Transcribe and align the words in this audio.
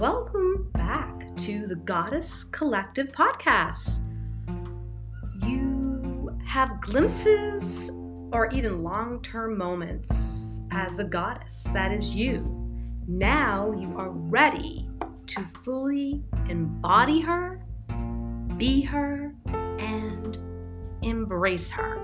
Welcome 0.00 0.70
back 0.74 1.36
to 1.38 1.66
the 1.66 1.74
Goddess 1.74 2.44
Collective 2.44 3.08
podcast. 3.08 4.04
You 5.44 6.38
have 6.46 6.80
glimpses 6.80 7.90
or 8.32 8.48
even 8.52 8.84
long 8.84 9.20
term 9.22 9.58
moments 9.58 10.60
as 10.70 11.00
a 11.00 11.04
goddess. 11.04 11.64
That 11.72 11.90
is 11.90 12.14
you. 12.14 12.44
Now 13.08 13.72
you 13.72 13.92
are 13.96 14.10
ready 14.10 14.88
to 15.26 15.44
fully 15.64 16.22
embody 16.48 17.20
her, 17.20 17.60
be 18.56 18.82
her, 18.82 19.34
and 19.48 20.38
embrace 21.02 21.72
her. 21.72 21.98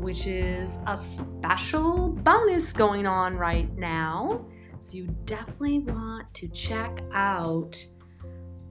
which 0.00 0.26
is 0.26 0.78
a 0.86 0.96
special 0.96 2.08
bonus 2.08 2.72
going 2.72 3.06
on 3.06 3.36
right 3.36 3.72
now. 3.76 4.44
So 4.80 4.96
you 4.96 5.06
definitely 5.24 5.80
want 5.80 6.32
to 6.34 6.48
check 6.48 7.02
out 7.12 7.76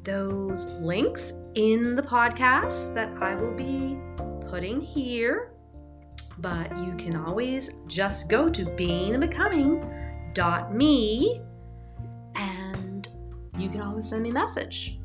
those 0.04 0.66
links 0.80 1.34
in 1.56 1.96
the 1.96 2.02
podcast 2.02 2.94
that 2.96 3.10
I 3.22 3.36
will 3.36 3.54
be 3.54 3.98
putting 4.50 4.82
here 4.82 5.54
but 6.42 6.78
you 6.78 6.94
can 6.98 7.16
always 7.16 7.80
just 7.88 8.30
go 8.30 8.50
to 8.50 8.66
beingandbecoming.me 8.66 11.42
and 12.36 13.08
you 13.58 13.69
can 13.69 13.81
always 13.81 14.09
send 14.09 14.24
me 14.24 14.30
a 14.30 14.34
message. 14.34 15.00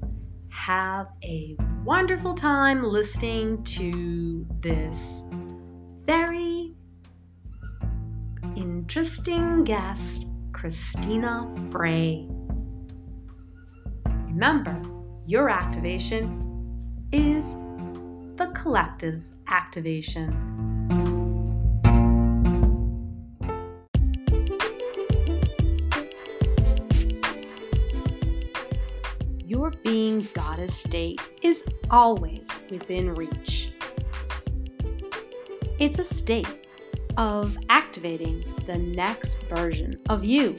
Have 0.51 1.09
a 1.23 1.57
wonderful 1.85 2.35
time 2.35 2.83
listening 2.85 3.63
to 3.65 4.47
this 4.61 5.25
very 6.05 6.75
interesting 8.57 9.65
guest, 9.65 10.29
Christina 10.53 11.53
Frei. 11.71 12.29
Remember, 14.27 14.81
your 15.27 15.49
activation 15.49 16.41
is 17.13 17.55
the 18.37 18.51
collective's 18.55 19.41
activation. 19.49 20.54
Being 29.95 30.27
goddess 30.35 30.77
state 30.77 31.21
is 31.41 31.65
always 31.89 32.49
within 32.69 33.15
reach. 33.15 33.73
It's 35.79 36.01
a 36.01 36.05
state 36.05 36.67
of 37.17 37.57
activating 37.69 38.45
the 38.67 38.77
next 38.77 39.45
version 39.45 39.95
of 40.09 40.25
you 40.25 40.59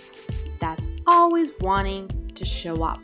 that's 0.62 0.88
always 1.06 1.52
wanting 1.60 2.08
to 2.34 2.46
show 2.46 2.82
up. 2.82 3.02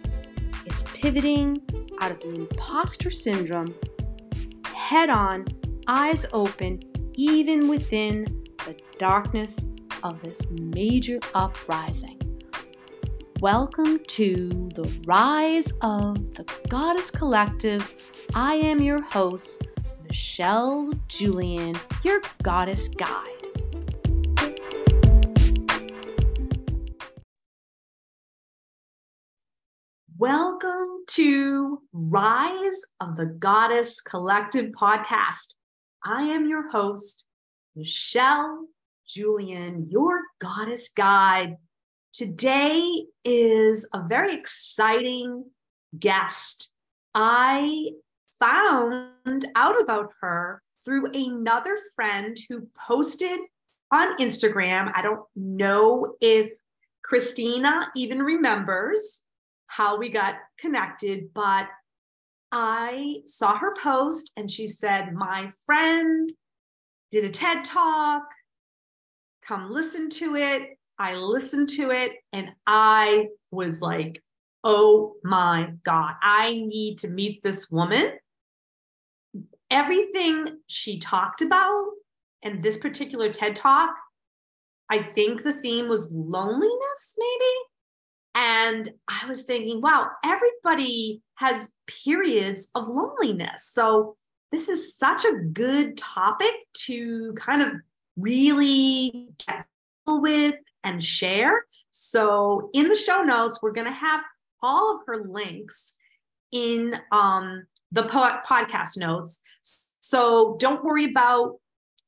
It's 0.66 0.86
pivoting 0.94 1.58
out 2.00 2.12
of 2.12 2.22
the 2.22 2.34
imposter 2.34 3.10
syndrome 3.10 3.76
head 4.74 5.10
on, 5.10 5.46
eyes 5.88 6.26
open, 6.32 6.80
even 7.16 7.68
within 7.68 8.24
the 8.66 8.80
darkness 8.98 9.70
of 10.02 10.22
this 10.22 10.50
major 10.50 11.20
uprising. 11.36 12.21
Welcome 13.42 14.02
to 14.10 14.50
the 14.76 15.02
Rise 15.08 15.74
of 15.82 16.36
the 16.36 16.46
Goddess 16.70 17.10
Collective. 17.10 17.96
I 18.36 18.54
am 18.54 18.84
your 18.84 19.02
host, 19.02 19.68
Michelle 20.08 20.94
Julian, 21.08 21.76
your 22.04 22.22
goddess 22.44 22.88
guide. 22.88 23.28
Welcome 30.20 31.06
to 31.08 31.82
Rise 31.92 32.82
of 33.00 33.18
the 33.18 33.26
Goddess 33.26 34.02
Collective 34.02 34.70
podcast. 34.80 35.56
I 36.06 36.26
am 36.26 36.46
your 36.46 36.70
host, 36.70 37.26
Michelle 37.76 38.68
Julian, 39.08 39.88
your 39.90 40.22
goddess 40.38 40.90
guide. 40.96 41.56
Today 42.14 43.06
is 43.24 43.88
a 43.94 44.04
very 44.06 44.36
exciting 44.36 45.46
guest. 45.98 46.74
I 47.16 47.92
found 48.38 49.46
out 49.56 49.82
about 49.82 50.12
her 50.20 50.62
through 50.84 51.06
another 51.14 51.78
friend 51.96 52.38
who 52.50 52.68
posted 52.88 53.40
on 53.92 54.18
Instagram. 54.18 54.92
I 54.94 55.02
don't 55.02 55.22
know 55.38 56.16
if 56.20 56.52
Christina 57.02 57.90
even 57.96 58.22
remembers 58.22 59.22
how 59.68 59.98
we 59.98 60.10
got 60.10 60.36
connected, 60.60 61.34
but 61.34 61.68
I 62.52 63.22
saw 63.26 63.58
her 63.58 63.74
post 63.82 64.34
and 64.36 64.52
she 64.52 64.68
said, 64.68 65.14
My 65.14 65.50
friend 65.66 66.28
did 67.10 67.24
a 67.24 67.30
TED 67.30 67.64
talk. 67.64 68.24
Come 69.44 69.72
listen 69.72 70.10
to 70.10 70.36
it. 70.36 70.78
I 71.02 71.16
listened 71.16 71.70
to 71.70 71.90
it 71.90 72.12
and 72.32 72.50
I 72.68 73.30
was 73.50 73.82
like, 73.82 74.22
oh 74.64 75.16
my 75.24 75.74
God, 75.84 76.14
I 76.22 76.52
need 76.52 77.00
to 77.00 77.08
meet 77.08 77.42
this 77.42 77.72
woman. 77.72 78.12
Everything 79.72 80.60
she 80.68 81.00
talked 81.00 81.42
about 81.42 81.86
and 82.44 82.62
this 82.62 82.78
particular 82.78 83.30
TED 83.34 83.56
talk, 83.56 83.96
I 84.92 85.00
think 85.00 85.42
the 85.42 85.54
theme 85.54 85.90
was 85.90 86.12
loneliness, 86.12 87.16
maybe. 87.18 87.56
And 88.36 88.92
I 89.08 89.26
was 89.28 89.46
thinking, 89.46 89.82
wow, 89.82 90.08
everybody 90.24 91.24
has 91.38 91.72
periods 92.04 92.70
of 92.76 92.88
loneliness. 92.88 93.66
So 93.66 94.18
this 94.52 94.70
is 94.70 94.96
such 94.96 95.26
a 95.26 95.40
good 95.52 95.98
topic 95.98 96.54
to 96.86 97.34
kind 97.34 97.64
of 97.64 97.70
really 98.18 99.30
get 99.48 99.66
with 100.06 100.58
and 100.84 101.04
share. 101.04 101.66
So 101.92 102.70
in 102.74 102.88
the 102.88 102.96
show 102.96 103.22
notes, 103.22 103.60
we're 103.62 103.72
going 103.72 103.88
to 103.88 103.94
have 103.94 104.24
all 104.62 104.96
of 104.96 105.02
her 105.08 105.24
links 105.28 105.94
in 106.52 106.96
um, 107.12 107.66
the 107.92 108.04
po- 108.04 108.40
podcast 108.48 108.98
notes. 108.98 109.42
So 110.00 110.58
don't 110.60 110.84
worry 110.84 111.06
about 111.06 111.58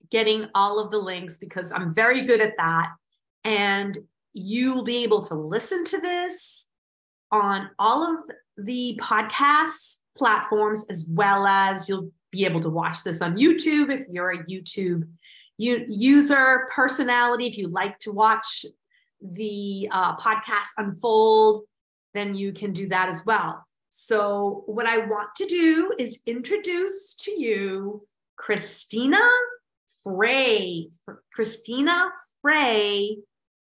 getting 0.09 0.47
all 0.53 0.79
of 0.79 0.91
the 0.91 0.97
links 0.97 1.37
because 1.37 1.71
I'm 1.71 1.93
very 1.93 2.21
good 2.21 2.41
at 2.41 2.53
that. 2.57 2.91
And 3.43 3.97
you 4.33 4.73
will 4.73 4.83
be 4.83 5.03
able 5.03 5.21
to 5.23 5.35
listen 5.35 5.83
to 5.85 5.99
this 5.99 6.67
on 7.31 7.69
all 7.79 8.03
of 8.03 8.19
the 8.57 8.99
podcast 9.01 9.97
platforms 10.15 10.85
as 10.89 11.07
well 11.09 11.45
as 11.47 11.89
you'll 11.89 12.11
be 12.31 12.45
able 12.45 12.61
to 12.61 12.69
watch 12.69 13.03
this 13.03 13.21
on 13.21 13.37
YouTube 13.37 13.91
if 13.91 14.05
you're 14.09 14.31
a 14.31 14.43
YouTube 14.45 15.03
user 15.57 16.67
personality, 16.73 17.45
if 17.47 17.57
you 17.57 17.67
like 17.67 17.99
to 17.99 18.11
watch 18.11 18.65
the 19.21 19.87
uh, 19.91 20.15
podcast 20.17 20.69
unfold, 20.77 21.63
then 22.13 22.35
you 22.35 22.51
can 22.51 22.71
do 22.73 22.87
that 22.89 23.09
as 23.09 23.25
well. 23.25 23.65
So, 23.89 24.63
what 24.65 24.87
I 24.87 25.05
want 25.05 25.35
to 25.37 25.45
do 25.45 25.93
is 25.99 26.21
introduce 26.25 27.13
to 27.15 27.31
you 27.39 28.07
Christina 28.37 29.21
Frei. 30.03 30.89
Christina 31.31 32.09
Frei 32.41 33.17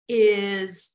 is 0.08 0.92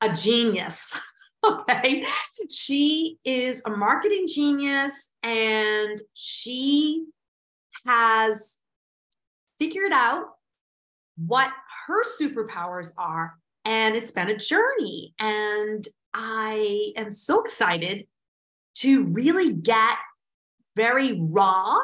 a 0.00 0.10
genius. 0.10 0.96
okay. 1.46 2.04
She 2.50 3.18
is 3.24 3.62
a 3.66 3.70
marketing 3.70 4.26
genius 4.32 5.10
and 5.22 6.00
she 6.14 7.04
has 7.86 8.59
figured 9.60 9.92
out 9.92 10.24
what 11.16 11.50
her 11.86 12.02
superpowers 12.20 12.92
are. 12.96 13.34
And 13.64 13.94
it's 13.94 14.10
been 14.10 14.30
a 14.30 14.36
journey. 14.36 15.14
And 15.20 15.86
I 16.14 16.92
am 16.96 17.10
so 17.10 17.42
excited 17.42 18.06
to 18.76 19.04
really 19.12 19.52
get 19.52 19.96
very 20.74 21.20
raw 21.20 21.78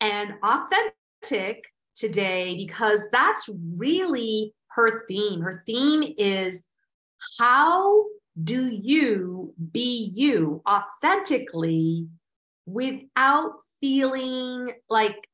and 0.00 0.34
authentic 0.42 1.64
today 1.94 2.54
because 2.56 3.08
that's 3.10 3.48
really 3.78 4.54
her 4.68 5.06
theme. 5.08 5.40
Her 5.40 5.62
theme 5.66 6.04
is 6.18 6.66
how 7.38 8.04
do 8.42 8.66
you 8.66 9.54
be 9.72 10.10
you 10.14 10.62
authentically 10.68 12.08
without 12.66 13.52
feeling 13.80 14.70
like 14.90 15.26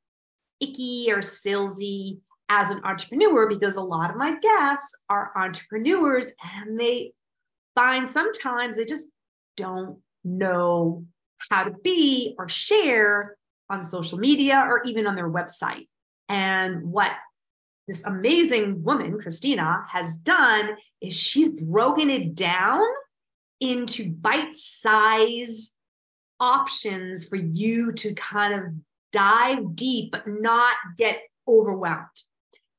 icky 0.62 1.11
or 1.11 1.19
salesy 1.19 2.19
as 2.49 2.70
an 2.70 2.82
entrepreneur? 2.85 3.49
Because 3.49 3.76
a 3.76 3.82
lot 3.82 4.11
of 4.11 4.17
my 4.17 4.38
guests 4.38 4.97
are 5.09 5.32
entrepreneurs 5.37 6.32
and 6.55 6.79
they 6.79 7.12
find 7.75 8.06
sometimes 8.06 8.76
they 8.76 8.85
just 8.85 9.09
don't 9.56 9.99
know 10.25 11.05
how 11.50 11.64
to 11.64 11.73
be 11.82 12.35
or 12.38 12.49
share 12.49 13.37
on 13.69 13.85
social 13.85 14.19
media 14.19 14.64
or 14.69 14.82
even 14.85 15.06
on 15.06 15.17
their 15.17 15.31
website. 15.31 15.88
And 16.29 16.82
what 16.85 17.12
this 17.88 18.05
amazing 18.05 18.85
woman, 18.85 19.19
Christina, 19.19 19.85
has 19.88 20.17
done 20.17 20.76
is 21.00 21.19
she's 21.19 21.50
broken 21.50 22.11
it 22.11 22.35
down 22.35 22.82
into 23.61 24.12
bite 24.12 24.55
size 24.55 25.73
options 26.38 27.26
for 27.26 27.37
you 27.37 27.93
to 27.93 28.14
kind 28.14 28.55
of 28.55 28.62
dive 29.12 29.76
deep, 29.76 30.12
but 30.12 30.26
not 30.26 30.76
get 30.97 31.20
overwhelmed. 31.47 32.06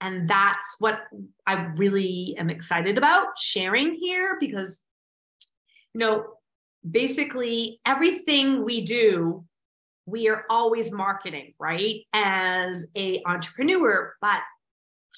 And 0.01 0.27
that's 0.27 0.75
what 0.79 0.99
I 1.47 1.53
really 1.77 2.35
am 2.37 2.49
excited 2.49 2.97
about 2.97 3.37
sharing 3.39 3.93
here 3.93 4.37
because, 4.39 4.79
you 5.93 5.99
know, 5.99 6.25
basically 6.89 7.79
everything 7.85 8.65
we 8.65 8.81
do, 8.81 9.45
we 10.05 10.27
are 10.27 10.43
always 10.49 10.91
marketing, 10.91 11.53
right? 11.57 12.01
As 12.13 12.87
a 12.97 13.21
entrepreneur, 13.25 14.13
but 14.19 14.41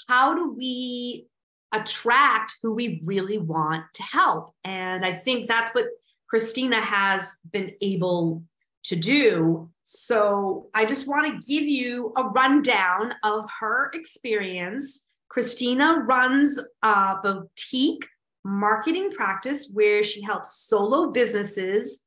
how 0.07 0.35
do 0.35 0.53
we 0.53 1.25
attract 1.73 2.53
who 2.61 2.73
we 2.73 3.01
really 3.05 3.39
want 3.39 3.85
to 3.95 4.03
help? 4.03 4.53
And 4.63 5.03
I 5.03 5.13
think 5.13 5.47
that's 5.47 5.73
what 5.73 5.87
Christina 6.29 6.81
has 6.81 7.37
been 7.51 7.73
able 7.81 8.43
to 8.83 8.95
do. 8.95 9.69
So 9.85 10.69
I 10.73 10.85
just 10.85 11.07
want 11.07 11.27
to 11.27 11.47
give 11.47 11.63
you 11.63 12.11
a 12.17 12.23
rundown 12.23 13.13
of 13.23 13.47
her 13.59 13.91
experience. 13.93 15.01
Christina 15.29 16.03
runs 16.07 16.59
a 16.81 17.17
boutique 17.21 18.07
marketing 18.43 19.11
practice 19.11 19.69
where 19.71 20.03
she 20.03 20.23
helps 20.23 20.57
solo 20.57 21.11
businesses 21.11 22.03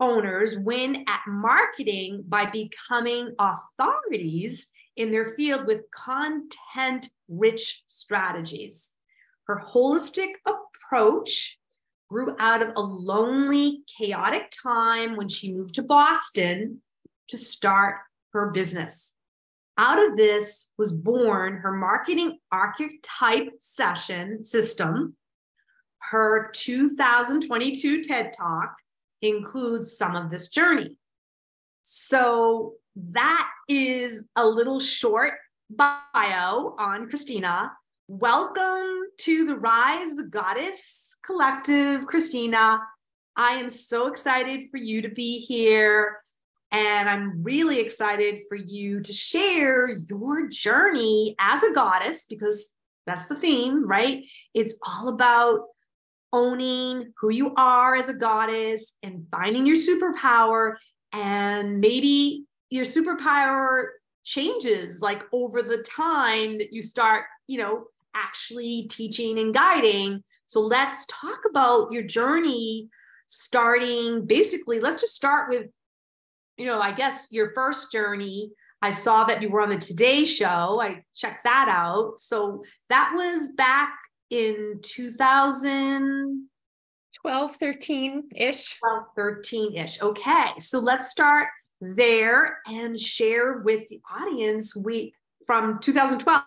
owners 0.00 0.56
win 0.56 1.04
at 1.06 1.20
marketing 1.26 2.24
by 2.26 2.46
becoming 2.46 3.34
authorities 3.38 4.68
in 4.96 5.10
their 5.10 5.26
field 5.26 5.66
with 5.66 5.90
content 5.90 7.10
rich 7.28 7.82
strategies. 7.88 8.90
Her 9.46 9.62
holistic 9.62 10.32
approach 10.46 11.58
grew 12.08 12.34
out 12.38 12.62
of 12.62 12.70
a 12.74 12.80
lonely, 12.80 13.82
chaotic 13.98 14.50
time 14.62 15.14
when 15.14 15.28
she 15.28 15.52
moved 15.52 15.74
to 15.74 15.82
Boston 15.82 16.80
to 17.28 17.36
start 17.36 17.96
her 18.32 18.50
business. 18.50 19.14
Out 19.76 20.04
of 20.04 20.16
this 20.16 20.72
was 20.76 20.92
born 20.92 21.58
her 21.58 21.72
marketing 21.72 22.38
archetype 22.50 23.50
session 23.60 24.42
system. 24.44 25.14
Her 26.10 26.50
2022 26.54 28.02
TED 28.02 28.32
Talk 28.36 28.74
includes 29.22 29.96
some 29.96 30.16
of 30.16 30.30
this 30.30 30.48
journey. 30.48 30.96
So 31.82 32.74
that 32.96 33.48
is 33.68 34.24
a 34.34 34.46
little 34.46 34.80
short 34.80 35.34
bio 35.70 36.74
on 36.78 37.08
Christina. 37.08 37.72
Welcome 38.08 39.04
to 39.18 39.44
the 39.44 39.56
Rise 39.56 40.14
the 40.16 40.24
Goddess 40.24 41.14
Collective, 41.22 42.06
Christina. 42.06 42.80
I 43.36 43.52
am 43.52 43.70
so 43.70 44.06
excited 44.06 44.70
for 44.70 44.78
you 44.78 45.02
to 45.02 45.08
be 45.08 45.38
here. 45.38 46.18
And 46.70 47.08
I'm 47.08 47.42
really 47.42 47.80
excited 47.80 48.40
for 48.48 48.56
you 48.56 49.00
to 49.00 49.12
share 49.12 49.88
your 49.88 50.48
journey 50.48 51.34
as 51.38 51.62
a 51.62 51.72
goddess 51.72 52.26
because 52.28 52.72
that's 53.06 53.26
the 53.26 53.34
theme, 53.34 53.86
right? 53.86 54.24
It's 54.52 54.74
all 54.86 55.08
about 55.08 55.60
owning 56.32 57.12
who 57.18 57.30
you 57.30 57.54
are 57.56 57.96
as 57.96 58.10
a 58.10 58.14
goddess 58.14 58.92
and 59.02 59.26
finding 59.30 59.64
your 59.64 59.76
superpower. 59.76 60.74
And 61.12 61.80
maybe 61.80 62.44
your 62.68 62.84
superpower 62.84 63.86
changes 64.24 65.00
like 65.00 65.22
over 65.32 65.62
the 65.62 65.78
time 65.78 66.58
that 66.58 66.72
you 66.72 66.82
start, 66.82 67.24
you 67.46 67.56
know, 67.58 67.84
actually 68.14 68.82
teaching 68.90 69.38
and 69.38 69.54
guiding. 69.54 70.22
So 70.44 70.60
let's 70.60 71.06
talk 71.06 71.40
about 71.48 71.92
your 71.92 72.02
journey 72.02 72.88
starting 73.26 74.26
basically, 74.26 74.80
let's 74.80 75.00
just 75.00 75.14
start 75.14 75.48
with, 75.48 75.68
you 76.58 76.66
know, 76.66 76.80
I 76.80 76.92
guess 76.92 77.28
your 77.30 77.52
first 77.54 77.92
journey. 77.92 78.50
I 78.80 78.92
saw 78.92 79.24
that 79.24 79.42
you 79.42 79.50
were 79.50 79.62
on 79.62 79.70
the 79.70 79.78
Today 79.78 80.24
Show. 80.24 80.80
I 80.80 81.02
checked 81.14 81.42
that 81.44 81.68
out. 81.68 82.20
So 82.20 82.62
that 82.90 83.12
was 83.14 83.48
back 83.56 83.98
in 84.30 84.80
2012, 84.82 87.56
13 87.56 88.28
ish. 88.36 88.78
12, 88.78 89.04
13 89.16 89.74
ish. 89.76 90.00
Okay. 90.02 90.52
So 90.58 90.78
let's 90.78 91.10
start 91.10 91.48
there 91.80 92.58
and 92.66 92.98
share 92.98 93.58
with 93.58 93.86
the 93.88 94.00
audience 94.10 94.74
we 94.74 95.12
from 95.46 95.78
2012 95.80 96.42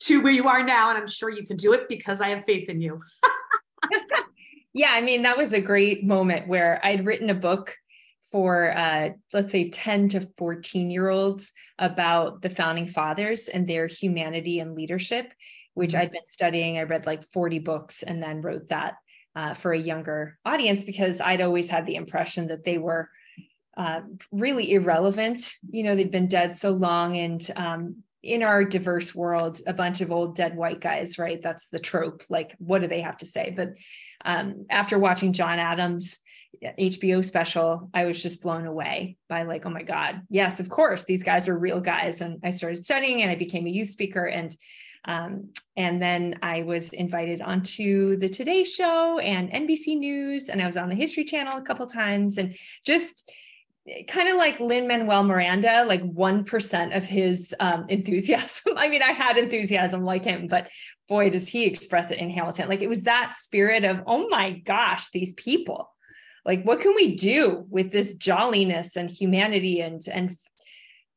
to 0.00 0.22
where 0.22 0.32
you 0.32 0.48
are 0.48 0.62
now 0.62 0.90
and 0.90 0.96
i'm 0.96 1.08
sure 1.08 1.28
you 1.28 1.44
can 1.44 1.56
do 1.56 1.72
it 1.72 1.88
because 1.88 2.20
i 2.20 2.28
have 2.28 2.44
faith 2.44 2.68
in 2.68 2.80
you 2.80 3.00
yeah 4.72 4.92
i 4.92 5.00
mean 5.00 5.22
that 5.22 5.36
was 5.36 5.52
a 5.52 5.60
great 5.60 6.04
moment 6.04 6.46
where 6.46 6.78
i'd 6.84 7.04
written 7.04 7.30
a 7.30 7.34
book 7.34 7.74
for 8.30 8.76
uh, 8.76 9.10
let's 9.32 9.52
say 9.52 9.70
10 9.70 10.08
to 10.10 10.28
14 10.38 10.90
year 10.90 11.08
olds 11.08 11.52
about 11.78 12.42
the 12.42 12.50
founding 12.50 12.86
fathers 12.86 13.48
and 13.48 13.68
their 13.68 13.86
humanity 13.86 14.60
and 14.60 14.74
leadership 14.74 15.32
which 15.74 15.92
mm-hmm. 15.92 16.02
i'd 16.02 16.10
been 16.10 16.26
studying 16.26 16.78
i 16.78 16.82
read 16.82 17.06
like 17.06 17.22
40 17.22 17.60
books 17.60 18.02
and 18.02 18.22
then 18.22 18.42
wrote 18.42 18.68
that 18.68 18.94
uh, 19.36 19.54
for 19.54 19.72
a 19.72 19.78
younger 19.78 20.38
audience 20.44 20.84
because 20.84 21.20
i'd 21.20 21.40
always 21.40 21.68
had 21.68 21.86
the 21.86 21.96
impression 21.96 22.48
that 22.48 22.64
they 22.64 22.78
were 22.78 23.08
uh, 23.76 24.00
really 24.30 24.72
irrelevant. 24.72 25.52
You 25.70 25.82
know, 25.82 25.96
they've 25.96 26.10
been 26.10 26.28
dead 26.28 26.56
so 26.56 26.70
long, 26.70 27.16
and 27.16 27.50
um, 27.56 27.96
in 28.22 28.42
our 28.42 28.64
diverse 28.64 29.14
world, 29.14 29.60
a 29.66 29.72
bunch 29.72 30.00
of 30.00 30.12
old 30.12 30.36
dead 30.36 30.56
white 30.56 30.80
guys, 30.80 31.18
right? 31.18 31.42
That's 31.42 31.68
the 31.68 31.78
trope. 31.78 32.22
Like, 32.28 32.54
what 32.58 32.80
do 32.80 32.88
they 32.88 33.00
have 33.00 33.18
to 33.18 33.26
say? 33.26 33.52
But 33.54 33.70
um, 34.24 34.66
after 34.70 34.98
watching 34.98 35.32
John 35.32 35.58
Adams' 35.58 36.20
HBO 36.62 37.24
special, 37.24 37.90
I 37.94 38.04
was 38.04 38.22
just 38.22 38.42
blown 38.42 38.66
away 38.66 39.16
by 39.28 39.42
like, 39.42 39.66
oh 39.66 39.70
my 39.70 39.82
God, 39.82 40.22
yes, 40.28 40.60
of 40.60 40.68
course, 40.68 41.04
these 41.04 41.22
guys 41.22 41.48
are 41.48 41.58
real 41.58 41.80
guys. 41.80 42.20
And 42.20 42.40
I 42.44 42.50
started 42.50 42.84
studying, 42.84 43.22
and 43.22 43.30
I 43.30 43.34
became 43.34 43.66
a 43.66 43.70
youth 43.70 43.90
speaker, 43.90 44.26
and 44.26 44.54
um, 45.06 45.50
and 45.76 46.00
then 46.00 46.38
I 46.42 46.62
was 46.62 46.92
invited 46.92 47.42
onto 47.42 48.16
the 48.16 48.28
Today 48.28 48.64
Show 48.64 49.18
and 49.18 49.50
NBC 49.50 49.98
News, 49.98 50.48
and 50.48 50.62
I 50.62 50.66
was 50.66 50.76
on 50.76 50.88
the 50.88 50.94
History 50.94 51.24
Channel 51.24 51.58
a 51.58 51.62
couple 51.62 51.86
times, 51.86 52.38
and 52.38 52.56
just 52.86 53.30
kind 54.08 54.28
of 54.28 54.36
like 54.36 54.60
Lin 54.60 54.88
Manuel 54.88 55.24
Miranda, 55.24 55.84
like 55.86 56.02
1% 56.02 56.96
of 56.96 57.04
his 57.04 57.54
um, 57.60 57.84
enthusiasm. 57.88 58.72
I 58.76 58.88
mean, 58.88 59.02
I 59.02 59.12
had 59.12 59.36
enthusiasm 59.36 60.04
like 60.04 60.24
him, 60.24 60.46
but 60.48 60.70
boy, 61.08 61.30
does 61.30 61.48
he 61.48 61.64
express 61.64 62.10
it 62.10 62.18
in 62.18 62.30
Hamilton. 62.30 62.68
Like 62.68 62.80
it 62.80 62.88
was 62.88 63.02
that 63.02 63.34
spirit 63.36 63.84
of, 63.84 64.02
oh 64.06 64.28
my 64.28 64.52
gosh, 64.52 65.10
these 65.10 65.34
people. 65.34 65.93
Like, 66.44 66.64
what 66.64 66.80
can 66.80 66.94
we 66.94 67.16
do 67.16 67.64
with 67.70 67.90
this 67.90 68.14
jolliness 68.14 68.96
and 68.96 69.08
humanity 69.08 69.80
and, 69.80 70.02
and 70.12 70.36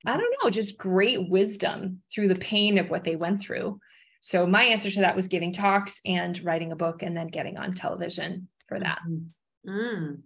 I 0.05 0.15
don't 0.15 0.33
know, 0.41 0.49
just 0.49 0.77
great 0.77 1.29
wisdom 1.29 2.01
through 2.13 2.29
the 2.29 2.35
pain 2.35 2.77
of 2.77 2.89
what 2.89 3.03
they 3.03 3.15
went 3.15 3.41
through. 3.41 3.79
So 4.21 4.45
my 4.45 4.63
answer 4.63 4.89
to 4.91 5.01
that 5.01 5.15
was 5.15 5.27
giving 5.27 5.51
talks 5.51 5.99
and 6.05 6.41
writing 6.43 6.71
a 6.71 6.77
book 6.77 7.03
and 7.03 7.15
then 7.15 7.27
getting 7.27 7.57
on 7.57 7.73
television 7.73 8.47
for 8.67 8.79
that. 8.79 8.99
Mm-hmm. 9.07 9.69
Mm. 9.69 10.19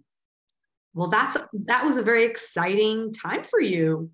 Well, 0.94 1.08
that's 1.08 1.36
that 1.66 1.84
was 1.84 1.96
a 1.96 2.02
very 2.02 2.24
exciting 2.24 3.12
time 3.12 3.44
for 3.44 3.60
you. 3.60 4.10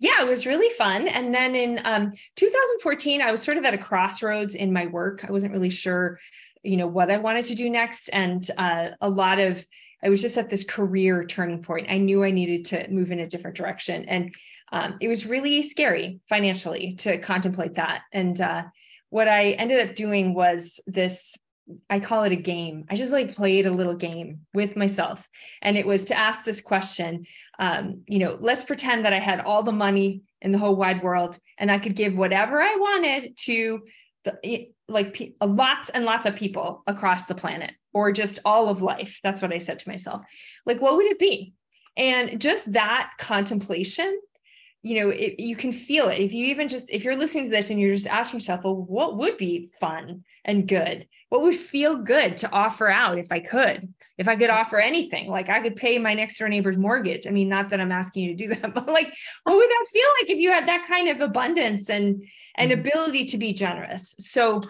Yeah, 0.00 0.22
it 0.22 0.28
was 0.28 0.46
really 0.46 0.70
fun. 0.70 1.08
And 1.08 1.34
then 1.34 1.54
in 1.54 1.80
um, 1.84 2.12
2014, 2.36 3.20
I 3.20 3.30
was 3.30 3.42
sort 3.42 3.56
of 3.58 3.64
at 3.64 3.74
a 3.74 3.78
crossroads 3.78 4.54
in 4.54 4.72
my 4.72 4.86
work. 4.86 5.24
I 5.26 5.32
wasn't 5.32 5.52
really 5.52 5.70
sure, 5.70 6.18
you 6.62 6.76
know, 6.76 6.86
what 6.86 7.10
I 7.10 7.18
wanted 7.18 7.46
to 7.46 7.54
do 7.54 7.68
next, 7.70 8.08
and 8.08 8.48
uh, 8.56 8.90
a 9.00 9.08
lot 9.08 9.38
of 9.38 9.64
I 10.04 10.08
was 10.08 10.20
just 10.20 10.36
at 10.36 10.50
this 10.50 10.64
career 10.64 11.24
turning 11.24 11.62
point. 11.62 11.86
I 11.88 11.98
knew 11.98 12.24
I 12.24 12.32
needed 12.32 12.64
to 12.66 12.90
move 12.90 13.12
in 13.12 13.20
a 13.20 13.28
different 13.28 13.56
direction, 13.56 14.04
and 14.06 14.34
um, 14.72 14.96
it 15.00 15.08
was 15.08 15.26
really 15.26 15.62
scary 15.62 16.20
financially 16.28 16.94
to 17.00 17.18
contemplate 17.18 17.74
that. 17.74 18.02
And 18.12 18.40
uh, 18.40 18.64
what 19.10 19.28
I 19.28 19.50
ended 19.52 19.88
up 19.88 19.94
doing 19.94 20.34
was 20.34 20.80
this 20.86 21.36
I 21.88 22.00
call 22.00 22.24
it 22.24 22.32
a 22.32 22.36
game. 22.36 22.86
I 22.90 22.96
just 22.96 23.12
like 23.12 23.34
played 23.34 23.66
a 23.66 23.70
little 23.70 23.94
game 23.94 24.40
with 24.52 24.76
myself. 24.76 25.28
And 25.62 25.76
it 25.76 25.86
was 25.86 26.06
to 26.06 26.18
ask 26.18 26.44
this 26.44 26.60
question 26.60 27.24
um, 27.58 28.02
you 28.06 28.18
know, 28.18 28.36
let's 28.40 28.64
pretend 28.64 29.04
that 29.04 29.12
I 29.12 29.20
had 29.20 29.40
all 29.40 29.62
the 29.62 29.72
money 29.72 30.22
in 30.40 30.50
the 30.50 30.58
whole 30.58 30.74
wide 30.74 31.02
world 31.02 31.38
and 31.58 31.70
I 31.70 31.78
could 31.78 31.94
give 31.94 32.16
whatever 32.16 32.60
I 32.60 32.74
wanted 32.76 33.36
to 33.36 33.82
the, 34.24 34.68
like 34.88 35.34
lots 35.40 35.88
and 35.90 36.04
lots 36.04 36.26
of 36.26 36.36
people 36.36 36.82
across 36.86 37.26
the 37.26 37.34
planet 37.34 37.72
or 37.92 38.12
just 38.12 38.38
all 38.44 38.68
of 38.68 38.82
life. 38.82 39.20
That's 39.22 39.42
what 39.42 39.52
I 39.52 39.58
said 39.58 39.78
to 39.80 39.88
myself. 39.88 40.22
Like, 40.66 40.80
what 40.80 40.96
would 40.96 41.06
it 41.06 41.18
be? 41.18 41.54
And 41.96 42.40
just 42.40 42.72
that 42.72 43.12
contemplation 43.18 44.18
you 44.82 45.00
know 45.00 45.10
it, 45.10 45.38
you 45.38 45.56
can 45.56 45.72
feel 45.72 46.08
it 46.08 46.18
if 46.18 46.32
you 46.32 46.46
even 46.46 46.68
just 46.68 46.90
if 46.90 47.04
you're 47.04 47.16
listening 47.16 47.44
to 47.44 47.50
this 47.50 47.70
and 47.70 47.80
you're 47.80 47.94
just 47.94 48.06
asking 48.06 48.38
yourself 48.38 48.64
well 48.64 48.76
what 48.76 49.16
would 49.16 49.36
be 49.36 49.70
fun 49.80 50.24
and 50.44 50.68
good 50.68 51.06
what 51.28 51.42
would 51.42 51.54
feel 51.54 51.96
good 51.96 52.36
to 52.36 52.50
offer 52.50 52.88
out 52.88 53.18
if 53.18 53.30
i 53.30 53.38
could 53.38 53.92
if 54.18 54.28
i 54.28 54.36
could 54.36 54.50
offer 54.50 54.78
anything 54.78 55.28
like 55.28 55.48
i 55.48 55.60
could 55.60 55.76
pay 55.76 55.98
my 55.98 56.14
next 56.14 56.38
door 56.38 56.48
neighbor's 56.48 56.76
mortgage 56.76 57.26
i 57.26 57.30
mean 57.30 57.48
not 57.48 57.70
that 57.70 57.80
i'm 57.80 57.92
asking 57.92 58.24
you 58.24 58.36
to 58.36 58.36
do 58.36 58.54
that 58.54 58.74
but 58.74 58.86
like 58.86 59.12
what 59.44 59.56
would 59.56 59.70
that 59.70 59.86
feel 59.92 60.08
like 60.20 60.30
if 60.30 60.38
you 60.38 60.50
had 60.50 60.68
that 60.68 60.84
kind 60.86 61.08
of 61.08 61.20
abundance 61.20 61.90
and 61.90 62.22
and 62.56 62.70
mm-hmm. 62.70 62.80
ability 62.80 63.24
to 63.24 63.38
be 63.38 63.52
generous 63.52 64.14
so 64.18 64.60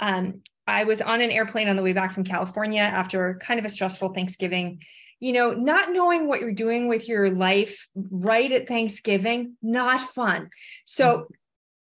um, 0.00 0.40
i 0.66 0.84
was 0.84 1.00
on 1.00 1.20
an 1.20 1.30
airplane 1.30 1.68
on 1.68 1.76
the 1.76 1.82
way 1.82 1.92
back 1.92 2.12
from 2.12 2.24
california 2.24 2.82
after 2.82 3.38
kind 3.42 3.58
of 3.58 3.66
a 3.66 3.70
stressful 3.70 4.12
thanksgiving 4.12 4.80
you 5.22 5.34
know, 5.34 5.52
not 5.52 5.92
knowing 5.92 6.26
what 6.26 6.40
you're 6.40 6.50
doing 6.50 6.88
with 6.88 7.06
your 7.06 7.30
life 7.30 7.86
right 7.94 8.50
at 8.50 8.66
Thanksgiving, 8.66 9.56
not 9.62 10.00
fun. 10.00 10.48
So 10.86 11.04
mm-hmm. 11.04 11.32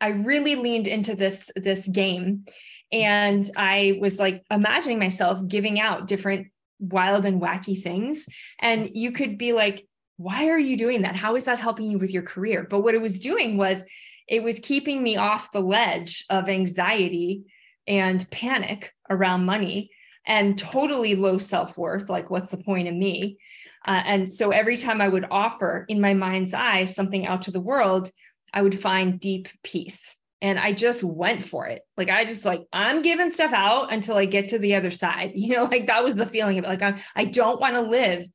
I 0.01 0.09
really 0.09 0.55
leaned 0.55 0.87
into 0.87 1.15
this 1.15 1.49
this 1.55 1.87
game 1.87 2.45
and 2.91 3.49
I 3.55 3.97
was 4.01 4.19
like 4.19 4.43
imagining 4.51 4.99
myself 4.99 5.39
giving 5.47 5.79
out 5.79 6.07
different 6.07 6.47
wild 6.91 7.25
and 7.25 7.41
wacky 7.41 7.81
things 7.81 8.27
and 8.59 8.89
you 8.93 9.11
could 9.11 9.37
be 9.37 9.53
like 9.53 9.87
why 10.17 10.49
are 10.49 10.59
you 10.59 10.77
doing 10.77 11.01
that? 11.01 11.15
How 11.15 11.35
is 11.35 11.45
that 11.45 11.59
helping 11.59 11.89
you 11.89 11.97
with 11.97 12.13
your 12.13 12.23
career? 12.23 12.67
But 12.69 12.81
what 12.81 12.95
it 12.95 13.01
was 13.01 13.19
doing 13.19 13.57
was 13.57 13.83
it 14.27 14.43
was 14.43 14.59
keeping 14.59 15.01
me 15.01 15.17
off 15.17 15.51
the 15.51 15.59
ledge 15.59 16.23
of 16.29 16.49
anxiety 16.49 17.43
and 17.87 18.29
panic 18.31 18.93
around 19.09 19.45
money 19.45 19.91
and 20.25 20.57
totally 20.57 21.15
low 21.15 21.37
self 21.37 21.77
worth. 21.77 22.09
Like, 22.09 22.29
what's 22.29 22.51
the 22.51 22.57
point 22.57 22.87
of 22.87 22.93
me? 22.93 23.37
Uh, 23.85 24.01
and 24.05 24.33
so 24.33 24.51
every 24.51 24.77
time 24.77 25.01
I 25.01 25.09
would 25.09 25.27
offer 25.29 25.85
in 25.89 25.99
my 25.99 26.13
mind's 26.13 26.53
eye 26.53 26.85
something 26.85 27.27
out 27.27 27.41
to 27.43 27.51
the 27.51 27.59
world, 27.59 28.09
I 28.53 28.61
would 28.61 28.79
find 28.79 29.19
deep 29.19 29.49
peace. 29.63 30.15
And 30.43 30.59
I 30.59 30.73
just 30.73 31.03
went 31.03 31.43
for 31.43 31.65
it. 31.67 31.81
Like, 31.97 32.09
I 32.09 32.25
just 32.25 32.45
like, 32.45 32.67
I'm 32.71 33.01
giving 33.01 33.31
stuff 33.31 33.53
out 33.53 33.91
until 33.91 34.17
I 34.17 34.25
get 34.25 34.49
to 34.49 34.59
the 34.59 34.75
other 34.75 34.91
side. 34.91 35.31
You 35.43 35.55
know, 35.55 35.63
like 35.63 35.87
that 35.87 36.03
was 36.03 36.15
the 36.15 36.25
feeling 36.25 36.59
of 36.59 36.65
it. 36.65 36.67
Like, 36.67 36.81
I'm, 36.83 36.97
I 37.15 37.25
don't 37.25 37.59
want 37.59 37.73
to 37.73 37.81
live 37.81 38.27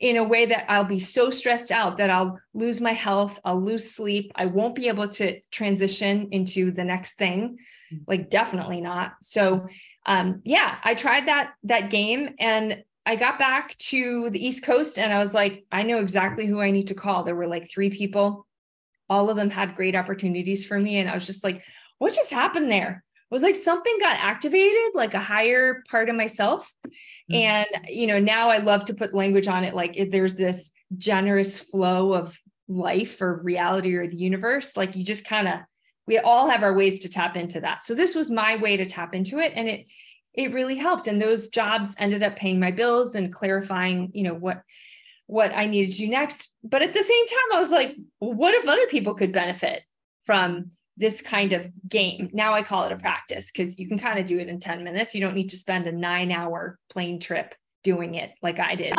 in 0.00 0.16
a 0.16 0.24
way 0.24 0.46
that 0.46 0.70
I'll 0.70 0.84
be 0.84 0.98
so 1.00 1.30
stressed 1.30 1.70
out 1.70 1.98
that 1.98 2.10
I'll 2.10 2.38
lose 2.54 2.80
my 2.80 2.92
health, 2.92 3.38
I'll 3.44 3.60
lose 3.60 3.92
sleep, 3.92 4.30
I 4.36 4.46
won't 4.46 4.74
be 4.76 4.88
able 4.88 5.08
to 5.08 5.40
transition 5.50 6.28
into 6.30 6.70
the 6.70 6.84
next 6.84 7.14
thing. 7.14 7.58
Mm. 7.92 8.00
Like 8.06 8.30
definitely 8.30 8.80
not. 8.80 9.14
So 9.22 9.66
um, 10.06 10.40
yeah, 10.44 10.76
I 10.84 10.94
tried 10.94 11.26
that 11.28 11.54
that 11.64 11.90
game 11.90 12.34
and 12.38 12.84
I 13.04 13.16
got 13.16 13.38
back 13.38 13.76
to 13.78 14.30
the 14.30 14.44
East 14.44 14.64
Coast 14.64 14.98
and 14.98 15.12
I 15.12 15.22
was 15.22 15.34
like, 15.34 15.64
I 15.72 15.82
know 15.82 15.98
exactly 15.98 16.46
who 16.46 16.60
I 16.60 16.70
need 16.70 16.88
to 16.88 16.94
call. 16.94 17.24
There 17.24 17.34
were 17.34 17.46
like 17.46 17.70
three 17.70 17.90
people. 17.90 18.46
All 19.08 19.30
of 19.30 19.36
them 19.36 19.50
had 19.50 19.74
great 19.74 19.94
opportunities 19.94 20.66
for 20.66 20.78
me. 20.78 20.98
And 20.98 21.08
I 21.08 21.14
was 21.14 21.26
just 21.26 21.44
like, 21.44 21.62
what 21.98 22.14
just 22.14 22.30
happened 22.30 22.70
there? 22.70 23.04
It 23.30 23.34
was 23.34 23.42
like 23.42 23.56
something 23.56 23.98
got 24.00 24.16
activated, 24.18 24.94
like 24.94 25.14
a 25.14 25.18
higher 25.18 25.82
part 25.90 26.08
of 26.08 26.16
myself. 26.16 26.72
Mm-hmm. 26.86 27.34
And, 27.34 27.66
you 27.88 28.06
know, 28.06 28.18
now 28.18 28.48
I 28.48 28.58
love 28.58 28.86
to 28.86 28.94
put 28.94 29.14
language 29.14 29.48
on 29.48 29.64
it. 29.64 29.74
Like 29.74 29.98
there's 30.10 30.36
this 30.36 30.72
generous 30.96 31.58
flow 31.58 32.14
of 32.14 32.38
life 32.68 33.20
or 33.20 33.42
reality 33.42 33.94
or 33.96 34.06
the 34.06 34.16
universe, 34.16 34.76
like 34.76 34.96
you 34.96 35.04
just 35.04 35.26
kind 35.26 35.48
of 35.48 35.60
we 36.08 36.18
all 36.18 36.48
have 36.48 36.62
our 36.62 36.72
ways 36.72 37.00
to 37.00 37.08
tap 37.08 37.36
into 37.36 37.60
that 37.60 37.84
so 37.84 37.94
this 37.94 38.14
was 38.14 38.30
my 38.30 38.56
way 38.56 38.76
to 38.76 38.86
tap 38.86 39.14
into 39.14 39.38
it 39.38 39.52
and 39.54 39.68
it 39.68 39.86
it 40.34 40.52
really 40.52 40.74
helped 40.74 41.06
and 41.06 41.20
those 41.20 41.48
jobs 41.48 41.94
ended 41.98 42.22
up 42.22 42.34
paying 42.34 42.58
my 42.58 42.70
bills 42.70 43.14
and 43.14 43.32
clarifying 43.32 44.10
you 44.14 44.24
know 44.24 44.34
what 44.34 44.62
what 45.28 45.52
i 45.54 45.66
needed 45.66 45.92
to 45.92 45.98
do 45.98 46.08
next. 46.08 46.54
But 46.64 46.82
at 46.82 46.92
the 46.92 47.02
same 47.02 47.26
time 47.26 47.56
i 47.56 47.60
was 47.60 47.70
like 47.70 47.94
what 48.18 48.54
if 48.54 48.66
other 48.66 48.86
people 48.88 49.14
could 49.14 49.30
benefit 49.30 49.82
from 50.24 50.72
this 50.96 51.22
kind 51.22 51.52
of 51.52 51.70
game? 51.88 52.30
Now 52.32 52.54
i 52.54 52.62
call 52.62 52.84
it 52.84 52.92
a 52.92 52.96
practice 52.96 53.52
because 53.52 53.78
you 53.78 53.86
can 53.86 53.98
kind 53.98 54.18
of 54.18 54.26
do 54.26 54.38
it 54.38 54.48
in 54.48 54.58
10 54.58 54.82
minutes. 54.82 55.14
You 55.14 55.20
don't 55.20 55.36
need 55.36 55.50
to 55.50 55.56
spend 55.56 55.86
a 55.86 55.92
nine 55.92 56.32
hour 56.32 56.78
plane 56.90 57.20
trip 57.20 57.54
doing 57.84 58.16
it 58.16 58.32
like 58.42 58.58
i 58.58 58.74
did. 58.74 58.94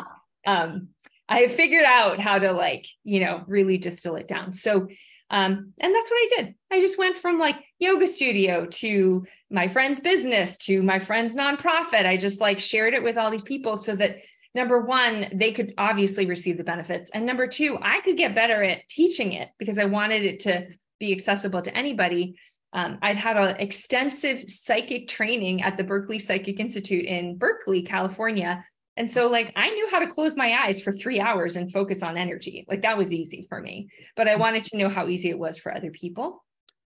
Um, 0.46 0.90
i 1.28 1.40
have 1.40 1.52
figured 1.52 1.86
out 1.86 2.20
how 2.20 2.40
to 2.40 2.52
like 2.54 2.86
you 3.04 3.20
know 3.20 3.44
really 3.48 3.78
distill 3.78 4.16
it 4.16 4.28
down. 4.28 4.54
So 4.54 4.88
um, 5.32 5.74
and 5.80 5.94
that's 5.94 6.10
what 6.10 6.18
I 6.18 6.28
did. 6.38 6.56
I 6.72 6.80
just 6.80 6.98
went 6.98 7.16
from 7.16 7.38
like 7.38 7.56
yoga 7.78 8.08
studio 8.08 8.66
to 8.66 9.26
my 9.52 9.68
friend's 9.68 10.00
business 10.00 10.58
to 10.60 10.82
my 10.82 10.98
friend's 10.98 11.36
nonprofit. 11.36 12.06
I 12.06 12.18
just 12.18 12.42
like 12.42 12.58
shared 12.58 12.96
it 12.96 13.04
with 13.04 13.18
all 13.18 13.30
these 13.30 13.44
people 13.44 13.78
so 13.78 13.96
that 13.96 14.18
number 14.56 14.82
one, 14.82 15.28
they 15.34 15.52
could 15.52 15.74
obviously 15.78 16.26
receive 16.26 16.58
the 16.58 16.64
benefits. 16.64 17.10
And 17.12 17.26
number 17.26 17.48
two, 17.48 17.78
I 17.82 18.02
could 18.02 18.18
get 18.18 18.36
better 18.36 18.64
at 18.64 18.88
teaching 18.88 19.34
it 19.34 19.50
because 19.58 19.78
I 19.78 19.86
wanted 19.86 20.24
it 20.24 20.40
to 20.42 20.68
be 21.00 21.12
accessible 21.12 21.62
to 21.62 21.76
anybody. 21.78 22.38
Um, 22.74 23.00
I'd 23.02 23.16
had 23.16 23.38
an 23.38 23.56
extensive 23.58 24.46
psychic 24.48 25.08
training 25.08 25.64
at 25.64 25.78
the 25.78 25.84
Berkeley 25.84 26.20
Psychic 26.20 26.60
Institute 26.60 27.06
in 27.06 27.38
Berkeley, 27.38 27.82
California, 27.82 28.64
and 29.00 29.10
so, 29.10 29.28
like, 29.28 29.54
I 29.56 29.70
knew 29.70 29.88
how 29.90 30.00
to 30.00 30.08
close 30.08 30.36
my 30.36 30.62
eyes 30.62 30.82
for 30.82 30.92
three 30.92 31.22
hours 31.22 31.56
and 31.56 31.72
focus 31.72 32.04
on 32.04 32.18
energy. 32.18 32.66
Like, 32.68 32.82
that 32.82 32.98
was 32.98 33.14
easy 33.14 33.46
for 33.48 33.62
me. 33.62 33.88
But 34.18 34.28
I 34.28 34.36
wanted 34.36 34.66
to 34.66 34.78
know 34.78 34.90
how 34.90 35.08
easy 35.08 35.30
it 35.30 35.40
was 35.40 35.58
for 35.58 35.74
other 35.74 35.90
people. 35.90 36.44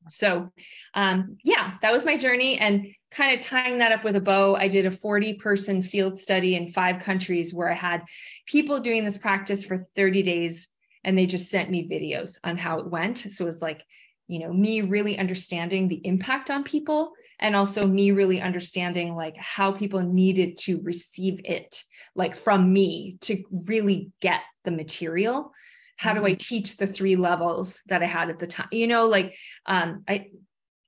So, 0.09 0.51
um, 0.95 1.37
yeah, 1.45 1.75
that 1.83 1.93
was 1.93 2.05
my 2.05 2.17
journey. 2.17 2.59
And 2.59 2.87
kind 3.11 3.35
of 3.35 3.45
tying 3.45 3.79
that 3.79 3.93
up 3.93 4.05
with 4.05 4.17
a 4.17 4.21
bow, 4.21 4.55
I 4.55 4.69
did 4.69 4.87
a 4.87 4.91
40 4.91 5.35
person 5.35 5.83
field 5.83 6.19
study 6.19 6.57
in 6.57 6.71
five 6.71 7.03
countries 7.03 7.53
where 7.55 7.71
I 7.71 7.75
had 7.75 8.03
people 8.47 8.81
doing 8.81 9.05
this 9.05 9.19
practice 9.19 9.65
for 9.65 9.87
30 9.97 10.23
days 10.23 10.69
and 11.05 11.17
they 11.17 11.27
just 11.27 11.51
sent 11.51 11.71
me 11.71 11.89
videos 11.89 12.39
on 12.45 12.57
how 12.57 12.79
it 12.79 12.91
went. 12.91 13.19
So, 13.19 13.45
it 13.45 13.49
was 13.49 13.63
like, 13.63 13.85
you 14.29 14.39
know, 14.39 14.53
me 14.53 14.83
really 14.83 15.19
understanding 15.19 15.89
the 15.89 16.01
impact 16.05 16.51
on 16.51 16.63
people 16.65 17.13
and 17.41 17.57
also 17.57 17.87
me 17.87 18.13
really 18.13 18.41
understanding 18.41 19.17
like 19.17 19.37
how 19.37 19.73
people 19.73 20.01
needed 20.01 20.59
to 20.59 20.81
receive 20.83 21.41
it 21.45 21.83
like 22.15 22.37
from 22.37 22.73
me 22.73 23.17
to 23.23 23.43
really 23.67 24.11
get 24.21 24.43
the 24.65 24.71
material 24.71 25.53
how 26.01 26.15
do 26.15 26.25
i 26.25 26.31
mm-hmm. 26.31 26.37
teach 26.37 26.77
the 26.77 26.87
three 26.87 27.15
levels 27.15 27.83
that 27.87 28.03
i 28.03 28.07
had 28.07 28.31
at 28.31 28.39
the 28.39 28.47
time 28.47 28.69
you 28.73 28.87
know 28.87 29.07
like 29.07 29.37
um 29.67 30.03
i 30.09 30.27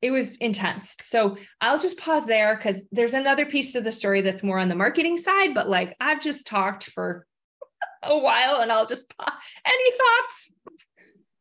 it 0.00 0.10
was 0.10 0.34
intense 0.36 0.96
so 1.00 1.36
i'll 1.60 1.78
just 1.78 1.98
pause 1.98 2.26
there 2.26 2.56
because 2.56 2.84
there's 2.90 3.14
another 3.14 3.44
piece 3.46 3.72
to 3.72 3.80
the 3.80 3.92
story 3.92 4.22
that's 4.22 4.42
more 4.42 4.58
on 4.58 4.68
the 4.68 4.74
marketing 4.74 5.16
side 5.16 5.54
but 5.54 5.68
like 5.68 5.94
i've 6.00 6.22
just 6.22 6.46
talked 6.46 6.84
for 6.84 7.26
a 8.02 8.18
while 8.18 8.60
and 8.62 8.72
i'll 8.72 8.86
just 8.86 9.14
pause. 9.16 9.32
any 9.66 9.90
thoughts 9.92 10.52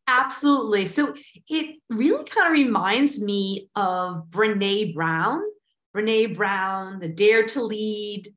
Absolutely. 0.08 0.88
So 0.88 1.14
it 1.48 1.78
really 1.90 2.26
kind 2.26 2.48
of 2.48 2.52
reminds 2.52 3.22
me 3.22 3.70
of 3.78 4.26
Brene 4.30 4.94
Brown. 4.94 5.42
Brene 5.96 6.36
Brown, 6.36 7.00
the 7.00 7.08
Dare 7.08 7.46
to 7.48 7.64
Lead 7.64 8.28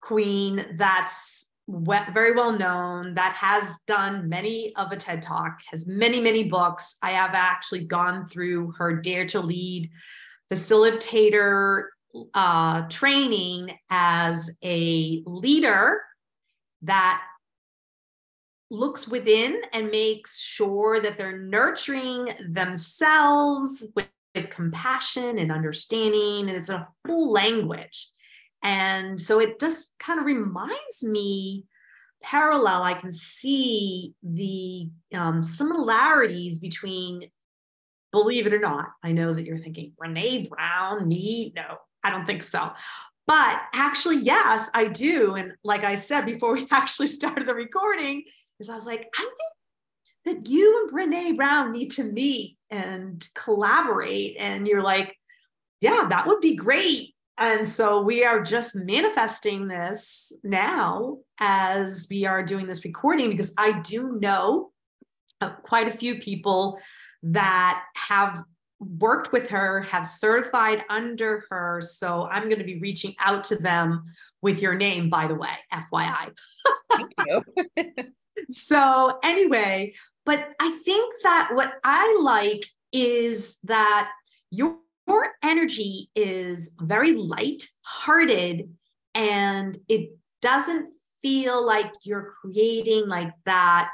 queen, 0.00 0.64
that's 0.76 1.48
very 1.68 2.32
well 2.32 2.52
known, 2.52 3.14
that 3.14 3.34
has 3.34 3.76
done 3.86 4.28
many 4.28 4.74
of 4.76 4.90
a 4.90 4.96
TED 4.96 5.22
Talk, 5.22 5.60
has 5.70 5.86
many, 5.86 6.18
many 6.18 6.44
books. 6.44 6.96
I 7.02 7.10
have 7.10 7.34
actually 7.34 7.84
gone 7.84 8.26
through 8.26 8.72
her 8.78 8.96
Dare 8.96 9.26
to 9.26 9.40
Lead 9.40 9.90
facilitator 10.50 11.84
uh, 12.32 12.82
training 12.88 13.76
as 13.90 14.50
a 14.64 15.22
leader 15.26 16.00
that 16.82 17.22
looks 18.70 19.06
within 19.06 19.60
and 19.72 19.90
makes 19.90 20.40
sure 20.40 21.00
that 21.00 21.18
they're 21.18 21.38
nurturing 21.38 22.28
themselves 22.50 23.86
with 23.94 24.08
compassion 24.50 25.38
and 25.38 25.50
understanding, 25.50 26.48
and 26.48 26.56
it's 26.56 26.68
a 26.68 26.88
whole 27.06 27.30
language. 27.30 28.10
And 28.62 29.20
so 29.20 29.40
it 29.40 29.60
just 29.60 29.94
kind 29.98 30.18
of 30.18 30.26
reminds 30.26 31.02
me 31.02 31.64
parallel, 32.22 32.82
I 32.82 32.94
can 32.94 33.12
see 33.12 34.14
the 34.22 34.88
um, 35.14 35.42
similarities 35.42 36.58
between, 36.58 37.30
believe 38.12 38.46
it 38.46 38.54
or 38.54 38.58
not, 38.58 38.86
I 39.02 39.12
know 39.12 39.34
that 39.34 39.44
you're 39.44 39.58
thinking 39.58 39.92
Brene 40.00 40.48
Brown, 40.48 41.06
me. 41.06 41.52
No, 41.54 41.78
I 42.02 42.10
don't 42.10 42.26
think 42.26 42.42
so. 42.42 42.70
But 43.26 43.60
actually, 43.74 44.18
yes, 44.18 44.70
I 44.74 44.86
do. 44.86 45.34
And 45.34 45.52
like 45.62 45.84
I 45.84 45.94
said 45.94 46.22
before 46.22 46.54
we 46.54 46.66
actually 46.70 47.08
started 47.08 47.46
the 47.46 47.54
recording, 47.54 48.24
is 48.58 48.68
I 48.68 48.74
was 48.74 48.86
like, 48.86 49.08
I 49.14 49.30
think 50.24 50.44
that 50.44 50.50
you 50.50 50.82
and 50.82 50.92
Brene 50.92 51.36
Brown 51.36 51.72
need 51.72 51.92
to 51.92 52.04
meet 52.04 52.56
and 52.70 53.26
collaborate. 53.34 54.36
And 54.38 54.66
you're 54.66 54.82
like, 54.82 55.14
yeah, 55.80 56.06
that 56.10 56.26
would 56.26 56.40
be 56.40 56.56
great. 56.56 57.14
And 57.38 57.66
so 57.66 58.00
we 58.00 58.24
are 58.24 58.42
just 58.42 58.74
manifesting 58.74 59.68
this 59.68 60.32
now 60.42 61.18
as 61.38 62.08
we 62.10 62.26
are 62.26 62.42
doing 62.42 62.66
this 62.66 62.84
recording 62.84 63.30
because 63.30 63.54
I 63.56 63.80
do 63.80 64.18
know 64.20 64.72
uh, 65.40 65.50
quite 65.62 65.86
a 65.86 65.96
few 65.96 66.18
people 66.18 66.80
that 67.22 67.84
have 67.94 68.42
worked 68.80 69.32
with 69.32 69.50
her, 69.50 69.82
have 69.82 70.06
certified 70.06 70.84
under 70.88 71.44
her. 71.50 71.80
So 71.80 72.28
I'm 72.30 72.44
going 72.44 72.58
to 72.58 72.64
be 72.64 72.78
reaching 72.78 73.14
out 73.20 73.44
to 73.44 73.56
them 73.56 74.04
with 74.42 74.60
your 74.62 74.74
name, 74.74 75.10
by 75.10 75.26
the 75.26 75.34
way, 75.34 75.50
FYI. 75.72 76.32
Thank 76.92 77.12
you. 77.26 77.94
so, 78.48 79.18
anyway, 79.22 79.94
but 80.24 80.48
I 80.60 80.70
think 80.84 81.14
that 81.22 81.50
what 81.52 81.74
I 81.82 82.18
like 82.20 82.64
is 82.92 83.58
that 83.64 84.10
your 84.50 84.78
your 85.08 85.28
energy 85.42 86.10
is 86.14 86.74
very 86.80 87.14
light 87.14 87.66
hearted 87.82 88.70
and 89.14 89.76
it 89.88 90.16
doesn't 90.42 90.92
feel 91.22 91.66
like 91.66 91.92
you're 92.04 92.30
creating 92.40 93.08
like 93.08 93.32
that 93.44 93.88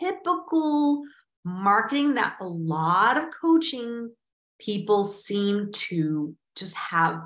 typical 0.00 1.02
marketing 1.44 2.14
that 2.14 2.36
a 2.40 2.46
lot 2.46 3.18
of 3.18 3.24
coaching 3.38 4.10
people 4.58 5.04
seem 5.04 5.70
to 5.72 6.34
just 6.56 6.74
have 6.76 7.22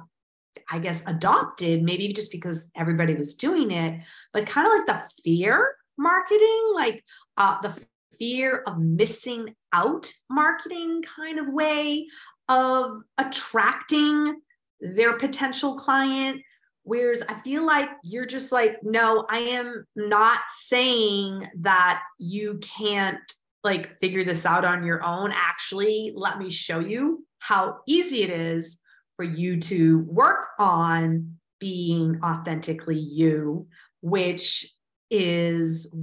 i 0.72 0.78
guess 0.78 1.06
adopted 1.06 1.82
maybe 1.82 2.12
just 2.12 2.32
because 2.32 2.70
everybody 2.74 3.14
was 3.14 3.34
doing 3.34 3.70
it 3.70 4.00
but 4.32 4.46
kind 4.46 4.66
of 4.66 4.72
like 4.72 4.86
the 4.86 5.22
fear 5.22 5.76
marketing 5.96 6.72
like 6.74 7.04
uh, 7.36 7.60
the 7.60 7.76
fear 8.18 8.62
of 8.66 8.78
missing 8.78 9.54
out 9.72 10.12
marketing 10.28 11.02
kind 11.02 11.38
of 11.38 11.46
way 11.48 12.06
of 12.48 13.02
attracting 13.18 14.40
their 14.80 15.18
potential 15.18 15.76
client. 15.76 16.42
Whereas 16.82 17.22
I 17.28 17.34
feel 17.40 17.66
like 17.66 17.90
you're 18.02 18.26
just 18.26 18.50
like, 18.50 18.78
no, 18.82 19.26
I 19.28 19.38
am 19.38 19.84
not 19.94 20.40
saying 20.48 21.46
that 21.60 22.00
you 22.18 22.58
can't 22.62 23.18
like 23.62 23.98
figure 23.98 24.24
this 24.24 24.46
out 24.46 24.64
on 24.64 24.84
your 24.84 25.04
own. 25.04 25.32
Actually, 25.34 26.12
let 26.14 26.38
me 26.38 26.48
show 26.48 26.80
you 26.80 27.26
how 27.40 27.78
easy 27.86 28.22
it 28.22 28.30
is 28.30 28.78
for 29.16 29.24
you 29.24 29.60
to 29.60 29.98
work 30.08 30.46
on 30.58 31.38
being 31.60 32.20
authentically 32.24 32.98
you, 32.98 33.66
which 34.00 34.72
is 35.10 35.94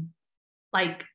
like 0.74 1.06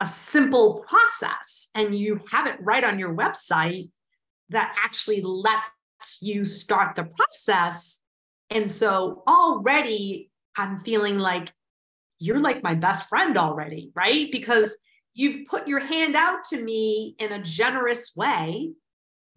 a 0.00 0.06
simple 0.06 0.84
process. 0.86 1.68
And 1.74 1.94
you 1.96 2.20
have 2.30 2.46
it 2.46 2.56
right 2.60 2.84
on 2.84 2.98
your 2.98 3.14
website 3.14 3.90
that 4.50 4.74
actually 4.84 5.22
lets 5.22 5.70
you 6.20 6.44
start 6.44 6.96
the 6.96 7.04
process. 7.04 8.00
And 8.50 8.70
so 8.70 9.22
already 9.26 10.30
I'm 10.56 10.80
feeling 10.80 11.18
like 11.18 11.52
you're 12.18 12.40
like 12.40 12.62
my 12.62 12.74
best 12.74 13.08
friend 13.08 13.36
already, 13.38 13.90
right? 13.94 14.30
Because 14.30 14.76
you've 15.14 15.46
put 15.46 15.68
your 15.68 15.80
hand 15.80 16.16
out 16.16 16.44
to 16.50 16.62
me 16.62 17.14
in 17.18 17.32
a 17.32 17.42
generous 17.42 18.12
way. 18.16 18.72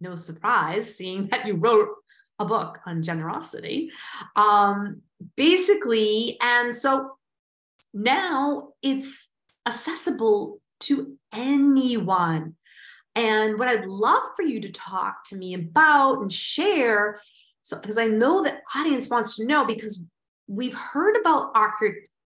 No 0.00 0.16
surprise, 0.16 0.94
seeing 0.94 1.26
that 1.28 1.46
you 1.46 1.54
wrote 1.54 1.88
a 2.38 2.44
book 2.44 2.80
on 2.86 3.02
generosity. 3.02 3.90
Um, 4.36 5.02
basically, 5.36 6.38
and 6.40 6.74
so 6.74 7.12
now 7.94 8.70
it's 8.82 9.28
accessible 9.66 10.60
to 10.80 11.16
anyone. 11.32 12.56
And 13.14 13.58
what 13.58 13.68
I'd 13.68 13.86
love 13.86 14.22
for 14.36 14.42
you 14.42 14.60
to 14.60 14.72
talk 14.72 15.24
to 15.26 15.36
me 15.36 15.54
about 15.54 16.22
and 16.22 16.32
share, 16.32 17.20
so 17.62 17.78
because 17.78 17.98
I 17.98 18.06
know 18.06 18.42
that 18.42 18.62
audience 18.74 19.08
wants 19.10 19.36
to 19.36 19.46
know 19.46 19.64
because 19.66 20.02
we've 20.46 20.74
heard 20.74 21.16
about 21.16 21.52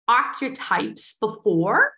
archetypes 0.07 1.17
before, 1.21 1.93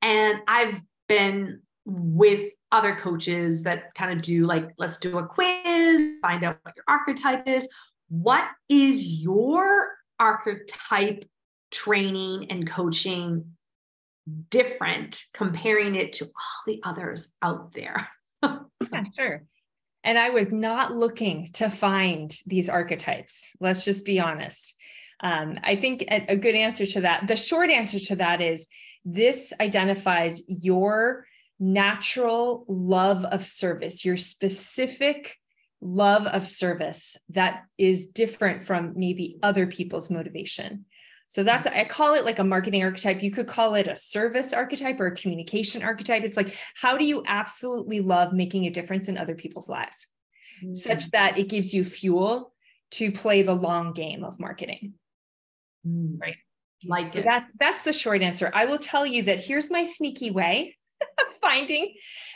and 0.00 0.38
I've 0.46 0.80
been 1.08 1.62
with 1.84 2.52
other 2.70 2.94
coaches 2.94 3.64
that 3.64 3.92
kind 3.94 4.12
of 4.12 4.22
do 4.24 4.46
like 4.46 4.70
let's 4.78 4.98
do 4.98 5.18
a 5.18 5.26
quiz, 5.26 6.18
find 6.22 6.44
out 6.44 6.58
what 6.62 6.74
your 6.76 6.84
archetype 6.88 7.46
is. 7.46 7.68
What 8.08 8.48
is 8.68 9.04
your 9.22 9.90
archetype 10.18 11.24
training 11.70 12.50
and 12.50 12.66
coaching 12.66 13.56
different 14.50 15.22
comparing 15.32 15.94
it 15.94 16.14
to 16.14 16.24
all 16.24 16.62
the 16.66 16.80
others 16.84 17.32
out 17.42 17.72
there. 17.72 17.96
yeah, 18.42 19.04
sure. 19.16 19.44
And 20.04 20.18
I 20.18 20.30
was 20.30 20.52
not 20.52 20.96
looking 20.96 21.50
to 21.54 21.70
find 21.70 22.34
these 22.46 22.68
archetypes. 22.68 23.54
Let's 23.60 23.84
just 23.84 24.04
be 24.04 24.18
honest. 24.18 24.74
Um, 25.20 25.58
I 25.62 25.76
think 25.76 26.02
a, 26.02 26.32
a 26.32 26.36
good 26.36 26.56
answer 26.56 26.84
to 26.86 27.02
that, 27.02 27.28
the 27.28 27.36
short 27.36 27.70
answer 27.70 28.00
to 28.00 28.16
that 28.16 28.40
is 28.40 28.66
this 29.04 29.52
identifies 29.60 30.42
your 30.48 31.26
natural 31.60 32.64
love 32.68 33.24
of 33.24 33.46
service, 33.46 34.04
your 34.04 34.16
specific 34.16 35.36
love 35.80 36.26
of 36.26 36.46
service 36.46 37.16
that 37.30 37.62
is 37.78 38.08
different 38.08 38.62
from 38.62 38.94
maybe 38.96 39.38
other 39.42 39.66
people's 39.66 40.10
motivation. 40.10 40.84
So 41.32 41.42
that's, 41.42 41.66
I 41.66 41.84
call 41.84 42.12
it 42.12 42.26
like 42.26 42.40
a 42.40 42.44
marketing 42.44 42.82
archetype. 42.82 43.22
You 43.22 43.30
could 43.30 43.46
call 43.46 43.74
it 43.74 43.86
a 43.86 43.96
service 43.96 44.52
archetype 44.52 45.00
or 45.00 45.06
a 45.06 45.16
communication 45.16 45.82
archetype. 45.82 46.24
It's 46.24 46.36
like, 46.36 46.54
how 46.74 46.98
do 46.98 47.06
you 47.06 47.22
absolutely 47.26 48.00
love 48.00 48.34
making 48.34 48.66
a 48.66 48.70
difference 48.70 49.08
in 49.08 49.16
other 49.16 49.34
people's 49.34 49.66
lives 49.66 50.08
mm-hmm. 50.62 50.74
such 50.74 51.10
that 51.12 51.38
it 51.38 51.48
gives 51.48 51.72
you 51.72 51.84
fuel 51.84 52.52
to 52.90 53.10
play 53.10 53.40
the 53.40 53.54
long 53.54 53.94
game 53.94 54.24
of 54.24 54.38
marketing? 54.38 54.92
Mm-hmm. 55.88 56.18
Right. 56.18 56.36
Like 56.84 57.08
so 57.08 57.20
it. 57.20 57.24
that's 57.24 57.50
that's 57.58 57.80
the 57.80 57.94
short 57.94 58.20
answer. 58.20 58.50
I 58.52 58.66
will 58.66 58.76
tell 58.76 59.06
you 59.06 59.22
that 59.22 59.40
here's 59.40 59.70
my 59.70 59.84
sneaky 59.84 60.30
way 60.32 60.76
of 61.00 61.34
finding 61.40 61.94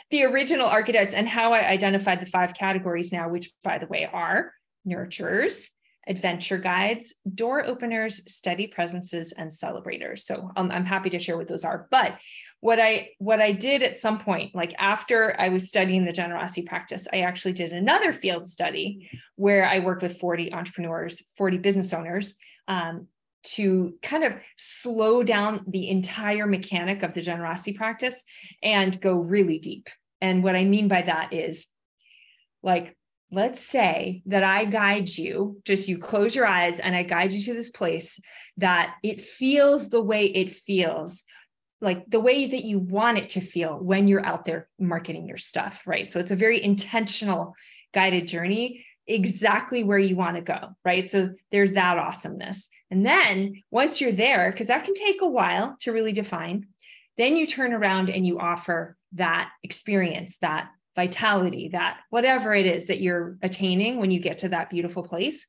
the 0.09 0.23
original 0.23 0.65
archetypes 0.65 1.13
and 1.13 1.29
how 1.29 1.53
I 1.53 1.69
identified 1.69 2.19
the 2.19 2.25
five 2.25 2.55
categories 2.55 3.11
now, 3.11 3.29
which 3.29 3.51
by 3.63 3.77
the 3.77 3.85
way 3.85 4.09
are 4.11 4.53
nurturers, 4.87 5.69
adventure 6.07 6.57
guides, 6.57 7.15
door 7.35 7.65
openers, 7.65 8.21
steady 8.31 8.67
presences, 8.67 9.33
and 9.33 9.53
celebrators. 9.53 10.25
So 10.25 10.51
um, 10.55 10.71
I'm 10.71 10.85
happy 10.85 11.09
to 11.11 11.19
share 11.19 11.37
what 11.37 11.47
those 11.47 11.63
are. 11.63 11.87
But 11.91 12.17
what 12.59 12.79
I 12.79 13.09
what 13.19 13.39
I 13.39 13.51
did 13.51 13.83
at 13.83 13.97
some 13.97 14.19
point, 14.19 14.55
like 14.55 14.73
after 14.79 15.35
I 15.39 15.49
was 15.49 15.67
studying 15.67 16.05
the 16.05 16.11
generosity 16.11 16.63
practice, 16.63 17.07
I 17.13 17.19
actually 17.19 17.53
did 17.53 17.71
another 17.71 18.13
field 18.13 18.47
study 18.47 19.09
where 19.35 19.65
I 19.65 19.79
worked 19.79 20.01
with 20.01 20.19
40 20.19 20.53
entrepreneurs, 20.53 21.23
40 21.37 21.57
business 21.59 21.93
owners. 21.93 22.35
Um, 22.67 23.07
to 23.43 23.93
kind 24.01 24.25
of 24.25 24.33
slow 24.57 25.23
down 25.23 25.63
the 25.67 25.87
entire 25.89 26.45
mechanic 26.45 27.01
of 27.01 27.13
the 27.13 27.21
generosity 27.21 27.71
practice 27.71 28.23
and 28.61 28.99
go 28.99 29.13
really 29.13 29.57
deep. 29.57 29.87
And 30.19 30.43
what 30.43 30.55
I 30.55 30.65
mean 30.65 30.89
by 30.89 31.03
that 31.03 31.31
is 31.31 31.67
like 32.61 32.97
let's 33.31 33.59
say 33.59 34.21
that 34.25 34.43
I 34.43 34.65
guide 34.65 35.09
you, 35.09 35.61
just 35.65 35.87
you 35.87 35.97
close 35.97 36.35
your 36.35 36.45
eyes 36.45 36.79
and 36.79 36.95
I 36.95 37.03
guide 37.03 37.33
you 37.33 37.41
to 37.43 37.53
this 37.53 37.69
place 37.69 38.19
that 38.57 38.95
it 39.03 39.19
feels 39.19 39.89
the 39.89 40.01
way 40.01 40.25
it 40.25 40.51
feels, 40.51 41.23
like 41.81 42.05
the 42.07 42.21
way 42.21 42.47
that 42.47 42.63
you 42.63 42.79
want 42.79 43.17
it 43.17 43.29
to 43.29 43.41
feel 43.41 43.77
when 43.77 44.07
you're 44.07 44.25
out 44.25 44.45
there 44.45 44.69
marketing 44.79 45.27
your 45.27 45.37
stuff, 45.37 45.81
right? 45.85 46.11
So 46.11 46.19
it's 46.19 46.31
a 46.31 46.35
very 46.35 46.63
intentional 46.63 47.53
guided 47.93 48.27
journey 48.27 48.85
exactly 49.07 49.83
where 49.83 49.99
you 49.99 50.15
want 50.15 50.35
to 50.35 50.41
go, 50.41 50.75
right? 50.83 51.09
So 51.09 51.31
there's 51.51 51.73
that 51.73 51.97
awesomeness. 51.97 52.69
And 52.91 53.05
then 53.05 53.61
once 53.71 53.99
you're 53.99 54.11
there, 54.11 54.51
because 54.51 54.67
that 54.67 54.85
can 54.85 54.93
take 54.93 55.21
a 55.21 55.27
while 55.27 55.75
to 55.81 55.91
really 55.91 56.11
define, 56.11 56.67
then 57.17 57.35
you 57.35 57.47
turn 57.47 57.73
around 57.73 58.09
and 58.09 58.25
you 58.25 58.39
offer 58.39 58.95
that 59.13 59.49
experience, 59.63 60.37
that 60.39 60.69
vitality, 60.97 61.69
that 61.69 61.99
whatever 62.09 62.53
it 62.53 62.65
is 62.65 62.87
that 62.87 62.99
you're 62.99 63.37
attaining 63.41 63.97
when 63.97 64.11
you 64.11 64.19
get 64.19 64.39
to 64.39 64.49
that 64.49 64.69
beautiful 64.69 65.03
place, 65.03 65.47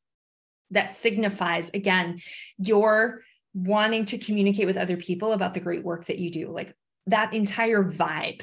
that 0.70 0.92
signifies, 0.92 1.70
again, 1.74 2.20
your 2.58 3.22
wanting 3.54 4.04
to 4.04 4.18
communicate 4.18 4.66
with 4.66 4.76
other 4.76 4.96
people 4.96 5.32
about 5.32 5.54
the 5.54 5.60
great 5.60 5.82
work 5.82 6.06
that 6.06 6.18
you 6.18 6.30
do. 6.30 6.52
Like 6.52 6.76
that 7.06 7.34
entire 7.34 7.82
vibe 7.82 8.42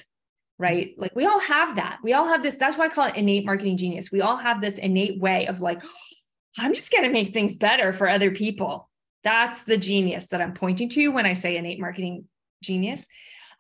right? 0.58 0.94
Like 0.98 1.16
we 1.16 1.26
all 1.26 1.40
have 1.40 1.76
that. 1.76 2.00
We 2.04 2.14
all 2.14 2.28
have 2.28 2.42
this. 2.42 2.56
That's 2.56 2.78
why 2.78 2.86
I 2.86 2.90
call 2.90 3.08
it 3.08 3.16
innate 3.16 3.46
marketing 3.46 3.78
genius. 3.78 4.12
We 4.12 4.22
all 4.22 4.38
have 4.38 4.62
this 4.62 4.78
innate 4.78 5.20
way 5.20 5.48
of 5.48 5.62
like, 5.62 5.82
I'm 6.58 6.74
just 6.74 6.92
going 6.92 7.04
to 7.04 7.10
make 7.10 7.34
things 7.34 7.58
better 7.58 7.92
for 7.92 8.08
other 8.08 8.32
people. 8.32 8.90
That's 9.24 9.64
the 9.64 9.78
genius 9.78 10.28
that 10.28 10.42
I'm 10.42 10.54
pointing 10.54 10.88
to 10.90 11.10
when 11.10 11.26
I 11.26 11.34
say 11.34 11.58
innate 11.58 11.80
marketing 11.80 12.26
genius. 12.64 13.08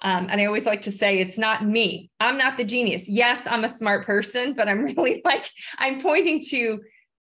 Um, 0.06 0.28
and 0.30 0.40
I 0.40 0.46
always 0.46 0.68
like 0.68 0.82
to 0.82 0.92
say, 0.92 1.18
it's 1.18 1.40
not 1.40 1.66
me. 1.66 2.12
I'm 2.20 2.38
not 2.38 2.58
the 2.58 2.64
genius. 2.64 3.10
Yes, 3.10 3.48
I'm 3.50 3.64
a 3.64 3.70
smart 3.70 4.06
person, 4.06 4.54
but 4.54 4.70
I'm 4.70 4.84
really 4.96 5.24
like, 5.26 5.50
I'm 5.80 6.00
pointing 6.00 6.44
to 6.50 6.80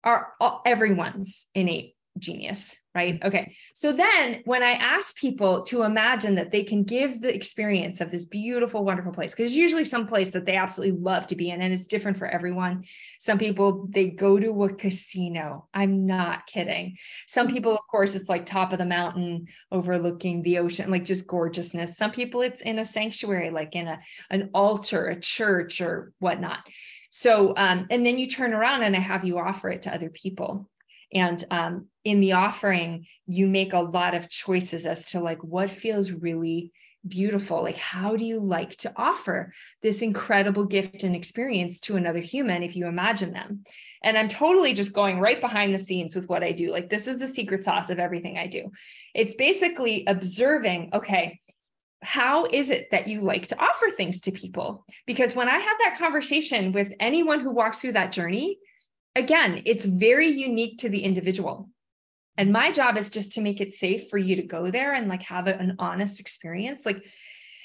our 0.03 0.33
everyone's 0.65 1.47
innate 1.55 1.95
genius, 2.19 2.75
right? 2.95 3.19
Okay. 3.23 3.55
So 3.75 3.91
then 3.91 4.41
when 4.45 4.63
I 4.63 4.71
ask 4.71 5.17
people 5.17 5.63
to 5.65 5.83
imagine 5.83 6.35
that 6.35 6.49
they 6.49 6.63
can 6.63 6.83
give 6.83 7.21
the 7.21 7.33
experience 7.33 7.99
of 7.99 8.09
this 8.09 8.25
beautiful, 8.25 8.85
wonderful 8.85 9.11
place, 9.11 9.31
because 9.31 9.51
it's 9.51 9.55
usually 9.55 9.83
some 9.83 10.07
place 10.07 10.31
that 10.31 10.45
they 10.45 10.55
absolutely 10.55 10.97
love 10.99 11.27
to 11.27 11.35
be 11.35 11.49
in, 11.49 11.61
and 11.61 11.73
it's 11.73 11.87
different 11.87 12.17
for 12.17 12.27
everyone. 12.27 12.85
Some 13.19 13.37
people, 13.37 13.87
they 13.89 14.07
go 14.07 14.39
to 14.39 14.63
a 14.63 14.73
casino. 14.73 15.67
I'm 15.73 16.05
not 16.05 16.47
kidding. 16.47 16.97
Some 17.27 17.49
people, 17.49 17.73
of 17.73 17.85
course, 17.91 18.15
it's 18.15 18.29
like 18.29 18.45
top 18.45 18.71
of 18.71 18.79
the 18.79 18.85
mountain 18.85 19.47
overlooking 19.71 20.41
the 20.41 20.59
ocean, 20.59 20.89
like 20.89 21.03
just 21.03 21.27
gorgeousness. 21.27 21.97
Some 21.97 22.11
people, 22.11 22.41
it's 22.41 22.61
in 22.61 22.79
a 22.79 22.85
sanctuary, 22.85 23.49
like 23.49 23.75
in 23.75 23.87
a, 23.87 23.99
an 24.29 24.49
altar, 24.53 25.07
a 25.07 25.19
church, 25.19 25.81
or 25.81 26.13
whatnot. 26.19 26.59
So, 27.09 27.53
um, 27.55 27.87
and 27.89 28.05
then 28.05 28.17
you 28.17 28.27
turn 28.27 28.53
around 28.53 28.83
and 28.83 28.95
I 28.95 28.99
have 28.99 29.23
you 29.23 29.39
offer 29.39 29.69
it 29.69 29.83
to 29.83 29.93
other 29.93 30.09
people. 30.09 30.69
And 31.15 31.43
um, 31.49 31.87
in 32.03 32.19
the 32.19 32.33
offering, 32.33 33.07
you 33.25 33.47
make 33.47 33.73
a 33.73 33.79
lot 33.79 34.13
of 34.13 34.29
choices 34.29 34.85
as 34.85 35.11
to 35.11 35.21
like 35.21 35.41
what 35.43 35.69
feels 35.69 36.11
really 36.11 36.73
beautiful. 37.07 37.63
Like, 37.63 37.77
how 37.77 38.15
do 38.15 38.25
you 38.25 38.39
like 38.39 38.75
to 38.77 38.91
offer 38.97 39.53
this 39.81 40.01
incredible 40.01 40.65
gift 40.65 41.03
and 41.03 41.15
experience 41.15 41.79
to 41.81 41.95
another 41.95 42.19
human 42.19 42.63
if 42.63 42.75
you 42.75 42.87
imagine 42.87 43.31
them? 43.31 43.63
And 44.03 44.17
I'm 44.17 44.27
totally 44.27 44.73
just 44.73 44.91
going 44.91 45.19
right 45.19 45.39
behind 45.39 45.73
the 45.73 45.79
scenes 45.79 46.15
with 46.15 46.27
what 46.27 46.43
I 46.43 46.51
do. 46.51 46.71
Like, 46.71 46.89
this 46.89 47.07
is 47.07 47.19
the 47.19 47.27
secret 47.27 47.63
sauce 47.63 47.89
of 47.89 47.99
everything 47.99 48.37
I 48.37 48.47
do. 48.47 48.69
It's 49.13 49.35
basically 49.35 50.03
observing, 50.07 50.89
okay, 50.93 51.39
how 52.03 52.45
is 52.45 52.71
it 52.71 52.91
that 52.91 53.07
you 53.07 53.21
like 53.21 53.47
to 53.47 53.59
offer 53.59 53.89
things 53.89 54.19
to 54.21 54.31
people? 54.31 54.85
Because 55.07 55.33
when 55.33 55.47
I 55.47 55.57
have 55.57 55.77
that 55.79 55.97
conversation 55.97 56.73
with 56.73 56.91
anyone 56.99 57.39
who 57.39 57.51
walks 57.51 57.79
through 57.79 57.93
that 57.93 58.11
journey, 58.11 58.59
again, 59.15 59.61
it's 59.65 59.85
very 59.85 60.27
unique 60.27 60.79
to 60.79 60.89
the 60.89 61.03
individual. 61.03 61.69
And 62.37 62.51
my 62.51 62.71
job 62.71 62.97
is 62.97 63.09
just 63.09 63.33
to 63.33 63.41
make 63.41 63.61
it 63.61 63.71
safe 63.71 64.09
for 64.09 64.17
you 64.17 64.35
to 64.35 64.43
go 64.43 64.69
there 64.69 64.93
and 64.93 65.07
like 65.07 65.23
have 65.23 65.47
an 65.47 65.75
honest 65.79 66.19
experience. 66.19 66.85
Like, 66.85 67.05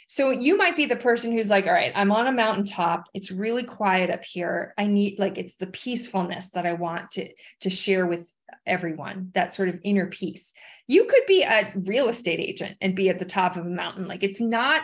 so 0.07 0.31
you 0.31 0.57
might 0.57 0.77
be 0.77 0.87
the 0.87 0.97
person 0.97 1.33
who's 1.33 1.51
like, 1.51 1.67
all 1.67 1.73
right, 1.73 1.93
I'm 1.95 2.13
on 2.13 2.27
a 2.27 2.33
mountaintop. 2.33 3.09
It's 3.15 3.31
really 3.31 3.65
quiet 3.65 4.11
up 4.11 4.25
here. 4.25 4.75
I 4.79 4.87
need 4.87 5.19
like 5.19 5.39
it's 5.39 5.57
the 5.57 5.69
peacefulness 5.69 6.51
that 6.51 6.67
I 6.67 6.73
want 6.73 7.13
to 7.13 7.29
to 7.61 7.71
share 7.71 8.07
with 8.07 8.33
everyone, 8.67 9.31
that 9.35 9.55
sort 9.55 9.69
of 9.69 9.79
inner 9.85 10.07
peace. 10.07 10.53
You 10.89 11.05
could 11.05 11.23
be 11.27 11.43
a 11.43 11.73
real 11.75 12.09
estate 12.09 12.41
agent 12.41 12.77
and 12.81 12.97
be 12.97 13.09
at 13.09 13.21
the 13.21 13.25
top 13.25 13.57
of 13.57 13.67
a 13.67 13.71
mountain. 13.71 14.09
Like 14.09 14.25
it's 14.25 14.41
not 14.41 14.83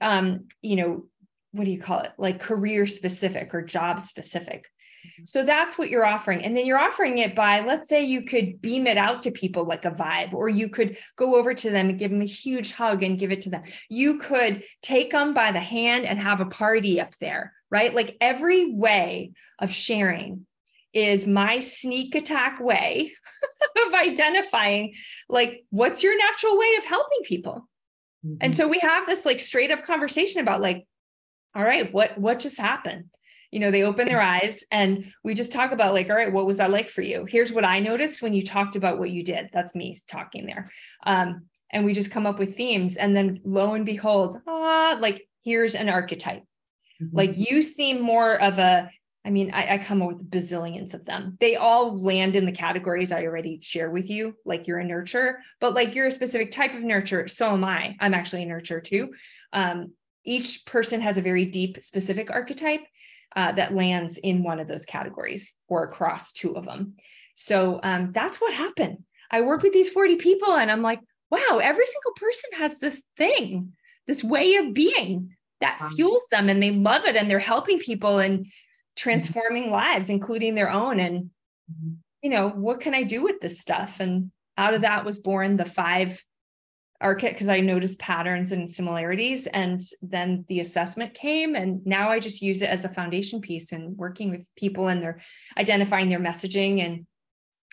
um, 0.00 0.46
you 0.62 0.76
know, 0.76 1.06
what 1.52 1.64
do 1.64 1.70
you 1.70 1.80
call 1.80 2.00
it? 2.00 2.12
Like 2.16 2.40
career 2.40 2.86
specific 2.86 3.54
or 3.54 3.62
job 3.62 4.00
specific. 4.00 4.66
So 5.24 5.42
that's 5.42 5.78
what 5.78 5.90
you're 5.90 6.04
offering. 6.04 6.44
And 6.44 6.56
then 6.56 6.66
you're 6.66 6.78
offering 6.78 7.18
it 7.18 7.34
by, 7.34 7.60
let's 7.60 7.88
say 7.88 8.04
you 8.04 8.22
could 8.22 8.60
beam 8.60 8.86
it 8.86 8.96
out 8.96 9.22
to 9.22 9.30
people 9.30 9.64
like 9.64 9.84
a 9.84 9.90
vibe, 9.90 10.32
or 10.32 10.48
you 10.48 10.68
could 10.68 10.96
go 11.16 11.36
over 11.36 11.54
to 11.54 11.70
them 11.70 11.88
and 11.88 11.98
give 11.98 12.10
them 12.10 12.22
a 12.22 12.26
huge 12.26 12.72
hug 12.72 13.02
and 13.02 13.18
give 13.18 13.32
it 13.32 13.42
to 13.42 13.50
them. 13.50 13.62
You 13.88 14.18
could 14.18 14.64
take 14.82 15.10
them 15.12 15.34
by 15.34 15.52
the 15.52 15.60
hand 15.60 16.04
and 16.04 16.18
have 16.18 16.40
a 16.40 16.46
party 16.46 17.00
up 17.00 17.14
there, 17.20 17.52
right? 17.70 17.94
Like 17.94 18.16
every 18.20 18.72
way 18.72 19.32
of 19.58 19.70
sharing 19.70 20.46
is 20.92 21.26
my 21.26 21.60
sneak 21.60 22.14
attack 22.14 22.60
way 22.60 23.12
of 23.86 23.94
identifying 23.94 24.94
like 25.28 25.64
what's 25.70 26.02
your 26.02 26.18
natural 26.18 26.58
way 26.58 26.74
of 26.78 26.84
helping 26.84 27.20
people. 27.24 27.68
Mm-hmm. 28.26 28.36
And 28.40 28.54
so 28.54 28.68
we 28.68 28.78
have 28.80 29.06
this 29.06 29.24
like 29.24 29.40
straight 29.40 29.70
up 29.70 29.82
conversation 29.82 30.40
about 30.40 30.60
like, 30.60 30.86
all 31.54 31.64
right, 31.64 31.92
what 31.92 32.18
what 32.18 32.38
just 32.38 32.58
happened? 32.58 33.04
You 33.50 33.60
know 33.60 33.70
they 33.70 33.82
open 33.82 34.06
their 34.06 34.20
eyes 34.20 34.64
and 34.70 35.12
we 35.24 35.34
just 35.34 35.52
talk 35.52 35.72
about 35.72 35.94
like 35.94 36.08
all 36.08 36.16
right 36.16 36.32
what 36.32 36.46
was 36.46 36.58
that 36.58 36.70
like 36.70 36.88
for 36.88 37.02
you 37.02 37.24
here's 37.24 37.52
what 37.52 37.64
i 37.64 37.78
noticed 37.78 38.22
when 38.22 38.32
you 38.32 38.42
talked 38.42 38.76
about 38.76 38.98
what 38.98 39.10
you 39.10 39.22
did 39.22 39.48
that's 39.52 39.74
me 39.74 39.94
talking 40.08 40.46
there 40.46 40.70
um, 41.04 41.42
and 41.72 41.84
we 41.84 41.92
just 41.92 42.10
come 42.10 42.26
up 42.26 42.38
with 42.38 42.56
themes 42.56 42.96
and 42.96 43.14
then 43.14 43.40
lo 43.44 43.74
and 43.74 43.86
behold 43.86 44.36
ah 44.46 44.96
like 45.00 45.26
here's 45.44 45.74
an 45.74 45.88
archetype 45.88 46.42
mm-hmm. 47.02 47.16
like 47.16 47.36
you 47.36 47.60
seem 47.62 48.00
more 48.00 48.40
of 48.40 48.58
a 48.58 48.90
I 49.22 49.28
mean, 49.28 49.50
I, 49.52 49.74
I, 49.74 49.78
come 49.78 50.00
up 50.00 50.08
with 50.08 50.30
bazillions 50.30 50.94
of 50.94 51.04
them. 51.04 51.36
They 51.40 51.56
all 51.56 51.94
land 51.98 52.36
in 52.36 52.46
the 52.46 52.52
categories 52.52 53.12
I 53.12 53.26
already 53.26 53.60
share 53.60 53.90
with 53.90 54.08
you, 54.08 54.34
like 54.46 54.66
you're 54.66 54.80
a 54.80 54.84
nurturer 54.84 55.34
but 55.60 55.74
like 55.74 55.94
you're 55.94 56.06
a 56.06 56.10
specific 56.10 56.50
type 56.50 56.72
of 56.72 56.80
nurturer 56.80 57.28
So 57.28 57.52
am 57.52 57.62
I. 57.62 57.96
I'm 58.00 58.14
actually 58.14 58.44
a 58.44 58.46
nurturer 58.46 58.82
too. 58.82 59.12
Um, 59.52 59.92
each 60.24 60.64
person 60.64 61.02
has 61.02 61.18
a 61.18 61.22
very 61.22 61.44
deep, 61.44 61.82
specific 61.82 62.30
archetype 62.30 62.80
uh, 63.36 63.52
that 63.52 63.74
lands 63.74 64.18
in 64.18 64.42
one 64.42 64.60
of 64.60 64.68
those 64.68 64.84
categories 64.84 65.54
or 65.68 65.84
across 65.84 66.32
two 66.32 66.56
of 66.56 66.64
them. 66.64 66.94
So 67.34 67.80
um, 67.82 68.12
that's 68.12 68.40
what 68.40 68.52
happened. 68.52 68.98
I 69.30 69.42
work 69.42 69.62
with 69.62 69.72
these 69.72 69.90
40 69.90 70.16
people 70.16 70.54
and 70.54 70.70
I'm 70.70 70.82
like, 70.82 71.00
wow, 71.30 71.60
every 71.62 71.86
single 71.86 72.12
person 72.16 72.50
has 72.58 72.78
this 72.78 73.02
thing, 73.16 73.72
this 74.06 74.24
way 74.24 74.56
of 74.56 74.74
being 74.74 75.36
that 75.60 75.90
fuels 75.94 76.24
them 76.30 76.48
and 76.48 76.62
they 76.62 76.70
love 76.70 77.04
it 77.04 77.16
and 77.16 77.30
they're 77.30 77.38
helping 77.38 77.78
people 77.78 78.18
and 78.18 78.46
transforming 78.96 79.64
mm-hmm. 79.64 79.72
lives, 79.72 80.10
including 80.10 80.54
their 80.54 80.70
own. 80.70 80.98
And, 80.98 81.30
mm-hmm. 81.70 81.92
you 82.22 82.30
know, 82.30 82.48
what 82.48 82.80
can 82.80 82.94
I 82.94 83.04
do 83.04 83.22
with 83.22 83.40
this 83.40 83.60
stuff? 83.60 84.00
And 84.00 84.32
out 84.56 84.74
of 84.74 84.82
that 84.82 85.04
was 85.04 85.18
born 85.18 85.56
the 85.56 85.64
five 85.64 86.22
architect 87.00 87.34
because 87.34 87.48
I 87.48 87.60
noticed 87.60 87.98
patterns 87.98 88.52
and 88.52 88.70
similarities. 88.70 89.46
And 89.46 89.80
then 90.02 90.44
the 90.48 90.60
assessment 90.60 91.14
came, 91.14 91.54
and 91.54 91.84
now 91.86 92.10
I 92.10 92.20
just 92.20 92.42
use 92.42 92.62
it 92.62 92.70
as 92.70 92.84
a 92.84 92.88
foundation 92.94 93.40
piece 93.40 93.72
and 93.72 93.96
working 93.96 94.30
with 94.30 94.48
people 94.56 94.88
and 94.88 95.02
they're 95.02 95.20
identifying 95.56 96.08
their 96.08 96.20
messaging. 96.20 96.84
And 96.84 97.06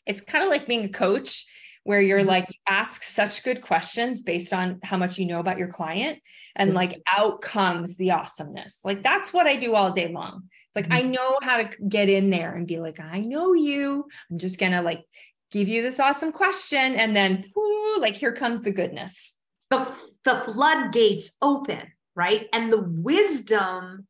it's 0.05 0.21
kind 0.21 0.43
of 0.43 0.49
like 0.49 0.67
being 0.67 0.85
a 0.85 0.89
coach 0.89 1.45
where 1.87 2.01
you're 2.01 2.19
mm-hmm. 2.19 2.27
like 2.27 2.49
ask 2.67 3.01
such 3.01 3.43
good 3.43 3.61
questions 3.61 4.21
based 4.21 4.51
on 4.51 4.77
how 4.83 4.97
much 4.97 5.17
you 5.17 5.25
know 5.25 5.39
about 5.39 5.57
your 5.57 5.69
client 5.69 6.19
and 6.57 6.73
like 6.73 7.01
out 7.15 7.39
comes 7.39 7.95
the 7.95 8.11
awesomeness 8.11 8.81
like 8.83 9.01
that's 9.03 9.31
what 9.31 9.47
i 9.47 9.55
do 9.55 9.73
all 9.73 9.93
day 9.93 10.09
long 10.09 10.43
it's 10.67 10.75
like 10.75 10.91
i 10.91 11.01
mm-hmm. 11.01 11.11
know 11.11 11.37
how 11.41 11.63
to 11.63 11.69
get 11.87 12.09
in 12.09 12.29
there 12.29 12.55
and 12.55 12.67
be 12.67 12.77
like 12.77 12.99
i 12.99 13.21
know 13.21 13.53
you 13.53 14.05
i'm 14.29 14.37
just 14.37 14.59
gonna 14.59 14.81
like 14.81 15.05
give 15.51 15.67
you 15.67 15.81
this 15.81 15.99
awesome 15.99 16.31
question 16.31 16.95
and 16.95 17.15
then 17.15 17.43
whoo, 17.55 17.97
like 17.99 18.15
here 18.15 18.33
comes 18.33 18.61
the 18.61 18.71
goodness. 18.71 19.35
The, 19.69 19.93
the 20.23 20.43
floodgates 20.47 21.35
open 21.41 21.91
right? 22.17 22.47
And 22.51 22.73
the 22.73 22.81
wisdom 22.81 24.07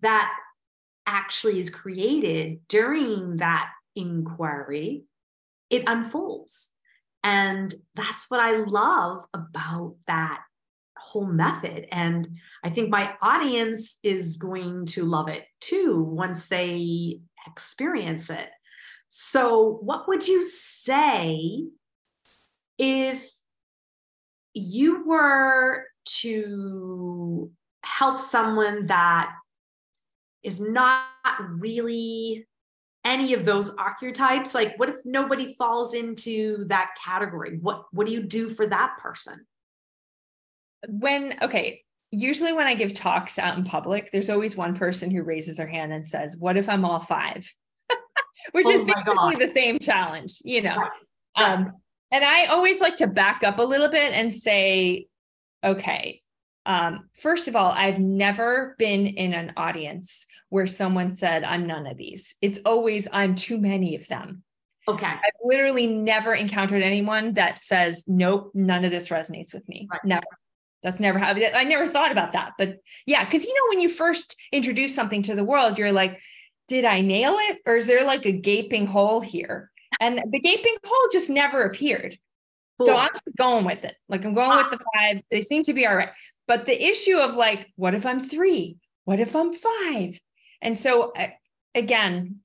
that 0.00 0.32
actually 1.06 1.60
is 1.60 1.68
created 1.68 2.60
during 2.68 3.38
that 3.38 3.70
inquiry 3.96 5.04
it 5.68 5.82
unfolds. 5.86 6.68
And 7.24 7.74
that's 7.94 8.30
what 8.30 8.40
i 8.40 8.52
love 8.52 9.24
about 9.34 9.96
that 10.06 10.42
whole 10.96 11.26
method. 11.26 11.86
And 11.90 12.28
i 12.64 12.70
think 12.70 12.90
my 12.90 13.14
audience 13.20 13.98
is 14.02 14.36
going 14.36 14.86
to 14.86 15.04
love 15.04 15.28
it 15.28 15.44
too 15.60 16.00
once 16.02 16.48
they 16.48 17.20
experience 17.46 18.30
it 18.30 18.48
so, 19.08 19.78
what 19.82 20.06
would 20.08 20.28
you 20.28 20.44
say 20.44 21.64
if 22.76 23.30
you 24.54 25.06
were 25.06 25.84
to 26.20 27.50
help 27.84 28.18
someone 28.18 28.86
that 28.86 29.32
is 30.42 30.60
not 30.60 31.06
really 31.58 32.46
any 33.04 33.32
of 33.32 33.44
those 33.46 33.74
archetypes? 33.76 34.54
Like, 34.54 34.78
what 34.78 34.90
if 34.90 34.96
nobody 35.04 35.54
falls 35.54 35.94
into 35.94 36.66
that 36.66 36.90
category? 37.02 37.58
What 37.60 37.84
What 37.92 38.06
do 38.06 38.12
you 38.12 38.22
do 38.22 38.50
for 38.50 38.66
that 38.66 38.98
person? 38.98 39.46
When 40.86 41.38
okay, 41.40 41.82
usually 42.10 42.52
when 42.52 42.66
I 42.66 42.74
give 42.74 42.92
talks 42.92 43.38
out 43.38 43.56
in 43.56 43.64
public, 43.64 44.10
there's 44.12 44.30
always 44.30 44.56
one 44.56 44.76
person 44.76 45.10
who 45.10 45.22
raises 45.22 45.56
their 45.56 45.66
hand 45.66 45.94
and 45.94 46.06
says, 46.06 46.36
"What 46.36 46.58
if 46.58 46.68
I'm 46.68 46.84
all 46.84 47.00
five? 47.00 47.50
Which 48.52 48.66
oh 48.66 48.70
is 48.70 48.84
basically 48.84 49.46
the 49.46 49.52
same 49.52 49.78
challenge, 49.78 50.40
you 50.44 50.62
know. 50.62 50.76
Right. 50.76 50.90
Um, 51.36 51.72
and 52.10 52.24
I 52.24 52.46
always 52.46 52.80
like 52.80 52.96
to 52.96 53.06
back 53.06 53.42
up 53.44 53.58
a 53.58 53.62
little 53.62 53.88
bit 53.88 54.12
and 54.12 54.32
say, 54.32 55.08
okay, 55.62 56.22
um, 56.66 57.08
first 57.14 57.48
of 57.48 57.56
all, 57.56 57.70
I've 57.70 57.98
never 57.98 58.74
been 58.78 59.06
in 59.06 59.32
an 59.32 59.52
audience 59.56 60.26
where 60.50 60.66
someone 60.66 61.12
said, 61.12 61.44
I'm 61.44 61.66
none 61.66 61.86
of 61.86 61.96
these. 61.96 62.34
It's 62.42 62.60
always, 62.64 63.08
I'm 63.12 63.34
too 63.34 63.58
many 63.58 63.96
of 63.96 64.06
them. 64.08 64.42
Okay. 64.86 65.06
I've 65.06 65.18
literally 65.42 65.86
never 65.86 66.34
encountered 66.34 66.82
anyone 66.82 67.34
that 67.34 67.58
says, 67.58 68.04
nope, 68.06 68.52
none 68.54 68.84
of 68.84 68.90
this 68.90 69.08
resonates 69.08 69.52
with 69.52 69.68
me. 69.68 69.86
Right. 69.90 70.04
Never. 70.04 70.26
That's 70.82 71.00
never 71.00 71.18
how 71.18 71.32
I 71.32 71.64
never 71.64 71.88
thought 71.88 72.12
about 72.12 72.32
that. 72.32 72.52
But 72.56 72.76
yeah, 73.04 73.24
because 73.24 73.44
you 73.44 73.52
know, 73.52 73.68
when 73.70 73.80
you 73.80 73.88
first 73.88 74.36
introduce 74.52 74.94
something 74.94 75.22
to 75.24 75.34
the 75.34 75.44
world, 75.44 75.76
you're 75.76 75.92
like, 75.92 76.20
did 76.68 76.84
I 76.84 77.00
nail 77.00 77.36
it? 77.38 77.58
Or 77.66 77.76
is 77.76 77.86
there 77.86 78.04
like 78.04 78.26
a 78.26 78.32
gaping 78.32 78.86
hole 78.86 79.20
here? 79.20 79.70
And 80.00 80.22
the 80.30 80.38
gaping 80.38 80.76
hole 80.84 81.08
just 81.12 81.30
never 81.30 81.62
appeared. 81.62 82.18
Cool. 82.78 82.86
So 82.86 82.96
I'm 82.96 83.10
just 83.12 83.36
going 83.36 83.64
with 83.64 83.84
it. 83.84 83.96
Like 84.08 84.24
I'm 84.24 84.34
going 84.34 84.50
awesome. 84.50 84.70
with 84.70 84.78
the 84.78 84.84
five. 84.94 85.22
They 85.30 85.40
seem 85.40 85.64
to 85.64 85.72
be 85.72 85.86
all 85.86 85.96
right. 85.96 86.10
But 86.46 86.66
the 86.66 86.82
issue 86.82 87.16
of 87.16 87.36
like, 87.36 87.72
what 87.76 87.94
if 87.94 88.06
I'm 88.06 88.22
three? 88.22 88.76
What 89.04 89.18
if 89.18 89.34
I'm 89.34 89.52
five? 89.52 90.20
And 90.62 90.76
so 90.76 91.12
again, 91.74 92.36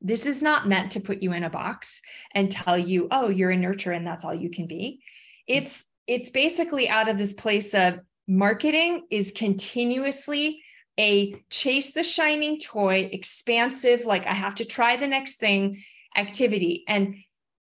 this 0.00 0.26
is 0.26 0.42
not 0.42 0.68
meant 0.68 0.92
to 0.92 1.00
put 1.00 1.22
you 1.22 1.32
in 1.32 1.44
a 1.44 1.50
box 1.50 2.00
and 2.34 2.50
tell 2.50 2.78
you, 2.78 3.08
oh, 3.10 3.28
you're 3.28 3.50
a 3.50 3.56
nurturer 3.56 3.96
and 3.96 4.06
that's 4.06 4.24
all 4.24 4.34
you 4.34 4.50
can 4.50 4.66
be. 4.66 5.00
It's 5.46 5.86
it's 6.06 6.30
basically 6.30 6.88
out 6.88 7.08
of 7.08 7.18
this 7.18 7.34
place 7.34 7.74
of 7.74 8.00
marketing 8.26 9.02
is 9.10 9.32
continuously 9.32 10.62
a 10.98 11.42
chase 11.48 11.92
the 11.92 12.02
shining 12.02 12.58
toy, 12.58 13.08
expansive, 13.12 14.04
like 14.04 14.26
I 14.26 14.34
have 14.34 14.56
to 14.56 14.64
try 14.64 14.96
the 14.96 15.06
next 15.06 15.36
thing 15.36 15.82
activity. 16.16 16.84
And 16.88 17.16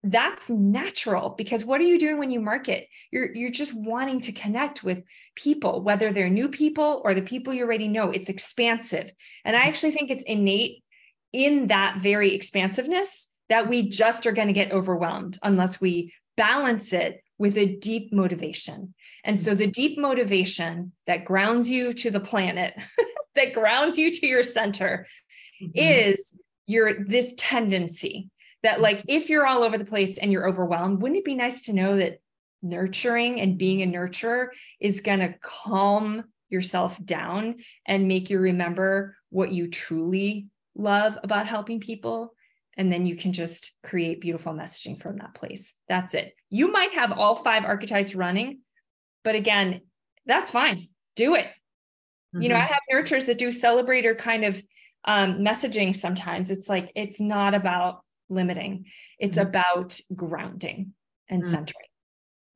that's 0.04 0.50
natural 0.50 1.30
because 1.30 1.64
what 1.64 1.80
are 1.80 1.84
you 1.84 1.98
doing 1.98 2.18
when 2.18 2.30
you 2.30 2.40
market? 2.40 2.88
You're 3.10 3.32
you're 3.34 3.50
just 3.50 3.74
wanting 3.74 4.20
to 4.22 4.32
connect 4.32 4.82
with 4.82 5.02
people 5.36 5.82
whether 5.82 6.12
they're 6.12 6.28
new 6.28 6.48
people 6.48 7.00
or 7.04 7.14
the 7.14 7.22
people 7.22 7.54
you 7.54 7.64
already 7.64 7.88
know. 7.88 8.10
It's 8.10 8.28
expansive. 8.28 9.12
And 9.44 9.56
i 9.56 9.60
actually 9.60 9.92
think 9.92 10.10
it's 10.10 10.24
innate 10.24 10.82
in 11.32 11.68
that 11.68 11.98
very 11.98 12.34
expansiveness 12.34 13.32
that 13.48 13.68
we 13.68 13.88
just 13.88 14.26
are 14.26 14.32
going 14.32 14.48
to 14.48 14.52
get 14.52 14.72
overwhelmed 14.72 15.38
unless 15.42 15.80
we 15.80 16.12
balance 16.36 16.92
it 16.92 17.22
with 17.38 17.56
a 17.56 17.76
deep 17.76 18.12
motivation. 18.12 18.94
And 19.24 19.38
so 19.38 19.54
the 19.54 19.66
deep 19.66 19.98
motivation 19.98 20.92
that 21.06 21.24
grounds 21.24 21.70
you 21.70 21.92
to 21.94 22.10
the 22.10 22.20
planet 22.20 22.74
that 23.34 23.52
grounds 23.52 23.98
you 23.98 24.10
to 24.10 24.26
your 24.26 24.42
center 24.42 25.06
mm-hmm. 25.62 25.70
is 25.74 26.34
your 26.66 27.04
this 27.04 27.32
tendency 27.36 28.30
that 28.62 28.80
like 28.80 29.02
if 29.08 29.28
you're 29.28 29.46
all 29.46 29.62
over 29.62 29.76
the 29.76 29.84
place 29.84 30.18
and 30.18 30.32
you're 30.32 30.48
overwhelmed 30.48 31.02
wouldn't 31.02 31.18
it 31.18 31.24
be 31.24 31.34
nice 31.34 31.62
to 31.62 31.72
know 31.72 31.96
that 31.96 32.20
nurturing 32.62 33.40
and 33.40 33.58
being 33.58 33.82
a 33.82 33.86
nurturer 33.86 34.48
is 34.80 35.00
going 35.00 35.18
to 35.18 35.34
calm 35.40 36.24
yourself 36.48 37.02
down 37.04 37.56
and 37.86 38.08
make 38.08 38.30
you 38.30 38.38
remember 38.38 39.16
what 39.30 39.50
you 39.50 39.68
truly 39.68 40.46
love 40.74 41.18
about 41.22 41.46
helping 41.46 41.80
people? 41.80 42.34
And 42.76 42.90
then 42.90 43.04
you 43.04 43.16
can 43.16 43.32
just 43.32 43.72
create 43.82 44.20
beautiful 44.20 44.52
messaging 44.52 45.00
from 45.00 45.18
that 45.18 45.34
place. 45.34 45.74
That's 45.88 46.14
it. 46.14 46.34
You 46.48 46.70
might 46.72 46.92
have 46.92 47.12
all 47.12 47.34
five 47.34 47.64
archetypes 47.64 48.14
running 48.14 48.60
but 49.24 49.34
again 49.34 49.82
that's 50.24 50.50
fine. 50.50 50.88
Do 51.16 51.34
it 51.34 51.48
mm-hmm. 52.34 52.42
you 52.42 52.48
know 52.48 52.56
i 52.56 52.60
mm-hmm. 52.60 52.72
have 52.72 53.04
nurturers 53.04 53.26
that 53.26 53.38
do 53.38 53.48
celebrator 53.48 54.16
kind 54.16 54.44
of 54.44 54.62
um, 55.04 55.38
messaging 55.38 55.94
sometimes 55.94 56.50
it's 56.50 56.68
like 56.68 56.92
it's 56.94 57.20
not 57.20 57.54
about 57.54 58.02
limiting. 58.32 58.86
It's 59.18 59.38
mm 59.38 59.42
about 59.42 60.00
grounding 60.14 60.94
and 61.28 61.42
mm 61.42 61.46
centering. 61.46 61.88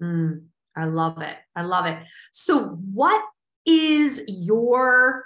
Mm. 0.03 0.45
I 0.75 0.85
love 0.85 1.23
it. 1.23 1.37
I 1.55 1.63
love 1.63 1.87
it. 1.87 1.99
So, 2.33 2.65
what 2.93 3.23
is 3.65 4.23
your 4.29 5.25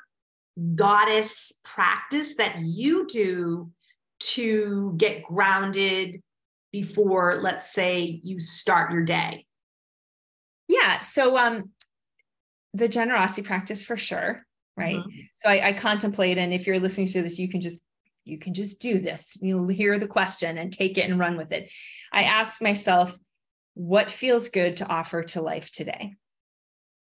goddess 0.75 1.53
practice 1.65 2.37
that 2.37 2.61
you 2.61 3.07
do 3.07 3.71
to 4.21 4.95
get 4.97 5.25
grounded 5.25 6.21
before, 6.73 7.41
let's 7.43 7.73
say, 7.73 8.21
you 8.23 8.39
start 8.39 8.93
your 8.93 9.05
day? 9.05 9.47
Yeah. 10.69 11.01
So, 11.01 11.37
um, 11.37 11.71
the 12.75 12.89
generosity 12.89 13.43
practice 13.43 13.83
for 13.83 13.97
sure. 13.97 14.43
Right. 14.77 14.97
Mm-hmm. 14.97 15.21
So 15.35 15.51
I, 15.51 15.69
I 15.69 15.73
contemplate, 15.73 16.39
and 16.39 16.53
if 16.53 16.67
you're 16.67 16.79
listening 16.79 17.09
to 17.09 17.23
this, 17.23 17.39
you 17.39 17.49
can 17.49 17.61
just 17.61 17.85
you 18.25 18.39
can 18.39 18.55
just 18.55 18.81
do 18.81 18.99
this. 18.99 19.37
You'll 19.41 19.69
hear 19.69 19.99
the 19.99 20.07
question 20.07 20.59
and 20.59 20.73
take 20.73 20.99
it 20.99 21.11
and 21.11 21.19
run 21.19 21.37
with 21.37 21.53
it. 21.53 21.71
I 22.13 22.25
ask 22.25 22.63
myself, 22.63 23.17
what 23.75 24.11
feels 24.11 24.51
good 24.51 24.77
to 24.79 24.87
offer 24.87 25.23
to 25.23 25.43
life 25.43 25.71
today? 25.71 26.15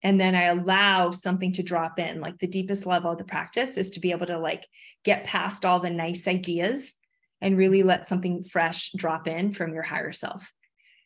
And 0.03 0.21
then 0.21 0.35
I 0.35 0.45
allow 0.45 1.11
something 1.11 1.53
to 1.55 1.63
drop 1.63 1.99
in. 1.99 2.21
Like 2.21 2.39
the 2.39 2.47
deepest 2.47 2.87
level 2.87 3.13
of 3.13 3.19
the 3.19 3.25
practice 3.25 3.77
is 3.77 3.93
to 3.93 4.01
be 4.01 4.13
able 4.13 4.27
to 4.27 4.39
like 4.39 4.67
get 5.05 5.25
past 5.25 5.65
all 5.65 5.81
the 5.81 5.91
nice 5.91 6.27
ideas 6.27 6.95
and 7.41 7.57
really 7.57 7.83
let 7.83 8.09
something 8.09 8.45
fresh 8.45 8.93
drop 8.97 9.29
in 9.29 9.53
from 9.53 9.75
your 9.75 9.83
higher 9.83 10.13
self. 10.13 10.53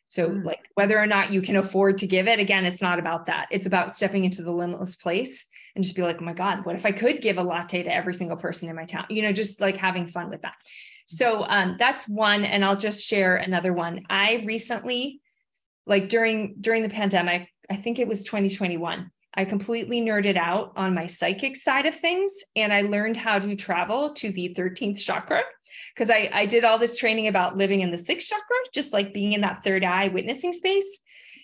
So, 0.07 0.29
mm. 0.29 0.45
like 0.45 0.69
whether 0.75 0.97
or 0.97 1.07
not 1.07 1.31
you 1.31 1.41
can 1.41 1.55
afford 1.55 1.97
to 1.99 2.07
give 2.07 2.27
it, 2.27 2.39
again, 2.39 2.65
it's 2.65 2.81
not 2.81 2.99
about 2.99 3.25
that. 3.25 3.47
It's 3.51 3.65
about 3.65 3.95
stepping 3.95 4.25
into 4.25 4.43
the 4.43 4.51
limitless 4.51 4.95
place 4.95 5.45
and 5.75 5.83
just 5.83 5.95
be 5.95 6.01
like, 6.01 6.21
oh 6.21 6.25
my 6.25 6.33
God, 6.33 6.65
what 6.65 6.75
if 6.75 6.85
I 6.85 6.91
could 6.91 7.21
give 7.21 7.37
a 7.37 7.43
latte 7.43 7.83
to 7.83 7.93
every 7.93 8.13
single 8.13 8.37
person 8.37 8.69
in 8.69 8.75
my 8.75 8.85
town? 8.85 9.05
You 9.09 9.23
know, 9.23 9.31
just 9.31 9.59
like 9.59 9.77
having 9.77 10.07
fun 10.07 10.29
with 10.29 10.41
that. 10.43 10.55
So 11.07 11.45
um, 11.47 11.75
that's 11.77 12.07
one. 12.07 12.43
And 12.43 12.63
I'll 12.63 12.77
just 12.77 13.05
share 13.05 13.35
another 13.37 13.73
one. 13.73 14.03
I 14.09 14.43
recently, 14.45 15.21
like 15.85 16.09
during 16.09 16.55
during 16.61 16.83
the 16.83 16.89
pandemic, 16.89 17.49
I 17.69 17.75
think 17.75 17.99
it 17.99 18.07
was 18.07 18.23
2021. 18.23 19.11
I 19.37 19.45
completely 19.45 20.01
nerded 20.01 20.37
out 20.37 20.73
on 20.77 20.93
my 20.93 21.07
psychic 21.07 21.55
side 21.57 21.85
of 21.85 21.95
things 21.95 22.31
and 22.55 22.71
I 22.71 22.81
learned 22.81 23.17
how 23.17 23.37
to 23.37 23.55
travel 23.55 24.13
to 24.13 24.31
the 24.31 24.55
13th 24.57 24.99
chakra 24.99 25.41
because 25.93 26.09
I, 26.09 26.29
I 26.33 26.45
did 26.45 26.63
all 26.63 26.79
this 26.79 26.97
training 26.97 27.27
about 27.27 27.57
living 27.57 27.81
in 27.81 27.91
the 27.91 27.97
sixth 27.97 28.29
chakra, 28.29 28.55
just 28.73 28.93
like 28.93 29.13
being 29.13 29.33
in 29.33 29.41
that 29.41 29.63
third 29.63 29.83
eye 29.83 30.09
witnessing 30.09 30.53
space. 30.53 30.99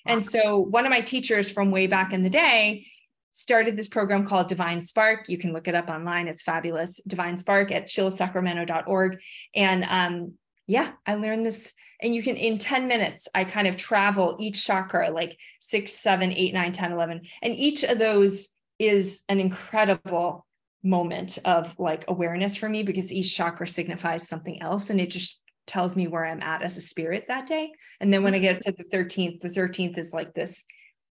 And 0.05 0.23
so 0.23 0.57
one 0.57 0.85
of 0.85 0.89
my 0.89 1.01
teachers 1.01 1.51
from 1.51 1.69
way 1.69 1.85
back 1.85 2.11
in 2.11 2.23
the 2.23 2.29
day, 2.29 2.87
started 3.31 3.77
this 3.77 3.87
program 3.87 4.25
called 4.25 4.47
Divine 4.47 4.81
Spark. 4.81 5.29
You 5.29 5.37
can 5.37 5.53
look 5.53 5.67
it 5.67 5.75
up 5.75 5.89
online. 5.89 6.27
It's 6.27 6.43
fabulous. 6.43 6.99
Divine 7.07 7.37
Spark 7.37 7.71
at 7.71 7.87
chillsacramento.org. 7.87 9.19
And 9.55 9.85
um, 9.87 10.33
yeah, 10.67 10.91
I 11.05 11.15
learned 11.15 11.45
this. 11.45 11.73
And 12.01 12.13
you 12.13 12.23
can, 12.23 12.35
in 12.35 12.57
10 12.57 12.87
minutes, 12.87 13.27
I 13.33 13.43
kind 13.43 13.67
of 13.67 13.77
travel 13.77 14.37
each 14.39 14.65
chakra 14.65 15.11
like 15.11 15.37
six, 15.59 15.93
seven, 15.93 16.31
eight, 16.31 16.53
nine, 16.53 16.71
10, 16.71 16.91
11. 16.91 17.21
And 17.41 17.55
each 17.55 17.83
of 17.83 17.99
those 17.99 18.49
is 18.79 19.23
an 19.29 19.39
incredible 19.39 20.45
moment 20.83 21.37
of 21.45 21.77
like 21.79 22.05
awareness 22.07 22.55
for 22.55 22.67
me 22.67 22.83
because 22.83 23.11
each 23.11 23.35
chakra 23.35 23.67
signifies 23.67 24.27
something 24.27 24.61
else. 24.61 24.89
And 24.89 24.99
it 24.99 25.09
just 25.09 25.43
tells 25.67 25.95
me 25.95 26.07
where 26.07 26.25
I'm 26.25 26.41
at 26.41 26.63
as 26.63 26.77
a 26.77 26.81
spirit 26.81 27.25
that 27.27 27.47
day. 27.47 27.71
And 27.99 28.11
then 28.13 28.23
when 28.23 28.33
I 28.33 28.39
get 28.39 28.61
mm-hmm. 28.61 28.71
to 28.71 28.77
the 28.77 28.97
13th, 28.97 29.41
the 29.41 29.49
13th 29.49 29.97
is 29.97 30.13
like 30.13 30.33
this 30.33 30.63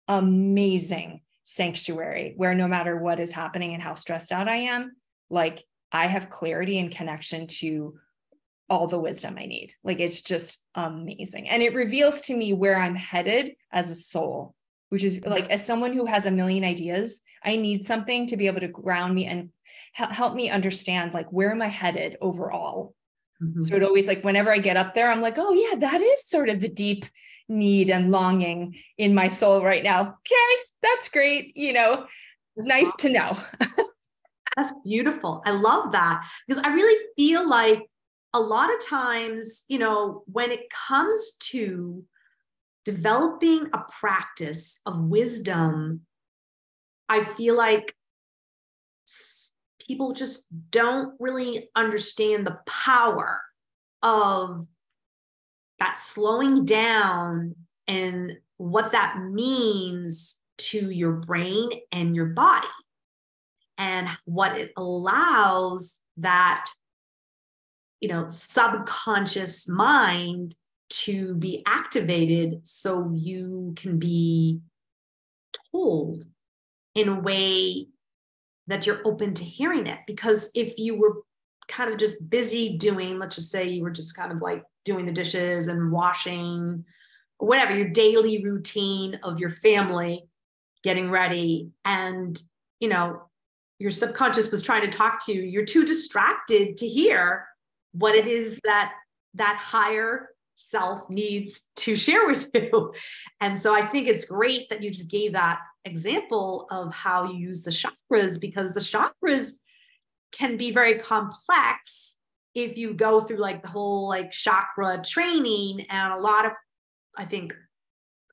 amazing 0.09 1.20
sanctuary 1.44 2.35
where 2.37 2.55
no 2.55 2.68
matter 2.68 2.96
what 2.96 3.20
is 3.20 3.33
happening 3.33 3.75
and 3.75 3.83
how 3.83 3.94
stressed 3.94 4.33
out 4.33 4.48
I 4.48 4.57
am, 4.57 4.92
like 5.31 5.62
I 5.90 6.07
have 6.07 6.31
clarity 6.31 6.79
and 6.79 6.90
connection 6.90 7.46
to 7.48 7.94
all 8.68 8.87
the 8.87 8.98
wisdom 8.98 9.37
I 9.38 9.46
need. 9.46 9.75
Like 9.85 10.01
it's 10.01 10.22
just 10.22 10.64
amazing. 10.75 11.48
And 11.48 11.62
it 11.62 11.75
reveals 11.75 12.22
to 12.22 12.37
me 12.37 12.53
where 12.55 12.79
I'm 12.79 12.94
headed 12.94 13.53
as 13.70 13.90
a 13.90 13.94
soul, 13.94 14.55
which 14.92 15.05
is 15.05 15.24
like 15.24 15.48
as 15.48 15.64
someone 15.64 15.94
who 15.94 16.05
has 16.05 16.26
a 16.26 16.31
million 16.31 16.64
ideas, 16.64 17.22
I 17.42 17.57
need 17.57 17.87
something 17.87 18.26
to 18.26 18.37
be 18.37 18.46
able 18.46 18.61
to 18.61 18.68
ground 18.68 19.14
me 19.14 19.24
and 19.24 19.48
help 19.94 20.35
me 20.35 20.50
understand 20.50 21.14
like 21.14 21.33
where 21.33 21.50
am 21.50 21.62
I 21.62 21.68
headed 21.68 22.18
overall. 22.20 22.94
Mm-hmm. 23.42 23.62
So 23.62 23.76
it 23.76 23.83
always 23.83 24.07
like 24.07 24.22
whenever 24.22 24.52
I 24.52 24.59
get 24.59 24.76
up 24.76 24.92
there, 24.92 25.11
I'm 25.11 25.22
like, 25.22 25.38
oh 25.38 25.55
yeah, 25.55 25.78
that 25.78 26.02
is 26.02 26.28
sort 26.28 26.50
of 26.50 26.61
the 26.61 26.68
deep 26.68 27.07
need 27.48 27.88
and 27.88 28.11
longing 28.11 28.76
in 28.98 29.14
my 29.14 29.28
soul 29.28 29.64
right 29.64 29.83
now. 29.83 30.00
Okay, 30.02 30.62
that's 30.83 31.09
great. 31.09 31.57
You 31.57 31.72
know, 31.72 32.05
that's 32.55 32.68
nice 32.68 32.88
awesome. 32.88 32.98
to 32.98 33.09
know. 33.09 33.38
that's 34.59 34.74
beautiful. 34.85 35.42
I 35.46 35.52
love 35.52 35.92
that 35.92 36.22
because 36.46 36.62
I 36.62 36.68
really 36.68 37.02
feel 37.16 37.48
like 37.48 37.81
a 38.35 38.40
lot 38.40 38.68
of 38.70 38.87
times, 38.87 39.64
you 39.68 39.78
know, 39.78 40.22
when 40.26 40.50
it 40.50 40.68
comes 40.68 41.38
to 41.50 42.05
developing 42.85 43.68
a 43.73 43.81
practice 43.90 44.81
of 44.87 44.99
wisdom, 44.99 46.03
I 47.09 47.25
feel 47.25 47.57
like 47.57 47.95
people 49.87 50.12
just 50.12 50.47
don't 50.71 51.14
really 51.18 51.68
understand 51.75 52.47
the 52.47 52.59
power 52.66 53.42
of 54.03 54.66
that 55.79 55.99
slowing 55.99 56.64
down 56.64 57.55
and 57.88 58.33
what 58.57 58.92
that 58.92 59.18
means 59.21 60.40
to 60.59 60.90
your 60.90 61.12
brain 61.12 61.68
and 61.90 62.14
your 62.14 62.27
body. 62.27 62.68
And 63.79 64.09
what 64.25 64.57
it 64.57 64.73
allows 64.77 65.99
that 66.18 66.66
you 68.01 68.09
know 68.09 68.29
subconscious 68.29 69.66
mind 69.66 70.55
to 70.92 71.35
be 71.35 71.62
activated 71.66 72.66
so 72.66 73.11
you 73.14 73.72
can 73.76 73.98
be 73.98 74.61
told 75.72 76.24
in 76.94 77.09
a 77.09 77.20
way 77.20 77.88
that 78.66 78.87
you're 78.87 79.00
open 79.05 79.35
to 79.35 79.44
hearing 79.44 79.87
it. 79.87 79.98
Because 80.07 80.50
if 80.55 80.78
you 80.78 80.98
were 80.98 81.22
kind 81.68 81.90
of 81.90 81.98
just 81.98 82.28
busy 82.28 82.76
doing 82.76 83.18
let's 83.18 83.37
just 83.37 83.50
say 83.50 83.68
you 83.68 83.83
were 83.83 83.90
just 83.90 84.16
kind 84.16 84.33
of 84.33 84.42
like 84.42 84.64
doing 84.85 85.07
the 85.07 85.12
dishes 85.12 85.68
and 85.68 85.92
washing 85.92 86.85
whatever 87.38 87.74
your 87.74 87.88
daily 87.88 88.44
routine 88.44 89.18
of 89.22 89.38
your 89.38 89.48
family 89.50 90.28
getting 90.83 91.11
ready 91.11 91.70
and 91.85 92.42
you 92.81 92.88
know 92.88 93.22
your 93.78 93.90
subconscious 93.90 94.50
was 94.50 94.62
trying 94.62 94.83
to 94.83 94.90
talk 94.90 95.24
to 95.24 95.33
you 95.33 95.42
you're 95.42 95.64
too 95.64 95.85
distracted 95.85 96.76
to 96.76 96.87
hear 96.87 97.46
what 97.92 98.14
it 98.14 98.26
is 98.26 98.61
that 98.64 98.92
that 99.35 99.57
higher 99.57 100.28
self 100.62 101.09
needs 101.11 101.68
to 101.77 101.96
share 101.96 102.27
with 102.27 102.51
you. 102.55 102.92
And 103.40 103.59
so 103.59 103.75
i 103.75 103.85
think 103.87 104.09
it's 104.09 104.25
great 104.25 104.68
that 104.68 104.83
you 104.83 104.90
just 104.90 105.11
gave 105.11 105.33
that 105.33 105.61
example 105.85 106.66
of 106.70 106.94
how 106.94 107.25
you 107.25 107.38
use 107.38 107.62
the 107.62 107.70
chakras 107.70 108.40
because 108.40 108.72
the 108.72 108.81
chakras 108.81 109.53
can 110.31 110.57
be 110.57 110.70
very 110.70 110.98
complex 110.98 112.16
if 112.55 112.77
you 112.77 112.94
go 112.94 113.20
through 113.20 113.38
like 113.38 113.62
the 113.62 113.68
whole 113.68 114.09
like 114.09 114.31
chakra 114.31 115.03
training 115.05 115.87
and 115.90 116.12
a 116.12 116.18
lot 116.18 116.46
of 116.46 116.53
i 117.16 117.25
think 117.25 117.55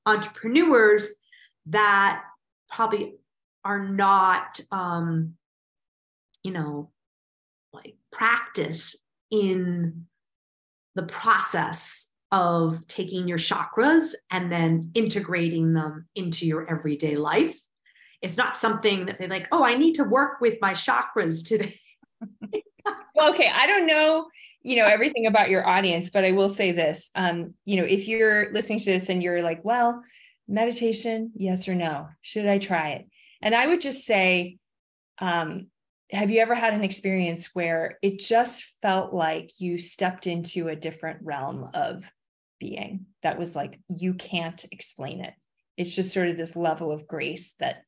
entrepreneurs 0.06 1.08
that 1.66 2.22
probably 2.68 3.16
are 3.64 3.86
not 3.88 4.60
um 4.70 5.34
you 6.42 6.52
know 6.52 6.90
like 7.72 7.96
practice 8.12 8.96
in 9.30 10.06
the 10.94 11.02
process 11.02 12.09
of 12.32 12.86
taking 12.86 13.26
your 13.26 13.38
chakras 13.38 14.14
and 14.30 14.50
then 14.52 14.90
integrating 14.94 15.72
them 15.72 16.06
into 16.14 16.46
your 16.46 16.68
everyday 16.70 17.16
life. 17.16 17.58
It's 18.22 18.36
not 18.36 18.56
something 18.56 19.06
that 19.06 19.18
they 19.18 19.28
like 19.28 19.48
oh 19.50 19.64
i 19.64 19.76
need 19.76 19.94
to 19.94 20.04
work 20.04 20.40
with 20.40 20.58
my 20.60 20.72
chakras 20.72 21.46
today. 21.46 21.78
Well 23.14 23.30
okay 23.30 23.50
i 23.54 23.66
don't 23.66 23.86
know 23.86 24.28
you 24.62 24.76
know 24.76 24.86
everything 24.86 25.26
about 25.26 25.50
your 25.50 25.66
audience 25.66 26.08
but 26.08 26.24
i 26.24 26.32
will 26.32 26.48
say 26.48 26.72
this 26.72 27.10
um 27.14 27.52
you 27.66 27.76
know 27.76 27.84
if 27.84 28.08
you're 28.08 28.50
listening 28.52 28.78
to 28.78 28.92
this 28.92 29.10
and 29.10 29.22
you're 29.22 29.42
like 29.42 29.62
well 29.62 30.02
meditation 30.48 31.30
yes 31.34 31.68
or 31.68 31.74
no 31.74 32.08
should 32.22 32.46
i 32.46 32.58
try 32.58 32.90
it? 32.92 33.06
And 33.42 33.54
i 33.54 33.66
would 33.66 33.82
just 33.82 34.06
say 34.06 34.56
um 35.18 35.66
have 36.12 36.30
you 36.30 36.40
ever 36.40 36.54
had 36.54 36.74
an 36.74 36.82
experience 36.82 37.50
where 37.54 37.98
it 38.02 38.18
just 38.18 38.64
felt 38.80 39.12
like 39.12 39.50
you 39.58 39.76
stepped 39.76 40.26
into 40.26 40.68
a 40.68 40.76
different 40.76 41.20
realm 41.22 41.68
of 41.74 42.10
being 42.60 43.06
that 43.22 43.38
was 43.38 43.56
like 43.56 43.80
you 43.88 44.14
can't 44.14 44.64
explain 44.70 45.20
it 45.24 45.34
it's 45.76 45.94
just 45.94 46.12
sort 46.12 46.28
of 46.28 46.36
this 46.36 46.54
level 46.54 46.92
of 46.92 47.08
grace 47.08 47.54
that 47.58 47.82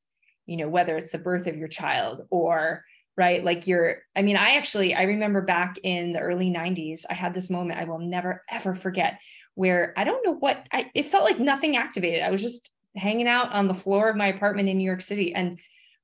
you 0.47 0.57
know 0.57 0.69
whether 0.69 0.97
it's 0.97 1.13
the 1.13 1.19
birth 1.19 1.47
of 1.47 1.57
your 1.57 1.69
child 1.69 2.23
or 2.31 2.85
right 3.17 3.45
like 3.45 3.67
you're 3.67 3.99
i 4.17 4.23
mean 4.23 4.37
i 4.37 4.55
actually 4.55 4.95
i 4.95 5.03
remember 5.03 5.43
back 5.43 5.77
in 5.83 6.13
the 6.13 6.19
early 6.19 6.51
90s 6.51 7.03
i 7.11 7.15
had 7.15 7.35
this 7.35 7.51
moment 7.51 7.79
i 7.79 7.85
will 7.85 7.99
never 7.99 8.43
ever 8.51 8.75
forget 8.75 9.21
where 9.55 9.93
i 9.97 10.05
don't 10.05 10.25
know 10.27 10.35
what 10.35 10.67
I, 10.73 10.91
it 10.95 11.07
felt 11.07 11.25
like 11.25 11.39
nothing 11.39 11.77
activated 11.77 12.23
i 12.23 12.31
was 12.31 12.43
just 12.43 12.71
hanging 12.97 13.29
out 13.29 13.53
on 13.53 13.69
the 13.69 13.75
floor 13.75 14.09
of 14.09 14.17
my 14.17 14.29
apartment 14.29 14.69
in 14.69 14.79
new 14.79 14.85
york 14.85 15.03
city 15.03 15.35
and 15.35 15.59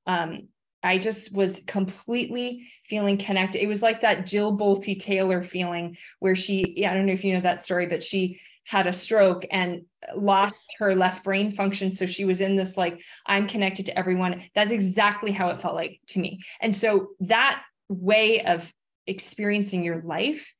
um, 0.07 0.47
I 0.81 0.97
just 0.97 1.33
was 1.33 1.61
completely 1.67 2.67
feeling 2.85 3.17
connected. 3.17 3.61
It 3.61 3.67
was 3.67 3.81
like 3.81 4.01
that 4.01 4.25
Jill 4.25 4.57
Bolte 4.57 4.99
Taylor 4.99 5.43
feeling 5.43 5.97
where 6.19 6.35
she, 6.35 6.85
I 6.85 6.93
don't 6.93 7.05
know 7.05 7.13
if 7.13 7.23
you 7.23 7.33
know 7.33 7.41
that 7.41 7.65
story, 7.65 7.85
but 7.85 8.01
she 8.01 8.39
had 8.69 8.85
a 8.85 8.93
stroke 8.93 9.47
and 9.49 9.81
lost 10.15 10.75
her 10.77 10.93
left 10.93 11.23
brain 11.23 11.51
function. 11.51 11.91
So 11.91 12.05
she 12.05 12.23
was 12.23 12.39
in 12.39 12.55
this 12.55 12.77
like, 12.77 13.01
I'm 13.25 13.47
connected 13.47 13.87
to 13.87 13.97
everyone. 13.97 14.43
That's 14.53 14.69
exactly 14.69 15.31
how 15.31 15.49
it 15.49 15.59
felt 15.59 15.73
like 15.73 15.99
to 16.09 16.19
me. 16.19 16.41
And 16.61 16.75
so 16.75 17.07
that 17.21 17.63
way 17.87 18.43
of 18.43 18.71
experiencing 19.07 19.83
your 19.83 20.03
life 20.03 20.53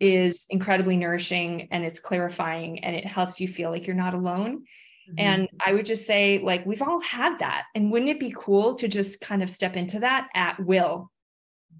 is 0.00 0.44
incredibly 0.50 0.96
nourishing 0.96 1.68
and 1.70 1.84
it's 1.84 2.00
clarifying 2.00 2.82
and 2.82 2.96
it 2.96 3.06
helps 3.06 3.40
you 3.40 3.46
feel 3.46 3.70
like 3.70 3.86
you're 3.86 3.94
not 3.94 4.14
alone. 4.14 4.64
Mm-hmm. 5.08 5.14
And 5.18 5.48
I 5.64 5.72
would 5.72 5.86
just 5.86 6.04
say, 6.04 6.40
like, 6.40 6.66
we've 6.66 6.82
all 6.82 7.00
had 7.00 7.38
that. 7.38 7.66
And 7.76 7.92
wouldn't 7.92 8.10
it 8.10 8.18
be 8.18 8.34
cool 8.36 8.74
to 8.74 8.88
just 8.88 9.20
kind 9.20 9.40
of 9.40 9.48
step 9.48 9.76
into 9.76 10.00
that 10.00 10.28
at 10.34 10.58
will? 10.58 11.12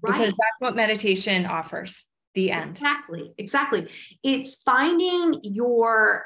Right. 0.01 0.13
Because 0.13 0.29
that's 0.29 0.59
what 0.59 0.77
meditation 0.77 1.45
offers 1.45 2.05
the 2.33 2.51
end. 2.51 2.69
Exactly 2.69 3.33
exactly. 3.37 3.89
It's 4.23 4.55
finding 4.55 5.39
your 5.43 6.25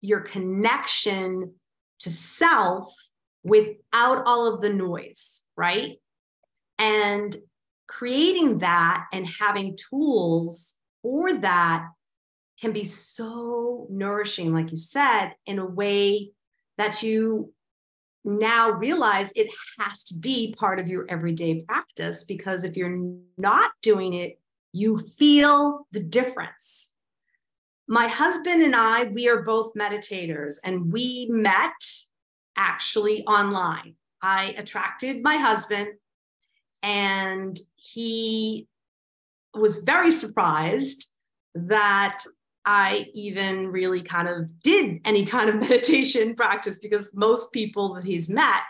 your 0.00 0.20
connection 0.20 1.54
to 2.00 2.10
self 2.10 2.94
without 3.42 4.26
all 4.26 4.52
of 4.52 4.60
the 4.60 4.70
noise 4.70 5.42
right? 5.60 5.98
And 6.78 7.36
creating 7.86 8.58
that 8.60 9.04
and 9.12 9.26
having 9.26 9.76
tools 9.76 10.76
for 11.02 11.34
that 11.34 11.86
can 12.58 12.72
be 12.72 12.84
so 12.84 13.86
nourishing 13.90 14.54
like 14.54 14.70
you 14.70 14.76
said 14.76 15.32
in 15.44 15.58
a 15.58 15.66
way 15.66 16.30
that 16.78 17.02
you 17.02 17.52
now 18.24 18.70
realize 18.70 19.32
it 19.34 19.48
has 19.78 20.04
to 20.04 20.14
be 20.14 20.54
part 20.58 20.78
of 20.78 20.88
your 20.88 21.04
everyday 21.10 21.62
practice 21.62 22.24
because 22.24 22.64
if 22.64 22.76
you're 22.76 23.16
not 23.36 23.70
doing 23.82 24.14
it 24.14 24.39
you 24.72 24.98
feel 24.98 25.86
the 25.92 26.02
difference. 26.02 26.90
My 27.88 28.06
husband 28.06 28.62
and 28.62 28.76
I, 28.76 29.04
we 29.04 29.28
are 29.28 29.42
both 29.42 29.74
meditators, 29.74 30.56
and 30.62 30.92
we 30.92 31.26
met 31.30 31.72
actually 32.56 33.24
online. 33.26 33.94
I 34.22 34.54
attracted 34.56 35.22
my 35.22 35.36
husband, 35.36 35.88
and 36.82 37.58
he 37.76 38.68
was 39.54 39.78
very 39.78 40.12
surprised 40.12 41.06
that 41.54 42.22
I 42.64 43.06
even 43.14 43.68
really 43.68 44.02
kind 44.02 44.28
of 44.28 44.62
did 44.62 45.00
any 45.04 45.24
kind 45.24 45.48
of 45.48 45.56
meditation 45.68 46.34
practice 46.34 46.78
because 46.78 47.10
most 47.14 47.52
people 47.52 47.94
that 47.94 48.04
he's 48.04 48.28
met 48.28 48.62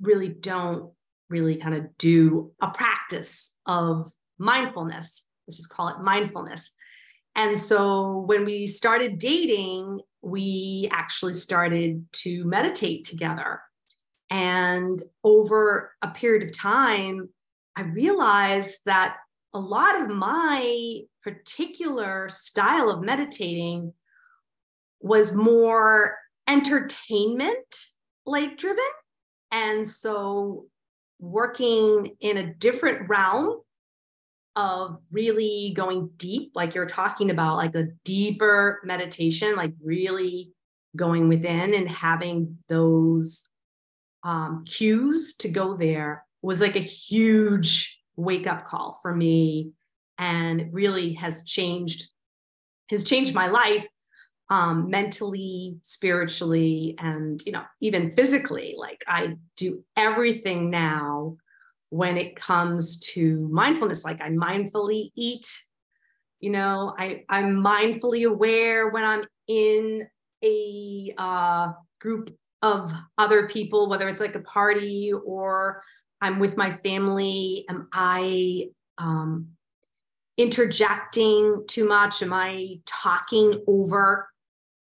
really 0.00 0.28
don't 0.28 0.92
really 1.28 1.56
kind 1.56 1.74
of 1.74 1.96
do 1.98 2.52
a 2.60 2.70
practice 2.70 3.56
of 3.66 4.10
mindfulness. 4.44 5.24
Let's 5.46 5.56
just 5.56 5.70
call 5.70 5.88
it 5.88 6.00
mindfulness. 6.00 6.72
And 7.34 7.58
so 7.58 8.18
when 8.26 8.44
we 8.44 8.66
started 8.66 9.18
dating, 9.18 10.00
we 10.22 10.88
actually 10.92 11.34
started 11.34 12.06
to 12.12 12.44
meditate 12.44 13.04
together. 13.04 13.60
And 14.30 15.02
over 15.22 15.92
a 16.00 16.08
period 16.08 16.42
of 16.44 16.56
time, 16.56 17.28
I 17.76 17.82
realized 17.82 18.80
that 18.86 19.16
a 19.52 19.58
lot 19.58 20.00
of 20.00 20.08
my 20.08 21.00
particular 21.22 22.28
style 22.28 22.90
of 22.90 23.02
meditating 23.02 23.92
was 25.00 25.32
more 25.32 26.16
entertainment 26.48 27.86
like 28.26 28.58
driven. 28.58 28.84
And 29.50 29.86
so 29.86 30.66
working 31.20 32.16
in 32.20 32.38
a 32.38 32.54
different 32.54 33.08
realm 33.08 33.60
of 34.56 34.98
really 35.10 35.72
going 35.74 36.10
deep, 36.16 36.52
like 36.54 36.74
you're 36.74 36.86
talking 36.86 37.30
about, 37.30 37.56
like 37.56 37.74
a 37.74 37.88
deeper 38.04 38.80
meditation, 38.84 39.56
like 39.56 39.72
really 39.82 40.52
going 40.96 41.28
within 41.28 41.74
and 41.74 41.88
having 41.88 42.56
those 42.68 43.48
um, 44.22 44.64
cues 44.64 45.34
to 45.34 45.48
go 45.48 45.76
there 45.76 46.24
was 46.40 46.60
like 46.60 46.76
a 46.76 46.80
huge 46.80 48.00
wake 48.16 48.46
up 48.46 48.64
call 48.64 48.98
for 49.02 49.14
me. 49.14 49.72
And 50.16 50.68
really 50.72 51.14
has 51.14 51.42
changed, 51.42 52.10
has 52.90 53.02
changed 53.02 53.34
my 53.34 53.48
life 53.48 53.84
um, 54.48 54.88
mentally, 54.88 55.78
spiritually, 55.82 56.94
and, 56.98 57.42
you 57.44 57.50
know, 57.50 57.64
even 57.80 58.12
physically. 58.12 58.76
Like 58.78 59.02
I 59.08 59.36
do 59.56 59.82
everything 59.96 60.70
now 60.70 61.38
when 61.94 62.16
it 62.16 62.34
comes 62.34 62.98
to 62.98 63.48
mindfulness 63.52 64.04
like 64.04 64.20
i 64.20 64.28
mindfully 64.28 65.10
eat 65.14 65.46
you 66.40 66.50
know 66.50 66.94
i 66.98 67.22
i'm 67.28 67.62
mindfully 67.62 68.28
aware 68.28 68.88
when 68.88 69.04
i'm 69.04 69.22
in 69.46 70.06
a 70.42 71.14
uh, 71.16 71.72
group 72.00 72.36
of 72.62 72.92
other 73.16 73.46
people 73.48 73.88
whether 73.88 74.08
it's 74.08 74.20
like 74.20 74.34
a 74.34 74.40
party 74.40 75.12
or 75.24 75.82
i'm 76.20 76.38
with 76.38 76.56
my 76.56 76.72
family 76.78 77.64
am 77.68 77.88
i 77.92 78.64
um, 78.98 79.54
interjecting 80.36 81.64
too 81.68 81.86
much? 81.86 82.22
Am 82.22 82.32
i 82.32 82.80
talking 82.86 83.62
over 83.66 84.28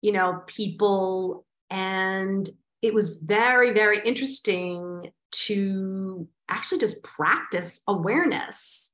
you 0.02 0.12
know 0.12 0.42
people? 0.48 1.46
And 1.70 2.50
it 2.82 2.94
was 2.94 3.18
very 3.18 3.72
very 3.72 4.00
interesting 4.06 5.12
to 5.32 6.28
actually 6.52 6.80
just 6.80 7.04
practice 7.04 7.82
awareness 7.88 8.94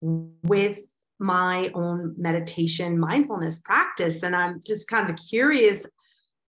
with 0.00 0.78
my 1.18 1.70
own 1.74 2.14
meditation 2.16 2.98
mindfulness 2.98 3.60
practice. 3.60 4.22
And 4.22 4.34
i'm 4.34 4.62
just 4.66 4.88
kind 4.88 5.10
of 5.10 5.16
curious 5.28 5.86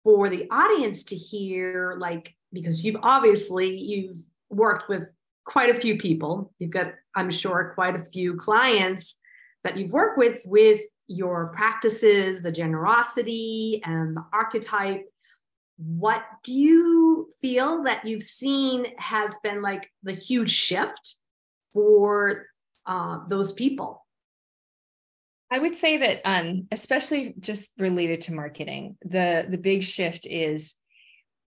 for 0.03 0.29
the 0.29 0.49
audience 0.49 1.03
to 1.05 1.15
hear 1.15 1.95
like 1.99 2.33
because 2.51 2.83
you've 2.83 2.99
obviously 3.03 3.77
you've 3.77 4.17
worked 4.49 4.89
with 4.89 5.07
quite 5.45 5.69
a 5.69 5.79
few 5.79 5.97
people. 5.97 6.53
You've 6.59 6.71
got 6.71 6.93
i'm 7.15 7.29
sure 7.29 7.73
quite 7.75 7.95
a 7.95 8.05
few 8.05 8.35
clients 8.35 9.17
that 9.63 9.77
you've 9.77 9.91
worked 9.91 10.17
with 10.17 10.39
with 10.45 10.81
your 11.07 11.47
practices 11.49 12.41
the 12.41 12.51
generosity 12.51 13.81
and 13.83 14.15
the 14.15 14.23
archetype 14.31 15.05
what 15.77 16.23
do 16.43 16.53
you 16.53 17.29
feel 17.41 17.83
that 17.83 18.05
you've 18.05 18.23
seen 18.23 18.85
has 18.97 19.37
been 19.43 19.61
like 19.61 19.89
the 20.03 20.13
huge 20.13 20.51
shift 20.51 21.15
for 21.73 22.45
uh, 22.85 23.19
those 23.27 23.53
people? 23.53 24.05
I 25.49 25.59
would 25.59 25.75
say 25.75 25.97
that, 25.97 26.21
um, 26.25 26.67
especially 26.71 27.35
just 27.39 27.73
related 27.77 28.21
to 28.21 28.33
marketing, 28.33 28.97
the 29.03 29.45
the 29.49 29.57
big 29.57 29.83
shift 29.83 30.25
is 30.25 30.75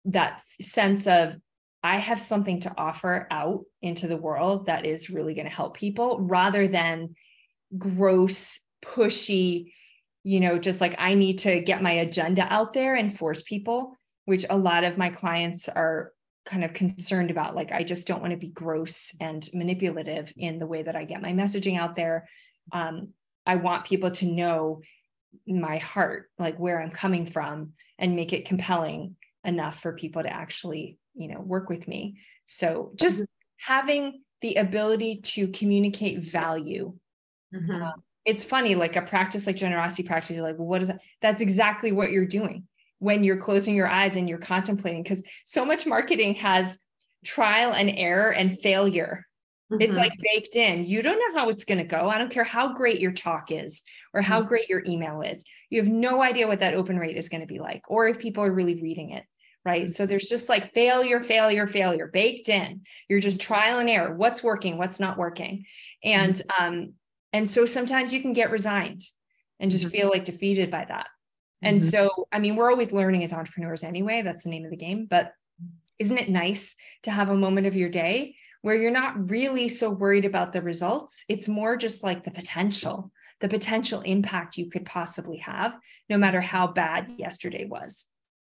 that 0.05 0.41
sense 0.59 1.05
of 1.05 1.35
I 1.83 1.97
have 1.97 2.19
something 2.19 2.61
to 2.61 2.73
offer 2.77 3.27
out 3.29 3.65
into 3.81 4.07
the 4.07 4.17
world 4.17 4.67
that 4.67 4.85
is 4.85 5.09
really 5.09 5.33
going 5.33 5.47
to 5.47 5.53
help 5.53 5.75
people, 5.75 6.19
rather 6.21 6.67
than 6.67 7.15
gross, 7.77 8.59
pushy, 8.83 9.73
you 10.23 10.39
know, 10.39 10.57
just 10.57 10.81
like 10.81 10.95
I 10.97 11.13
need 11.13 11.39
to 11.39 11.61
get 11.61 11.83
my 11.83 11.91
agenda 11.91 12.51
out 12.51 12.73
there 12.73 12.95
and 12.95 13.15
force 13.15 13.41
people, 13.43 13.95
which 14.25 14.45
a 14.49 14.57
lot 14.57 14.83
of 14.83 14.97
my 14.97 15.09
clients 15.09 15.67
are 15.69 16.11
kind 16.45 16.63
of 16.63 16.73
concerned 16.73 17.31
about. 17.31 17.55
Like, 17.55 17.71
I 17.71 17.83
just 17.83 18.07
don't 18.07 18.21
want 18.21 18.31
to 18.31 18.37
be 18.37 18.51
gross 18.51 19.15
and 19.19 19.47
manipulative 19.53 20.31
in 20.37 20.59
the 20.59 20.67
way 20.67 20.83
that 20.83 20.95
I 20.95 21.05
get 21.05 21.21
my 21.21 21.31
messaging 21.31 21.77
out 21.77 21.95
there. 21.95 22.27
Um, 22.71 23.09
I 23.45 23.55
want 23.55 23.85
people 23.85 24.11
to 24.11 24.25
know 24.25 24.81
my 25.47 25.77
heart, 25.77 26.29
like 26.37 26.57
where 26.57 26.81
I'm 26.81 26.91
coming 26.91 27.25
from, 27.25 27.73
and 27.97 28.15
make 28.15 28.33
it 28.33 28.45
compelling 28.45 29.15
enough 29.43 29.81
for 29.81 29.93
people 29.93 30.23
to 30.23 30.31
actually, 30.31 30.97
you 31.15 31.27
know, 31.27 31.39
work 31.39 31.69
with 31.69 31.87
me. 31.87 32.17
So 32.45 32.91
just 32.95 33.15
mm-hmm. 33.15 33.23
having 33.57 34.21
the 34.41 34.55
ability 34.55 35.21
to 35.21 35.47
communicate 35.49 36.19
value. 36.19 36.93
Mm-hmm. 37.53 37.71
Um, 37.71 38.03
it's 38.25 38.45
funny, 38.45 38.75
like 38.75 38.95
a 38.95 39.01
practice 39.01 39.47
like 39.47 39.57
generosity 39.57 40.03
practice, 40.03 40.31
you're 40.31 40.45
like, 40.45 40.57
well, 40.57 40.67
what 40.67 40.81
is 40.81 40.87
that? 40.87 41.01
That's 41.21 41.41
exactly 41.41 41.91
what 41.91 42.11
you're 42.11 42.25
doing 42.25 42.67
when 43.03 43.23
you're 43.23 43.37
closing 43.37 43.75
your 43.75 43.87
eyes 43.87 44.15
and 44.15 44.27
you're 44.27 44.37
contemplating, 44.37 45.03
because 45.03 45.23
so 45.45 45.65
much 45.65 45.85
marketing 45.85 46.35
has 46.35 46.79
trial 47.25 47.73
and 47.73 47.89
error 47.95 48.31
and 48.31 48.57
failure 48.57 49.25
Mm-hmm. 49.73 49.81
It's 49.81 49.97
like 49.97 50.13
baked 50.21 50.55
in. 50.55 50.83
You 50.83 51.01
don't 51.01 51.17
know 51.17 51.39
how 51.39 51.49
it's 51.49 51.65
going 51.65 51.79
to 51.79 51.83
go. 51.83 52.09
I 52.09 52.17
don't 52.17 52.31
care 52.31 52.43
how 52.43 52.73
great 52.73 52.99
your 52.99 53.11
talk 53.11 53.51
is 53.51 53.81
or 54.13 54.21
how 54.21 54.39
mm-hmm. 54.39 54.49
great 54.49 54.69
your 54.69 54.83
email 54.85 55.21
is. 55.21 55.43
You 55.69 55.81
have 55.81 55.91
no 55.91 56.21
idea 56.21 56.47
what 56.47 56.59
that 56.59 56.75
open 56.75 56.97
rate 56.97 57.17
is 57.17 57.29
going 57.29 57.41
to 57.41 57.47
be 57.47 57.59
like 57.59 57.83
or 57.87 58.07
if 58.07 58.19
people 58.19 58.43
are 58.43 58.51
really 58.51 58.81
reading 58.81 59.11
it. 59.11 59.23
Right. 59.65 59.85
Mm-hmm. 59.85 59.93
So 59.93 60.05
there's 60.05 60.27
just 60.27 60.49
like 60.49 60.73
failure, 60.73 61.19
failure, 61.21 61.65
failure 61.65 62.07
baked 62.07 62.49
in. 62.49 62.81
You're 63.07 63.21
just 63.21 63.41
trial 63.41 63.79
and 63.79 63.89
error. 63.89 64.13
What's 64.13 64.43
working? 64.43 64.77
What's 64.77 64.99
not 64.99 65.17
working? 65.17 65.65
And, 66.03 66.35
mm-hmm. 66.35 66.63
um, 66.63 66.93
and 67.31 67.49
so 67.49 67.65
sometimes 67.65 68.13
you 68.13 68.21
can 68.21 68.33
get 68.33 68.51
resigned 68.51 69.01
and 69.59 69.71
just 69.71 69.85
mm-hmm. 69.85 69.91
feel 69.91 70.09
like 70.09 70.25
defeated 70.25 70.69
by 70.69 70.85
that. 70.85 71.07
And 71.63 71.79
mm-hmm. 71.79 71.87
so, 71.87 72.27
I 72.31 72.39
mean, 72.39 72.55
we're 72.55 72.69
always 72.69 72.91
learning 72.91 73.23
as 73.23 73.33
entrepreneurs 73.33 73.83
anyway. 73.83 74.21
That's 74.21 74.43
the 74.43 74.49
name 74.49 74.65
of 74.65 74.71
the 74.71 74.77
game. 74.77 75.07
But 75.09 75.33
isn't 75.99 76.17
it 76.17 76.29
nice 76.29 76.75
to 77.03 77.11
have 77.11 77.29
a 77.29 77.35
moment 77.35 77.67
of 77.67 77.75
your 77.75 77.89
day 77.89 78.35
where 78.63 78.75
you're 78.75 78.91
not 78.91 79.29
really 79.29 79.67
so 79.67 79.89
worried 79.89 80.25
about 80.25 80.53
the 80.53 80.61
results. 80.61 81.25
It's 81.27 81.49
more 81.49 81.75
just 81.75 82.01
like 82.01 82.23
the 82.23 82.31
potential, 82.31 83.11
the 83.41 83.49
potential 83.49 83.99
impact 84.01 84.57
you 84.57 84.69
could 84.69 84.85
possibly 84.85 85.37
have, 85.39 85.73
no 86.09 86.17
matter 86.17 86.39
how 86.39 86.67
bad 86.67 87.13
yesterday 87.17 87.65
was. 87.65 88.05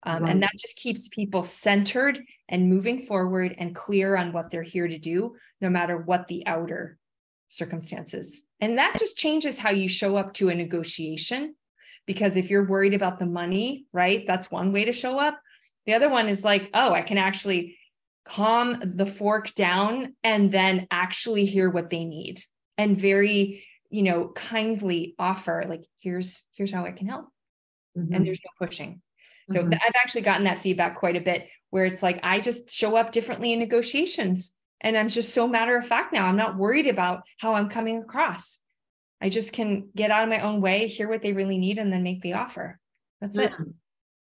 Um, 0.03 0.23
right. 0.23 0.31
And 0.31 0.43
that 0.43 0.53
just 0.57 0.77
keeps 0.77 1.09
people 1.09 1.43
centered 1.43 2.23
and 2.47 2.69
moving 2.69 3.01
forward 3.01 3.53
and 3.57 3.75
clear 3.75 4.15
on 4.15 4.31
what 4.31 4.49
they're 4.49 4.63
here 4.63 4.87
to 4.87 4.97
do, 4.97 5.35
no 5.59 5.69
matter 5.69 5.97
what 5.97 6.29
the 6.29 6.47
outer 6.47 6.97
circumstances. 7.49 8.45
And 8.61 8.77
that 8.77 8.97
just 8.97 9.17
changes 9.17 9.59
how 9.59 9.71
you 9.71 9.89
show 9.89 10.15
up 10.15 10.33
to 10.35 10.47
a 10.47 10.55
negotiation. 10.55 11.55
Because 12.07 12.37
if 12.37 12.49
you're 12.49 12.65
worried 12.65 12.95
about 12.95 13.19
the 13.19 13.25
money, 13.25 13.85
right, 13.93 14.25
that's 14.25 14.49
one 14.49 14.73
way 14.73 14.85
to 14.85 14.93
show 14.93 15.19
up. 15.19 15.39
The 15.85 15.93
other 15.93 16.09
one 16.09 16.27
is 16.27 16.43
like, 16.43 16.69
oh, 16.73 16.93
I 16.93 17.03
can 17.03 17.17
actually 17.17 17.77
calm 18.27 18.81
the 18.83 19.05
fork 19.05 19.53
down 19.53 20.13
and 20.23 20.51
then 20.51 20.87
actually 20.91 21.45
hear 21.45 21.69
what 21.69 21.89
they 21.89 22.03
need 22.03 22.43
and 22.77 22.99
very 22.99 23.63
you 23.89 24.03
know 24.03 24.31
kindly 24.35 25.15
offer 25.17 25.63
like 25.67 25.85
here's 25.99 26.43
here's 26.53 26.71
how 26.71 26.85
i 26.85 26.91
can 26.91 27.07
help 27.07 27.27
mm-hmm. 27.97 28.13
and 28.13 28.25
there's 28.25 28.41
no 28.43 28.65
pushing 28.65 29.01
so 29.49 29.61
mm-hmm. 29.61 29.73
i've 29.73 29.95
actually 29.95 30.21
gotten 30.21 30.43
that 30.43 30.59
feedback 30.59 30.95
quite 30.97 31.15
a 31.15 31.21
bit 31.21 31.47
where 31.69 31.85
it's 31.85 32.03
like 32.03 32.19
i 32.21 32.39
just 32.39 32.69
show 32.69 32.97
up 32.97 33.13
differently 33.13 33.53
in 33.53 33.59
negotiations 33.59 34.51
and 34.81 34.97
i'm 34.97 35.07
just 35.07 35.33
so 35.33 35.47
matter 35.47 35.77
of 35.77 35.87
fact 35.87 36.11
now 36.11 36.25
i'm 36.25 36.35
not 36.35 36.57
worried 36.57 36.87
about 36.87 37.23
how 37.37 37.53
i'm 37.53 37.69
coming 37.69 37.99
across 37.99 38.59
i 39.22 39.30
just 39.30 39.53
can 39.53 39.89
get 39.95 40.11
out 40.11 40.24
of 40.24 40.30
my 40.30 40.39
own 40.39 40.61
way 40.61 40.88
hear 40.88 41.07
what 41.07 41.22
they 41.22 41.34
really 41.34 41.57
need 41.57 41.78
and 41.78 41.91
then 41.91 42.03
make 42.03 42.22
the 42.22 42.34
offer 42.34 42.80
that's 43.22 43.38
mm-hmm. 43.38 43.63
it 43.63 43.70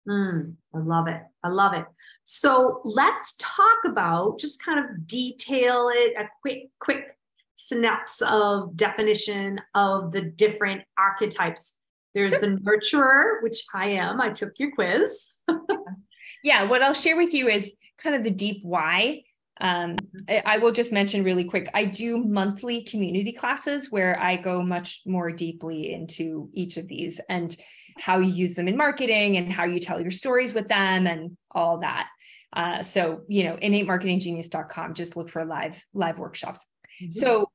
Mm, 0.08 0.56
I 0.74 0.78
love 0.78 1.08
it. 1.08 1.22
I 1.43 1.50
love 1.50 1.74
it. 1.74 1.86
So 2.26 2.82
let's 2.84 3.36
talk 3.39 3.78
about 3.86 4.39
just 4.39 4.64
kind 4.64 4.80
of 4.80 5.08
detail 5.08 5.89
it 5.91 6.14
a 6.18 6.30
quick, 6.41 6.70
quick 6.80 7.18
synapse 7.56 8.22
of 8.22 8.76
definition 8.76 9.60
of 9.74 10.12
the 10.12 10.22
different 10.22 10.84
archetypes. 10.98 11.76
There's 12.14 12.34
the 12.39 12.48
nurturer, 12.48 13.41
which 13.41 13.64
I 13.74 13.88
am. 13.88 14.22
I 14.22 14.30
took 14.30 14.54
your 14.58 14.72
quiz. 14.74 15.30
yeah, 16.43 16.64
what 16.64 16.82
I'll 16.82 16.93
share 16.93 17.18
with 17.18 17.34
you 17.34 17.48
is 17.48 17.74
kind 17.98 18.16
of 18.16 18.24
the 18.24 18.32
deep 18.32 18.60
why. 18.64 19.24
Um, 19.62 19.95
mm-hmm. 19.95 20.47
I 20.47 20.58
will 20.58 20.72
just 20.72 20.91
mention 20.91 21.24
really 21.24 21.45
quick 21.45 21.70
I 21.74 21.86
do 21.86 22.18
monthly 22.18 22.84
community 22.84 23.32
classes 23.32 23.91
where 23.91 24.20
I 24.20 24.36
go 24.36 24.62
much 24.62 25.01
more 25.06 25.32
deeply 25.32 25.93
into 25.93 26.49
each 26.53 26.78
of 26.78 26.88
these. 26.88 27.22
And 27.30 27.56
how 27.97 28.20
you 28.20 28.32
use 28.32 28.56
them 28.56 28.68
in 28.68 28.78
marketing 28.78 29.38
and 29.38 29.51
how 29.51 29.66
you 29.66 29.80
tell 29.80 30.01
your 30.01 30.12
stories 30.12 30.53
with 30.53 30.68
them 30.68 31.08
and 31.08 31.38
all 31.51 31.80
that. 31.80 32.10
Uh, 32.53 32.84
so, 32.84 33.22
you 33.28 33.43
know, 33.43 33.58
innatemarketinggenius.com, 33.58 34.93
just 34.93 35.18
look 35.18 35.30
for 35.30 35.45
live, 35.45 35.84
live 35.93 36.18
workshops. 36.18 36.66
Mm-hmm. 37.01 37.12
So, 37.12 37.49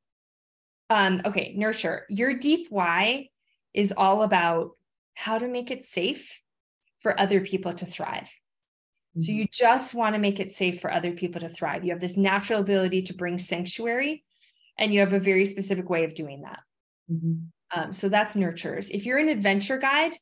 um, 0.88 1.22
okay, 1.24 1.54
nurture, 1.56 2.04
your 2.08 2.34
deep 2.34 2.66
why 2.70 3.28
is 3.72 3.92
all 3.96 4.22
about 4.22 4.72
how 5.14 5.38
to 5.38 5.46
make 5.46 5.70
it 5.70 5.84
safe 5.84 6.40
for 7.00 7.18
other 7.18 7.40
people 7.40 7.72
to 7.72 7.86
thrive. 7.86 8.30
Mm-hmm. 9.16 9.20
So 9.20 9.32
you 9.32 9.46
just 9.52 9.94
want 9.94 10.14
to 10.14 10.20
make 10.20 10.40
it 10.40 10.50
safe 10.50 10.80
for 10.80 10.92
other 10.92 11.12
people 11.12 11.40
to 11.40 11.48
thrive. 11.48 11.84
You 11.84 11.92
have 11.92 12.00
this 12.00 12.16
natural 12.16 12.60
ability 12.60 13.02
to 13.02 13.14
bring 13.14 13.38
sanctuary, 13.38 14.24
and 14.78 14.92
you 14.92 15.00
have 15.00 15.12
a 15.12 15.20
very 15.20 15.46
specific 15.46 15.90
way 15.90 16.04
of 16.04 16.14
doing 16.14 16.42
that. 16.42 16.60
Mm-hmm. 17.10 17.80
Um, 17.80 17.92
so 17.92 18.08
that's 18.08 18.36
nurtures. 18.36 18.90
If 18.90 19.06
you're 19.06 19.18
an 19.18 19.28
adventure 19.28 19.78
guide, 19.78 20.16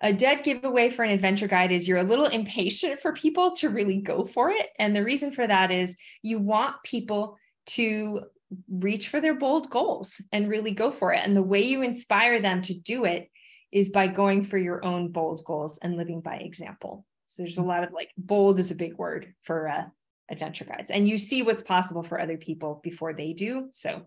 a 0.00 0.12
dead 0.12 0.42
giveaway 0.42 0.90
for 0.90 1.04
an 1.04 1.12
adventure 1.12 1.46
guide 1.46 1.70
is 1.70 1.86
you're 1.86 1.98
a 1.98 2.04
little 2.04 2.26
impatient 2.26 3.00
for 3.00 3.12
people 3.12 3.52
to 3.56 3.68
really 3.68 3.98
go 3.98 4.24
for 4.24 4.50
it. 4.50 4.68
And 4.78 4.94
the 4.94 5.04
reason 5.04 5.30
for 5.30 5.46
that 5.46 5.70
is 5.70 5.96
you 6.22 6.40
want 6.40 6.82
people 6.82 7.38
to 7.66 8.22
reach 8.68 9.08
for 9.08 9.20
their 9.20 9.34
bold 9.34 9.70
goals 9.70 10.20
and 10.32 10.48
really 10.48 10.72
go 10.72 10.90
for 10.90 11.12
it. 11.12 11.20
And 11.24 11.36
the 11.36 11.42
way 11.42 11.62
you 11.62 11.82
inspire 11.82 12.40
them 12.40 12.62
to 12.62 12.74
do 12.74 13.04
it 13.04 13.30
is 13.70 13.90
by 13.90 14.08
going 14.08 14.42
for 14.42 14.58
your 14.58 14.84
own 14.84 15.12
bold 15.12 15.42
goals 15.44 15.78
and 15.78 15.96
living 15.96 16.20
by 16.20 16.36
example. 16.36 17.06
So 17.32 17.42
there's 17.42 17.58
a 17.58 17.62
lot 17.62 17.82
of 17.82 17.92
like 17.92 18.10
bold 18.18 18.58
is 18.58 18.70
a 18.70 18.74
big 18.74 18.96
word 18.98 19.34
for 19.40 19.68
uh, 19.68 19.84
adventure 20.30 20.64
guides, 20.64 20.90
and 20.90 21.08
you 21.08 21.16
see 21.16 21.42
what's 21.42 21.62
possible 21.62 22.02
for 22.02 22.20
other 22.20 22.36
people 22.36 22.80
before 22.82 23.14
they 23.14 23.32
do. 23.32 23.68
So 23.72 24.02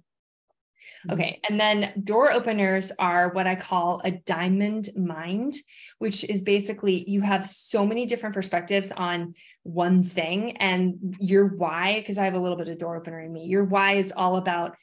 Mm-hmm. 1.07 1.13
Okay. 1.13 1.39
And 1.49 1.59
then 1.59 1.93
door 2.03 2.31
openers 2.31 2.91
are 2.99 3.29
what 3.29 3.47
I 3.47 3.55
call 3.55 4.01
a 4.03 4.11
diamond 4.11 4.89
mind, 4.95 5.55
which 5.99 6.23
is 6.23 6.43
basically 6.43 7.09
you 7.09 7.21
have 7.21 7.49
so 7.49 7.85
many 7.85 8.05
different 8.05 8.35
perspectives 8.35 8.91
on 8.91 9.33
one 9.63 10.03
thing. 10.03 10.57
And 10.57 11.15
your 11.19 11.47
why, 11.47 11.95
because 11.99 12.17
I 12.17 12.25
have 12.25 12.33
a 12.33 12.39
little 12.39 12.57
bit 12.57 12.67
of 12.67 12.77
door 12.77 12.97
opener 12.97 13.21
in 13.21 13.31
me, 13.31 13.45
your 13.45 13.63
why 13.63 13.93
is 13.93 14.13
all 14.15 14.37
about 14.37 14.75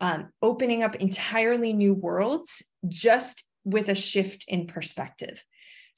um, 0.00 0.28
opening 0.42 0.82
up 0.82 0.96
entirely 0.96 1.72
new 1.72 1.94
worlds 1.94 2.64
just 2.86 3.44
with 3.64 3.88
a 3.88 3.94
shift 3.94 4.44
in 4.48 4.66
perspective. 4.66 5.42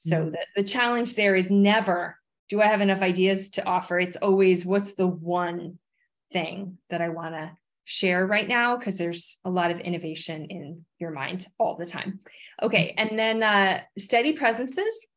So 0.01 0.23
mm-hmm. 0.23 0.31
the, 0.31 0.39
the 0.55 0.67
challenge 0.67 1.15
there 1.15 1.35
is 1.35 1.51
never 1.51 2.17
do 2.49 2.59
I 2.59 2.65
have 2.65 2.81
enough 2.81 3.01
ideas 3.01 3.49
to 3.51 3.65
offer? 3.65 3.97
It's 3.97 4.17
always 4.17 4.65
what's 4.65 4.93
the 4.95 5.07
one 5.07 5.79
thing 6.33 6.79
that 6.89 6.99
I 6.99 7.07
want 7.07 7.33
to 7.33 7.51
share 7.85 8.27
right 8.27 8.47
now 8.47 8.75
because 8.75 8.97
there's 8.97 9.37
a 9.45 9.49
lot 9.49 9.71
of 9.71 9.79
innovation 9.79 10.47
in 10.47 10.85
your 10.99 11.11
mind 11.11 11.45
all 11.57 11.77
the 11.77 11.85
time. 11.85 12.19
Okay, 12.61 12.93
and 12.97 13.17
then 13.17 13.41
uh, 13.41 13.79
steady 13.97 14.33
presences. 14.33 15.07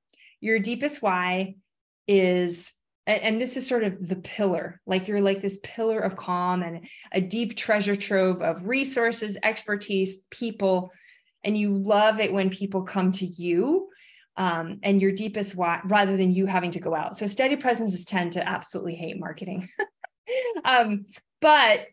Your 0.40 0.60
deepest 0.60 1.02
why 1.02 1.56
is, 2.06 2.72
and 3.04 3.40
this 3.40 3.56
is 3.56 3.66
sort 3.66 3.82
of 3.82 4.06
the 4.06 4.16
pillar, 4.16 4.80
like 4.86 5.08
you're 5.08 5.20
like 5.20 5.42
this 5.42 5.58
pillar 5.64 5.98
of 5.98 6.14
calm 6.14 6.62
and 6.62 6.86
a 7.10 7.20
deep 7.20 7.56
treasure 7.56 7.96
trove 7.96 8.42
of 8.42 8.68
resources, 8.68 9.38
expertise, 9.42 10.18
people, 10.30 10.92
and 11.42 11.58
you 11.58 11.72
love 11.72 12.20
it 12.20 12.32
when 12.32 12.48
people 12.48 12.82
come 12.82 13.10
to 13.10 13.26
you. 13.26 13.88
Um, 14.36 14.80
and 14.82 15.00
your 15.00 15.12
deepest 15.12 15.54
why 15.54 15.80
rather 15.84 16.16
than 16.16 16.32
you 16.32 16.46
having 16.46 16.72
to 16.72 16.80
go 16.80 16.94
out. 16.94 17.16
So 17.16 17.26
steady 17.26 17.54
presences 17.54 18.04
tend 18.04 18.32
to 18.32 18.48
absolutely 18.48 18.96
hate 18.96 19.18
marketing. 19.18 19.68
um, 20.64 21.06
but 21.40 21.86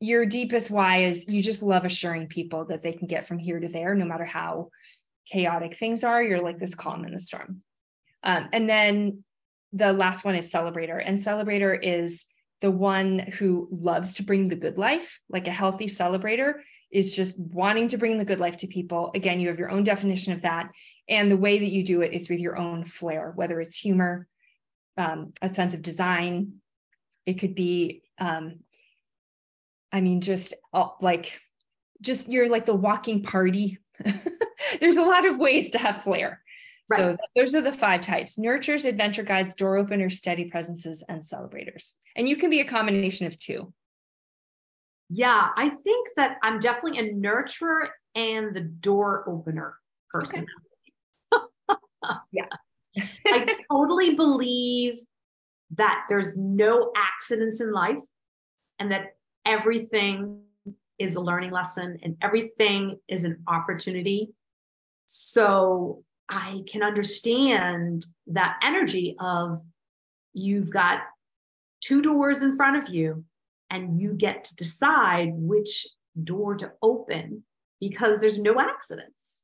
your 0.00 0.24
deepest 0.24 0.70
why 0.70 1.04
is 1.04 1.28
you 1.28 1.42
just 1.42 1.62
love 1.62 1.84
assuring 1.84 2.26
people 2.26 2.64
that 2.66 2.82
they 2.82 2.92
can 2.92 3.06
get 3.06 3.26
from 3.26 3.38
here 3.38 3.60
to 3.60 3.68
there, 3.68 3.94
no 3.94 4.04
matter 4.04 4.24
how 4.24 4.70
chaotic 5.30 5.76
things 5.76 6.04
are. 6.04 6.22
You're 6.22 6.40
like 6.40 6.58
this 6.58 6.74
calm 6.74 7.04
in 7.04 7.12
the 7.12 7.20
storm. 7.20 7.62
Um, 8.22 8.48
and 8.52 8.68
then 8.68 9.24
the 9.72 9.92
last 9.92 10.24
one 10.24 10.34
is 10.34 10.50
celebrator. 10.50 11.02
And 11.04 11.18
celebrator 11.18 11.78
is 11.80 12.26
the 12.60 12.70
one 12.70 13.18
who 13.18 13.68
loves 13.70 14.14
to 14.14 14.22
bring 14.22 14.48
the 14.48 14.56
good 14.56 14.78
life, 14.78 15.20
like 15.28 15.48
a 15.48 15.52
healthy 15.52 15.86
celebrator 15.86 16.54
is 16.94 17.14
just 17.14 17.38
wanting 17.38 17.88
to 17.88 17.98
bring 17.98 18.18
the 18.18 18.24
good 18.24 18.38
life 18.38 18.56
to 18.58 18.68
people. 18.68 19.10
Again, 19.14 19.40
you 19.40 19.48
have 19.48 19.58
your 19.58 19.70
own 19.70 19.82
definition 19.82 20.32
of 20.32 20.42
that. 20.42 20.70
And 21.08 21.30
the 21.30 21.36
way 21.36 21.58
that 21.58 21.70
you 21.70 21.84
do 21.84 22.02
it 22.02 22.12
is 22.12 22.28
with 22.28 22.38
your 22.38 22.56
own 22.56 22.84
flair, 22.84 23.32
whether 23.34 23.60
it's 23.60 23.76
humor, 23.76 24.26
um, 24.96 25.32
a 25.42 25.52
sense 25.52 25.74
of 25.74 25.82
design. 25.82 26.60
It 27.26 27.34
could 27.34 27.54
be, 27.54 28.02
um, 28.18 28.60
I 29.92 30.00
mean, 30.00 30.20
just 30.20 30.54
uh, 30.72 30.88
like, 31.00 31.40
just 32.00 32.28
you're 32.28 32.48
like 32.48 32.66
the 32.66 32.74
walking 32.74 33.22
party. 33.22 33.78
There's 34.80 34.96
a 34.96 35.02
lot 35.02 35.26
of 35.26 35.38
ways 35.38 35.72
to 35.72 35.78
have 35.78 36.02
flair. 36.02 36.42
Right. 36.90 36.98
So 36.98 37.16
those 37.34 37.54
are 37.54 37.62
the 37.62 37.72
five 37.72 38.02
types 38.02 38.36
nurturers, 38.36 38.86
adventure 38.86 39.22
guides, 39.22 39.54
door 39.54 39.78
openers, 39.78 40.18
steady 40.18 40.50
presences, 40.50 41.02
and 41.08 41.24
celebrators. 41.24 41.94
And 42.14 42.28
you 42.28 42.36
can 42.36 42.50
be 42.50 42.60
a 42.60 42.64
combination 42.64 43.26
of 43.26 43.38
two. 43.38 43.72
Yeah, 45.08 45.48
I 45.56 45.70
think 45.70 46.08
that 46.16 46.38
I'm 46.42 46.58
definitely 46.58 46.98
a 46.98 47.14
nurturer 47.14 47.88
and 48.14 48.54
the 48.54 48.60
door 48.60 49.28
opener 49.28 49.76
person. 50.10 50.40
Okay. 50.40 50.48
yeah. 52.32 52.46
I 53.26 53.56
totally 53.70 54.14
believe 54.14 54.98
that 55.76 56.04
there's 56.08 56.36
no 56.36 56.92
accidents 56.96 57.60
in 57.60 57.72
life 57.72 57.98
and 58.78 58.92
that 58.92 59.16
everything 59.44 60.42
is 60.98 61.16
a 61.16 61.20
learning 61.20 61.50
lesson 61.50 61.98
and 62.02 62.16
everything 62.22 62.98
is 63.08 63.24
an 63.24 63.42
opportunity. 63.48 64.32
So 65.06 66.04
I 66.28 66.62
can 66.70 66.82
understand 66.82 68.06
that 68.28 68.58
energy 68.62 69.16
of 69.18 69.60
you've 70.32 70.70
got 70.70 71.00
two 71.80 72.00
doors 72.00 72.42
in 72.42 72.56
front 72.56 72.76
of 72.76 72.94
you 72.94 73.24
and 73.70 74.00
you 74.00 74.14
get 74.14 74.44
to 74.44 74.54
decide 74.54 75.32
which 75.34 75.86
door 76.22 76.54
to 76.56 76.72
open 76.80 77.42
because 77.80 78.20
there's 78.20 78.38
no 78.38 78.60
accidents. 78.60 79.42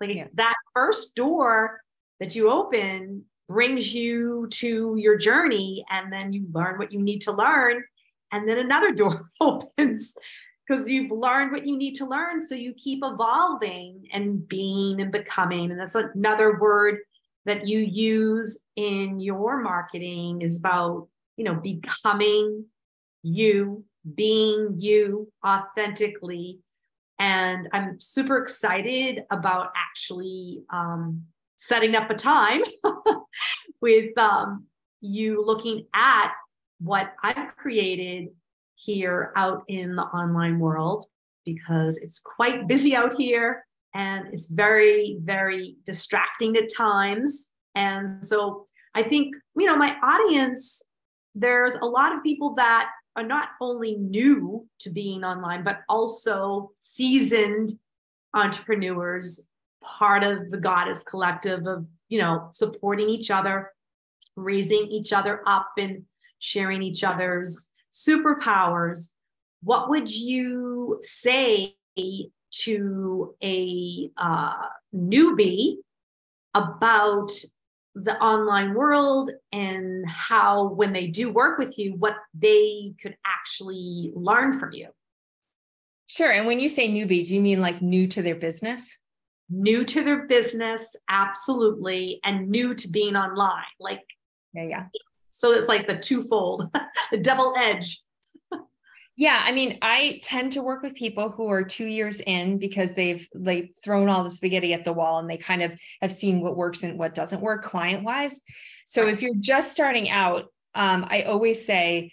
Like 0.00 0.14
yeah. 0.14 0.28
that 0.34 0.54
first 0.74 1.14
door 1.14 1.80
that 2.22 2.36
you 2.36 2.48
open 2.48 3.24
brings 3.48 3.92
you 3.92 4.46
to 4.48 4.94
your 4.96 5.16
journey 5.16 5.84
and 5.90 6.12
then 6.12 6.32
you 6.32 6.46
learn 6.52 6.78
what 6.78 6.92
you 6.92 7.02
need 7.02 7.20
to 7.20 7.32
learn 7.32 7.82
and 8.30 8.48
then 8.48 8.58
another 8.58 8.92
door 9.02 9.20
opens 9.40 10.14
because 10.64 10.88
you've 10.88 11.10
learned 11.10 11.50
what 11.50 11.66
you 11.66 11.76
need 11.76 11.96
to 11.96 12.06
learn. 12.06 12.40
So 12.40 12.54
you 12.54 12.74
keep 12.74 13.00
evolving 13.02 14.06
and 14.12 14.46
being 14.46 15.00
and 15.00 15.10
becoming. 15.10 15.72
And 15.72 15.80
that's 15.80 15.96
another 15.96 16.60
word 16.60 16.98
that 17.44 17.66
you 17.66 17.80
use 17.80 18.60
in 18.76 19.18
your 19.18 19.60
marketing 19.60 20.42
is 20.42 20.60
about, 20.60 21.08
you 21.36 21.44
know, 21.44 21.56
becoming 21.56 22.66
you, 23.24 23.84
being 24.14 24.76
you 24.78 25.32
authentically. 25.44 26.60
And 27.18 27.68
I'm 27.72 27.98
super 27.98 28.38
excited 28.38 29.24
about 29.28 29.72
actually 29.76 30.62
um, 30.70 31.24
setting 31.62 31.94
up 31.94 32.10
a 32.10 32.14
time 32.14 32.60
with 33.80 34.18
um, 34.18 34.66
you 35.00 35.44
looking 35.46 35.86
at 35.94 36.32
what 36.80 37.12
I've 37.22 37.54
created 37.56 38.30
here 38.74 39.32
out 39.36 39.62
in 39.68 39.94
the 39.94 40.02
online 40.02 40.58
world 40.58 41.04
because 41.46 41.98
it's 41.98 42.18
quite 42.18 42.66
busy 42.66 42.96
out 42.96 43.14
here 43.16 43.64
and 43.94 44.26
it's 44.34 44.46
very, 44.48 45.18
very 45.22 45.76
distracting 45.86 46.56
at 46.56 46.74
times. 46.76 47.52
And 47.76 48.24
so 48.24 48.66
I 48.96 49.04
think, 49.04 49.36
you 49.56 49.66
know, 49.66 49.76
my 49.76 49.94
audience, 50.02 50.82
there's 51.36 51.76
a 51.76 51.84
lot 51.84 52.12
of 52.12 52.24
people 52.24 52.54
that 52.54 52.90
are 53.14 53.22
not 53.22 53.50
only 53.60 53.94
new 53.94 54.66
to 54.80 54.90
being 54.90 55.22
online, 55.22 55.62
but 55.62 55.82
also 55.88 56.72
seasoned 56.80 57.70
entrepreneurs, 58.34 59.46
part 59.82 60.22
of 60.22 60.50
the 60.50 60.58
Goddess 60.58 61.04
Collective 61.04 61.66
of, 61.66 61.86
you 62.08 62.18
know, 62.18 62.48
supporting 62.50 63.08
each 63.08 63.30
other, 63.30 63.70
raising 64.36 64.86
each 64.88 65.12
other 65.12 65.42
up 65.46 65.68
and 65.78 66.04
sharing 66.38 66.82
each 66.82 67.04
other's 67.04 67.68
superpowers, 67.92 69.10
what 69.62 69.88
would 69.88 70.10
you 70.12 70.98
say 71.02 71.74
to 72.50 73.34
a 73.42 74.10
uh, 74.16 74.54
newbie 74.94 75.76
about 76.54 77.30
the 77.94 78.16
online 78.18 78.74
world 78.74 79.30
and 79.52 80.08
how, 80.08 80.68
when 80.68 80.92
they 80.92 81.06
do 81.06 81.30
work 81.30 81.58
with 81.58 81.78
you, 81.78 81.94
what 81.98 82.16
they 82.34 82.92
could 83.00 83.16
actually 83.24 84.12
learn 84.14 84.58
from 84.58 84.72
you? 84.72 84.88
Sure. 86.06 86.30
And 86.30 86.46
when 86.46 86.58
you 86.58 86.68
say 86.68 86.88
newbie, 86.88 87.26
do 87.26 87.34
you 87.34 87.40
mean 87.40 87.60
like 87.60 87.80
new 87.80 88.06
to 88.08 88.22
their 88.22 88.34
business? 88.34 88.98
New 89.50 89.84
to 89.84 90.02
their 90.02 90.26
business, 90.26 90.96
absolutely. 91.08 92.20
And 92.24 92.48
new 92.48 92.74
to 92.74 92.88
being 92.88 93.16
online. 93.16 93.64
Like, 93.78 94.02
yeah, 94.54 94.64
yeah. 94.64 94.86
So 95.30 95.52
it's 95.52 95.68
like 95.68 95.86
the 95.86 95.96
twofold, 95.96 96.68
the 97.10 97.18
double 97.18 97.54
edge. 97.56 98.02
yeah, 99.16 99.42
I 99.44 99.52
mean, 99.52 99.78
I 99.82 100.20
tend 100.22 100.52
to 100.52 100.62
work 100.62 100.82
with 100.82 100.94
people 100.94 101.30
who 101.30 101.48
are 101.48 101.64
two 101.64 101.86
years 101.86 102.20
in 102.20 102.58
because 102.58 102.92
they've 102.92 103.26
like 103.34 103.74
thrown 103.82 104.08
all 104.08 104.24
the 104.24 104.30
spaghetti 104.30 104.72
at 104.74 104.84
the 104.84 104.92
wall 104.92 105.18
and 105.18 105.28
they 105.28 105.38
kind 105.38 105.62
of 105.62 105.78
have 106.00 106.12
seen 106.12 106.40
what 106.40 106.56
works 106.56 106.82
and 106.82 106.98
what 106.98 107.14
doesn't 107.14 107.40
work 107.40 107.62
client 107.62 108.04
wise. 108.04 108.40
So 108.86 109.08
if 109.08 109.22
you're 109.22 109.34
just 109.38 109.72
starting 109.72 110.10
out, 110.10 110.46
um, 110.74 111.06
I 111.08 111.22
always 111.22 111.64
say, 111.64 112.12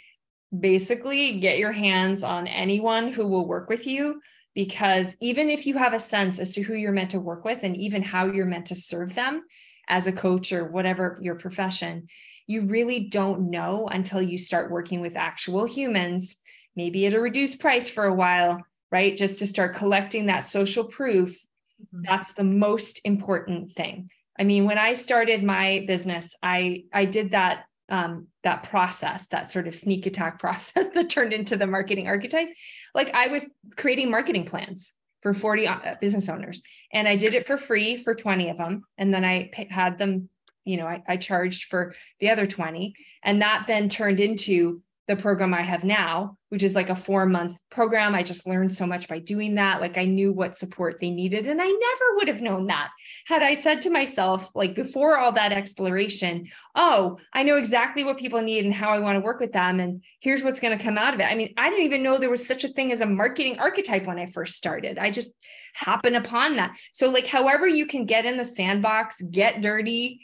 basically, 0.57 1.39
get 1.39 1.59
your 1.59 1.71
hands 1.71 2.23
on 2.23 2.47
anyone 2.47 3.11
who 3.11 3.27
will 3.27 3.45
work 3.45 3.69
with 3.69 3.85
you 3.85 4.21
because 4.55 5.15
even 5.21 5.49
if 5.49 5.65
you 5.65 5.77
have 5.77 5.93
a 5.93 5.99
sense 5.99 6.39
as 6.39 6.51
to 6.53 6.61
who 6.61 6.73
you're 6.73 6.91
meant 6.91 7.11
to 7.11 7.19
work 7.19 7.45
with 7.45 7.63
and 7.63 7.77
even 7.77 8.01
how 8.01 8.25
you're 8.25 8.45
meant 8.45 8.67
to 8.67 8.75
serve 8.75 9.15
them 9.15 9.43
as 9.87 10.07
a 10.07 10.11
coach 10.11 10.51
or 10.51 10.65
whatever 10.65 11.19
your 11.21 11.35
profession, 11.35 12.07
you 12.47 12.65
really 12.65 13.01
don't 13.01 13.49
know 13.49 13.87
until 13.91 14.21
you 14.21 14.37
start 14.37 14.71
working 14.71 15.01
with 15.01 15.15
actual 15.15 15.65
humans, 15.65 16.35
maybe 16.75 17.05
at 17.05 17.13
a 17.13 17.19
reduced 17.19 17.59
price 17.59 17.87
for 17.89 18.05
a 18.05 18.13
while, 18.13 18.61
right? 18.91 19.15
Just 19.15 19.39
to 19.39 19.47
start 19.47 19.75
collecting 19.75 20.25
that 20.25 20.39
social 20.39 20.83
proof. 20.83 21.31
Mm-hmm. 21.31 22.01
That's 22.07 22.33
the 22.33 22.43
most 22.43 23.01
important 23.05 23.73
thing. 23.73 24.09
I 24.39 24.45
mean, 24.45 24.65
when 24.65 24.77
I 24.77 24.93
started 24.93 25.43
my 25.43 25.83
business, 25.85 26.35
I 26.41 26.85
I 26.93 27.05
did 27.05 27.31
that 27.31 27.65
um, 27.89 28.27
that 28.43 28.63
process, 28.63 29.27
that 29.27 29.51
sort 29.51 29.67
of 29.67 29.75
sneak 29.75 30.05
attack 30.05 30.39
process 30.41 30.87
that 30.93 31.09
turned 31.09 31.33
into 31.33 31.57
the 31.57 31.67
marketing 31.67 32.07
archetype. 32.07 32.49
Like 32.93 33.13
I 33.13 33.27
was 33.27 33.49
creating 33.75 34.11
marketing 34.11 34.45
plans 34.45 34.91
for 35.21 35.33
40 35.33 35.67
uh, 35.67 35.95
business 35.99 36.29
owners, 36.29 36.61
and 36.93 37.07
I 37.07 37.15
did 37.15 37.33
it 37.33 37.45
for 37.45 37.57
free 37.57 37.97
for 37.97 38.15
20 38.15 38.49
of 38.49 38.57
them, 38.57 38.83
and 38.97 39.13
then 39.13 39.25
I 39.25 39.51
had 39.69 39.97
them 39.97 40.29
you 40.69 40.77
know, 40.77 40.85
I, 40.85 41.01
I 41.07 41.17
charged 41.17 41.65
for 41.65 41.95
the 42.19 42.29
other 42.29 42.45
20. 42.45 42.93
And 43.23 43.41
that 43.41 43.65
then 43.67 43.89
turned 43.89 44.19
into 44.19 44.81
the 45.09 45.15
program 45.15 45.55
I 45.55 45.63
have 45.63 45.83
now, 45.83 46.37
which 46.49 46.61
is 46.61 46.75
like 46.75 46.91
a 46.91 46.95
four 46.95 47.25
month 47.25 47.59
program. 47.71 48.13
I 48.13 48.21
just 48.21 48.45
learned 48.45 48.71
so 48.71 48.85
much 48.85 49.07
by 49.07 49.17
doing 49.17 49.55
that. 49.55 49.81
Like 49.81 49.97
I 49.97 50.05
knew 50.05 50.31
what 50.31 50.55
support 50.55 50.99
they 51.01 51.09
needed. 51.09 51.47
And 51.47 51.59
I 51.59 51.65
never 51.65 52.15
would 52.15 52.27
have 52.27 52.43
known 52.43 52.67
that 52.67 52.91
had 53.25 53.41
I 53.41 53.55
said 53.55 53.81
to 53.81 53.89
myself, 53.89 54.51
like 54.53 54.75
before 54.75 55.17
all 55.17 55.31
that 55.31 55.51
exploration, 55.51 56.47
oh, 56.75 57.17
I 57.33 57.41
know 57.41 57.57
exactly 57.57 58.03
what 58.03 58.19
people 58.19 58.39
need 58.43 58.65
and 58.65 58.73
how 58.73 58.89
I 58.89 58.99
want 58.99 59.15
to 59.15 59.25
work 59.25 59.39
with 59.39 59.51
them. 59.51 59.79
And 59.79 60.03
here's 60.19 60.43
what's 60.43 60.59
going 60.59 60.77
to 60.77 60.83
come 60.83 60.99
out 60.99 61.15
of 61.15 61.19
it. 61.19 61.23
I 61.23 61.33
mean, 61.33 61.55
I 61.57 61.71
didn't 61.71 61.85
even 61.85 62.03
know 62.03 62.19
there 62.19 62.29
was 62.29 62.45
such 62.45 62.63
a 62.63 62.69
thing 62.69 62.91
as 62.91 63.01
a 63.01 63.07
marketing 63.07 63.57
archetype 63.57 64.05
when 64.05 64.19
I 64.19 64.27
first 64.27 64.55
started. 64.55 64.99
I 64.99 65.09
just 65.09 65.33
happened 65.73 66.17
upon 66.17 66.57
that. 66.57 66.75
So, 66.93 67.09
like, 67.09 67.25
however 67.25 67.67
you 67.67 67.87
can 67.87 68.05
get 68.05 68.25
in 68.25 68.37
the 68.37 68.45
sandbox, 68.45 69.21
get 69.23 69.61
dirty, 69.61 70.21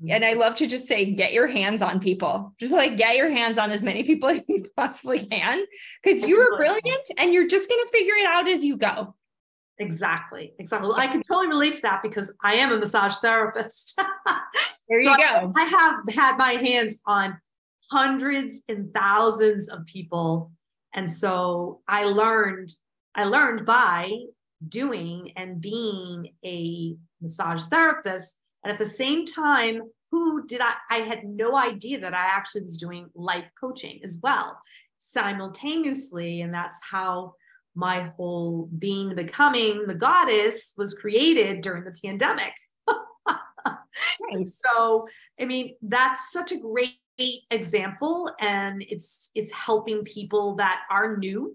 Mm-hmm. 0.00 0.12
and 0.12 0.24
I 0.24 0.32
love 0.32 0.54
to 0.56 0.66
just 0.66 0.86
say, 0.86 1.12
get 1.12 1.34
your 1.34 1.46
hands 1.46 1.82
on 1.82 2.00
people. 2.00 2.54
Just 2.58 2.72
like 2.72 2.96
get 2.96 3.16
your 3.16 3.28
hands 3.28 3.58
on 3.58 3.70
as 3.70 3.82
many 3.82 4.02
people 4.02 4.28
as 4.30 4.42
you 4.48 4.64
possibly 4.74 5.18
can 5.26 5.64
because 6.02 6.22
you 6.22 6.38
are 6.38 6.56
brilliant 6.56 7.10
and 7.18 7.34
you're 7.34 7.46
just 7.46 7.68
going 7.68 7.84
to 7.84 7.92
figure 7.92 8.14
it 8.14 8.24
out 8.24 8.48
as 8.48 8.64
you 8.64 8.78
go. 8.78 9.14
Exactly. 9.78 10.54
Exactly. 10.58 10.90
I 10.96 11.06
can 11.06 11.22
totally 11.22 11.48
relate 11.48 11.74
to 11.74 11.82
that 11.82 12.02
because 12.02 12.32
I 12.42 12.54
am 12.54 12.72
a 12.72 12.78
massage 12.78 13.16
therapist. 13.16 13.94
there 14.88 15.00
you 15.00 15.04
so 15.04 15.14
go. 15.16 15.52
I, 15.56 15.62
I 15.62 15.64
have 15.64 16.14
had 16.14 16.36
my 16.38 16.52
hands 16.52 17.00
on 17.06 17.38
hundreds 17.90 18.62
and 18.68 18.94
thousands 18.94 19.68
of 19.68 19.84
people. 19.84 20.52
And 20.94 21.10
so 21.10 21.80
I 21.86 22.04
learned, 22.04 22.72
I 23.14 23.24
learned 23.24 23.66
by 23.66 24.12
doing 24.66 25.32
and 25.36 25.60
being 25.60 26.30
a 26.44 26.96
massage 27.20 27.64
therapist 27.64 28.39
and 28.64 28.72
at 28.72 28.78
the 28.78 28.86
same 28.86 29.24
time, 29.24 29.82
who 30.10 30.46
did 30.46 30.60
I? 30.60 30.74
I 30.90 30.98
had 30.98 31.24
no 31.24 31.56
idea 31.56 32.00
that 32.00 32.14
I 32.14 32.26
actually 32.26 32.62
was 32.62 32.76
doing 32.76 33.08
life 33.14 33.46
coaching 33.58 34.00
as 34.04 34.18
well 34.22 34.58
simultaneously. 35.00 36.42
And 36.42 36.52
that's 36.52 36.78
how 36.82 37.34
my 37.74 38.12
whole 38.16 38.68
being 38.78 39.14
becoming 39.14 39.86
the 39.86 39.94
goddess 39.94 40.74
was 40.76 40.94
created 40.94 41.62
during 41.62 41.84
the 41.84 41.94
pandemic. 42.04 42.52
Right. 44.32 44.46
So, 44.46 45.06
I 45.38 45.44
mean, 45.44 45.76
that's 45.82 46.32
such 46.32 46.52
a 46.52 46.58
great 46.58 46.96
example 47.50 48.30
and 48.40 48.82
it's 48.88 49.30
it's 49.34 49.52
helping 49.52 50.04
people 50.04 50.54
that 50.56 50.80
are 50.90 51.18
new 51.18 51.54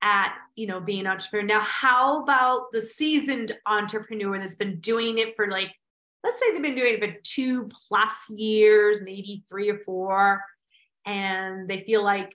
at 0.00 0.34
you 0.54 0.66
know 0.66 0.80
being 0.80 1.00
an 1.00 1.06
entrepreneur 1.06 1.46
now 1.46 1.60
how 1.60 2.22
about 2.22 2.72
the 2.72 2.80
seasoned 2.80 3.52
entrepreneur 3.66 4.38
that's 4.38 4.54
been 4.54 4.80
doing 4.80 5.18
it 5.18 5.36
for 5.36 5.48
like 5.48 5.70
let's 6.24 6.38
say 6.38 6.52
they've 6.52 6.62
been 6.62 6.74
doing 6.74 6.94
it 6.94 7.04
for 7.04 7.20
two 7.22 7.68
plus 7.88 8.28
years 8.30 8.98
maybe 9.02 9.44
three 9.48 9.70
or 9.70 9.78
four 9.84 10.42
and 11.04 11.68
they 11.68 11.80
feel 11.80 12.02
like 12.02 12.34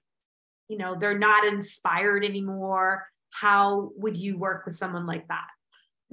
you 0.69 0.77
know 0.77 0.95
they're 0.99 1.19
not 1.19 1.45
inspired 1.45 2.23
anymore 2.23 3.05
how 3.31 3.91
would 3.95 4.17
you 4.17 4.37
work 4.37 4.65
with 4.65 4.75
someone 4.75 5.05
like 5.05 5.27
that? 5.27 5.45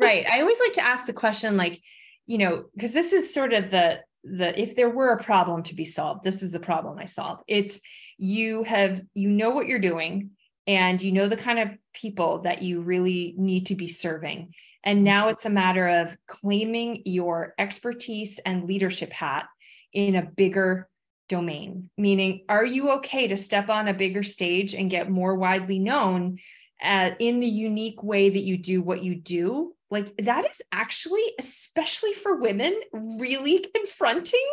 Right. 0.00 0.24
I 0.30 0.42
always 0.42 0.60
like 0.60 0.74
to 0.74 0.86
ask 0.86 1.06
the 1.06 1.12
question 1.12 1.56
like 1.56 1.82
you 2.24 2.38
know 2.38 2.66
because 2.72 2.92
this 2.92 3.12
is 3.12 3.34
sort 3.34 3.52
of 3.52 3.72
the 3.72 3.98
the 4.22 4.56
if 4.56 4.76
there 4.76 4.90
were 4.90 5.10
a 5.10 5.20
problem 5.20 5.64
to 5.64 5.74
be 5.74 5.84
solved 5.84 6.22
this 6.22 6.40
is 6.40 6.52
the 6.52 6.60
problem 6.60 7.00
i 7.00 7.04
solve. 7.04 7.40
It's 7.48 7.80
you 8.16 8.62
have 8.62 9.02
you 9.14 9.28
know 9.28 9.50
what 9.50 9.66
you're 9.66 9.80
doing 9.80 10.30
and 10.68 11.02
you 11.02 11.10
know 11.10 11.26
the 11.26 11.36
kind 11.36 11.58
of 11.58 11.70
people 11.94 12.42
that 12.42 12.62
you 12.62 12.80
really 12.80 13.34
need 13.36 13.66
to 13.66 13.74
be 13.74 13.88
serving 13.88 14.54
and 14.88 15.04
now 15.04 15.28
it's 15.28 15.44
a 15.44 15.50
matter 15.50 15.86
of 15.86 16.16
claiming 16.26 17.02
your 17.04 17.52
expertise 17.58 18.40
and 18.46 18.64
leadership 18.64 19.12
hat 19.12 19.44
in 19.92 20.14
a 20.14 20.22
bigger 20.22 20.88
domain. 21.28 21.90
Meaning 21.98 22.46
are 22.48 22.64
you 22.64 22.92
okay 22.92 23.28
to 23.28 23.36
step 23.36 23.68
on 23.68 23.86
a 23.86 23.92
bigger 23.92 24.22
stage 24.22 24.72
and 24.72 24.90
get 24.90 25.10
more 25.10 25.34
widely 25.34 25.78
known 25.78 26.38
at, 26.80 27.20
in 27.20 27.38
the 27.40 27.46
unique 27.46 28.02
way 28.02 28.30
that 28.30 28.44
you 28.44 28.56
do 28.56 28.80
what 28.80 29.02
you 29.02 29.14
do? 29.14 29.74
Like 29.90 30.16
that 30.22 30.48
is 30.50 30.62
actually 30.72 31.34
especially 31.38 32.14
for 32.14 32.36
women 32.36 32.74
really 32.92 33.58
confronting 33.74 34.46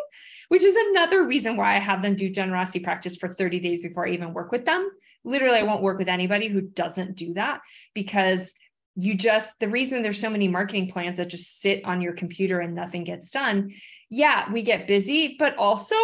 which 0.50 0.64
is 0.64 0.76
another 0.76 1.26
reason 1.26 1.58
why 1.58 1.76
i 1.76 1.80
have 1.80 2.04
them 2.04 2.16
do 2.16 2.30
generosity 2.30 2.80
practice 2.80 3.18
for 3.18 3.28
30 3.28 3.60
days 3.60 3.82
before 3.82 4.06
i 4.06 4.12
even 4.12 4.34
work 4.34 4.52
with 4.52 4.66
them. 4.66 4.90
Literally 5.24 5.60
i 5.60 5.64
won't 5.64 5.82
work 5.82 5.98
with 5.98 6.10
anybody 6.10 6.50
who 6.50 6.60
doesn't 6.60 7.16
do 7.16 7.34
that 7.36 7.62
because 7.94 8.54
you 8.96 9.16
just 9.16 9.60
the 9.60 9.68
reason 9.68 10.02
there's 10.02 10.20
so 10.20 10.30
many 10.30 10.48
marketing 10.48 10.88
plans 10.88 11.18
that 11.18 11.30
just 11.30 11.62
sit 11.62 11.84
on 11.86 12.02
your 12.02 12.14
computer 12.14 12.60
and 12.60 12.76
nothing 12.76 13.04
gets 13.04 13.32
done 13.32 13.72
yeah 14.10 14.52
we 14.52 14.62
get 14.62 14.88
busy 14.88 15.36
but 15.38 15.56
also 15.58 15.96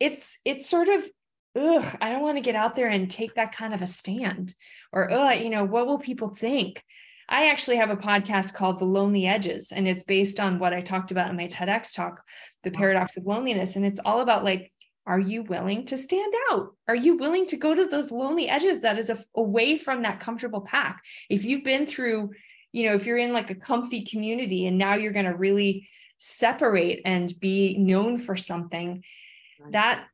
it's 0.00 0.38
it's 0.44 0.68
sort 0.68 0.88
of 0.88 1.08
ugh 1.56 1.96
i 2.00 2.10
don't 2.10 2.22
want 2.22 2.36
to 2.36 2.42
get 2.42 2.54
out 2.54 2.74
there 2.74 2.88
and 2.88 3.10
take 3.10 3.34
that 3.34 3.54
kind 3.54 3.74
of 3.74 3.82
a 3.82 3.86
stand 3.86 4.54
or 4.92 5.10
ugh 5.10 5.40
you 5.40 5.50
know 5.50 5.64
what 5.64 5.86
will 5.86 5.98
people 5.98 6.34
think 6.34 6.82
I 7.28 7.48
actually 7.48 7.76
have 7.76 7.90
a 7.90 7.96
podcast 7.96 8.52
called 8.52 8.78
The 8.78 8.84
Lonely 8.84 9.26
Edges, 9.26 9.72
and 9.72 9.88
it's 9.88 10.02
based 10.02 10.38
on 10.38 10.58
what 10.58 10.74
I 10.74 10.82
talked 10.82 11.12
about 11.12 11.30
in 11.30 11.36
my 11.36 11.46
TEDx 11.46 11.94
talk, 11.94 12.22
The 12.62 12.70
Paradox 12.70 13.16
of 13.16 13.26
Loneliness. 13.26 13.76
And 13.76 13.86
it's 13.86 14.00
all 14.04 14.20
about 14.20 14.44
like, 14.44 14.71
are 15.06 15.18
you 15.18 15.42
willing 15.42 15.84
to 15.86 15.98
stand 15.98 16.32
out? 16.50 16.74
Are 16.86 16.94
you 16.94 17.16
willing 17.16 17.46
to 17.48 17.56
go 17.56 17.74
to 17.74 17.86
those 17.86 18.12
lonely 18.12 18.48
edges 18.48 18.82
that 18.82 18.98
is 18.98 19.10
a, 19.10 19.18
away 19.34 19.76
from 19.76 20.02
that 20.02 20.20
comfortable 20.20 20.60
pack? 20.60 21.02
If 21.28 21.44
you've 21.44 21.64
been 21.64 21.86
through, 21.86 22.30
you 22.72 22.88
know, 22.88 22.94
if 22.94 23.04
you're 23.04 23.18
in 23.18 23.32
like 23.32 23.50
a 23.50 23.56
comfy 23.56 24.04
community 24.04 24.66
and 24.66 24.78
now 24.78 24.94
you're 24.94 25.12
going 25.12 25.26
to 25.26 25.36
really 25.36 25.88
separate 26.18 27.00
and 27.04 27.32
be 27.40 27.76
known 27.78 28.18
for 28.18 28.36
something, 28.36 29.02
that 29.70 30.06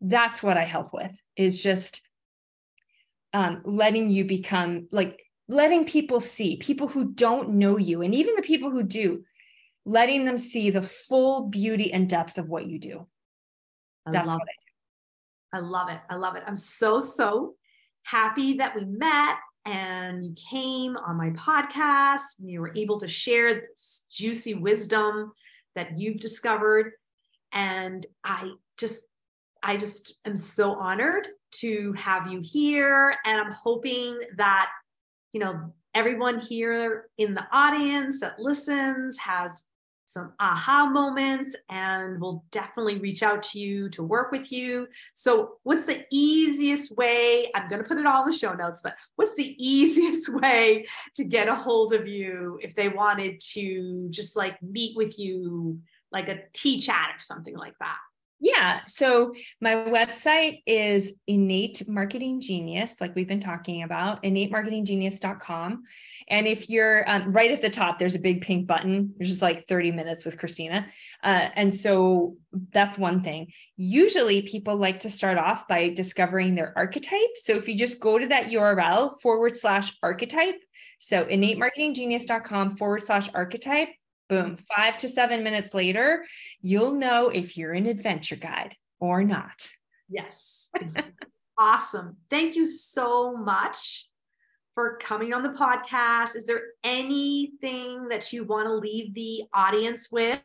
that's 0.00 0.42
what 0.42 0.56
I 0.56 0.64
help 0.64 0.92
with 0.92 1.16
is 1.36 1.62
just 1.62 2.02
um, 3.32 3.62
letting 3.64 4.10
you 4.10 4.24
become 4.24 4.88
like 4.92 5.18
letting 5.48 5.84
people 5.86 6.20
see 6.20 6.56
people 6.56 6.88
who 6.88 7.12
don't 7.12 7.50
know 7.50 7.78
you 7.78 8.02
and 8.02 8.14
even 8.14 8.36
the 8.36 8.42
people 8.42 8.70
who 8.70 8.82
do 8.82 9.22
letting 9.84 10.24
them 10.24 10.38
see 10.38 10.70
the 10.70 10.82
full 10.82 11.48
beauty 11.48 11.92
and 11.92 12.08
depth 12.08 12.38
of 12.38 12.48
what 12.48 12.66
you 12.66 12.78
do 12.78 13.06
I 14.06 14.12
that's 14.12 14.26
love 14.26 14.40
what 14.40 14.48
i 14.48 15.58
do. 15.58 15.58
I 15.58 15.60
love 15.60 15.88
it. 15.90 16.00
I 16.08 16.16
love 16.16 16.36
it. 16.36 16.44
I'm 16.46 16.56
so 16.56 17.00
so 17.00 17.54
happy 18.04 18.54
that 18.54 18.74
we 18.74 18.84
met 18.84 19.36
and 19.64 20.24
you 20.24 20.34
came 20.50 20.96
on 20.96 21.16
my 21.16 21.30
podcast 21.30 22.40
and 22.40 22.50
you 22.50 22.60
were 22.60 22.72
able 22.74 22.98
to 23.00 23.08
share 23.08 23.54
this 23.54 24.04
juicy 24.10 24.54
wisdom 24.54 25.32
that 25.74 25.98
you've 25.98 26.20
discovered. 26.20 26.92
And 27.52 28.04
i 28.24 28.50
just 28.78 29.04
i 29.62 29.76
just 29.76 30.14
am 30.24 30.38
so 30.38 30.74
honored 30.74 31.28
to 31.52 31.92
have 31.92 32.26
you 32.26 32.40
here. 32.42 33.16
And 33.24 33.40
i'm 33.40 33.52
hoping 33.52 34.18
that 34.36 34.70
you 35.32 35.40
know, 35.40 35.72
everyone 35.94 36.38
here 36.38 37.08
in 37.18 37.34
the 37.34 37.44
audience 37.52 38.20
that 38.20 38.38
listens 38.38 39.18
has 39.18 39.64
some 40.12 40.32
aha 40.38 40.86
moments 40.86 41.56
and 41.70 42.20
we'll 42.20 42.44
definitely 42.50 42.98
reach 42.98 43.22
out 43.22 43.42
to 43.42 43.58
you 43.58 43.88
to 43.90 44.02
work 44.02 44.30
with 44.30 44.52
you. 44.52 44.86
So, 45.14 45.54
what's 45.62 45.86
the 45.86 46.04
easiest 46.10 46.96
way? 46.96 47.50
I'm 47.54 47.68
going 47.68 47.82
to 47.82 47.88
put 47.88 47.98
it 47.98 48.06
all 48.06 48.24
in 48.24 48.30
the 48.30 48.36
show 48.36 48.52
notes, 48.52 48.82
but 48.82 48.94
what's 49.16 49.34
the 49.36 49.56
easiest 49.58 50.28
way 50.40 50.86
to 51.16 51.24
get 51.24 51.48
a 51.48 51.54
hold 51.54 51.94
of 51.94 52.06
you 52.06 52.58
if 52.62 52.74
they 52.74 52.88
wanted 52.88 53.40
to 53.52 54.08
just 54.10 54.36
like 54.36 54.62
meet 54.62 54.96
with 54.96 55.18
you, 55.18 55.80
like 56.10 56.28
a 56.28 56.40
tea 56.52 56.78
chat 56.78 57.10
or 57.14 57.20
something 57.20 57.56
like 57.56 57.78
that? 57.80 57.98
Yeah. 58.42 58.80
So 58.88 59.34
my 59.60 59.76
website 59.76 60.62
is 60.66 61.12
innate 61.28 61.88
marketing 61.88 62.40
genius, 62.40 63.00
like 63.00 63.14
we've 63.14 63.28
been 63.28 63.40
talking 63.40 63.84
about, 63.84 64.20
innatemarketinggenius.com. 64.24 65.84
And 66.26 66.46
if 66.48 66.68
you're 66.68 67.08
um, 67.08 67.30
right 67.30 67.52
at 67.52 67.62
the 67.62 67.70
top, 67.70 68.00
there's 68.00 68.16
a 68.16 68.18
big 68.18 68.40
pink 68.40 68.66
button. 68.66 69.14
There's 69.16 69.28
just 69.28 69.42
like 69.42 69.68
30 69.68 69.92
minutes 69.92 70.24
with 70.24 70.38
Christina. 70.38 70.88
Uh, 71.22 71.50
and 71.54 71.72
so 71.72 72.36
that's 72.72 72.98
one 72.98 73.22
thing. 73.22 73.52
Usually 73.76 74.42
people 74.42 74.74
like 74.74 74.98
to 75.00 75.10
start 75.10 75.38
off 75.38 75.68
by 75.68 75.90
discovering 75.90 76.56
their 76.56 76.72
archetype. 76.76 77.36
So 77.36 77.52
if 77.52 77.68
you 77.68 77.78
just 77.78 78.00
go 78.00 78.18
to 78.18 78.26
that 78.26 78.46
URL 78.46 79.20
forward 79.20 79.54
slash 79.54 79.96
archetype, 80.02 80.60
so 80.98 81.24
innatemarketinggenius.com 81.26 82.76
forward 82.76 83.04
slash 83.04 83.28
archetype, 83.34 83.90
Boom. 84.32 84.56
Five 84.74 84.96
to 84.98 85.08
seven 85.08 85.44
minutes 85.44 85.74
later, 85.74 86.24
you'll 86.62 86.94
know 86.94 87.28
if 87.28 87.58
you're 87.58 87.74
an 87.74 87.84
adventure 87.84 88.36
guide 88.36 88.74
or 88.98 89.22
not. 89.22 89.68
Yes. 90.08 90.70
awesome. 91.58 92.16
Thank 92.30 92.56
you 92.56 92.66
so 92.66 93.36
much 93.36 94.08
for 94.74 94.96
coming 94.96 95.34
on 95.34 95.42
the 95.42 95.50
podcast. 95.50 96.34
Is 96.34 96.46
there 96.46 96.62
anything 96.82 98.08
that 98.08 98.32
you 98.32 98.44
want 98.44 98.68
to 98.68 98.74
leave 98.74 99.12
the 99.12 99.42
audience 99.52 100.08
with? 100.10 100.40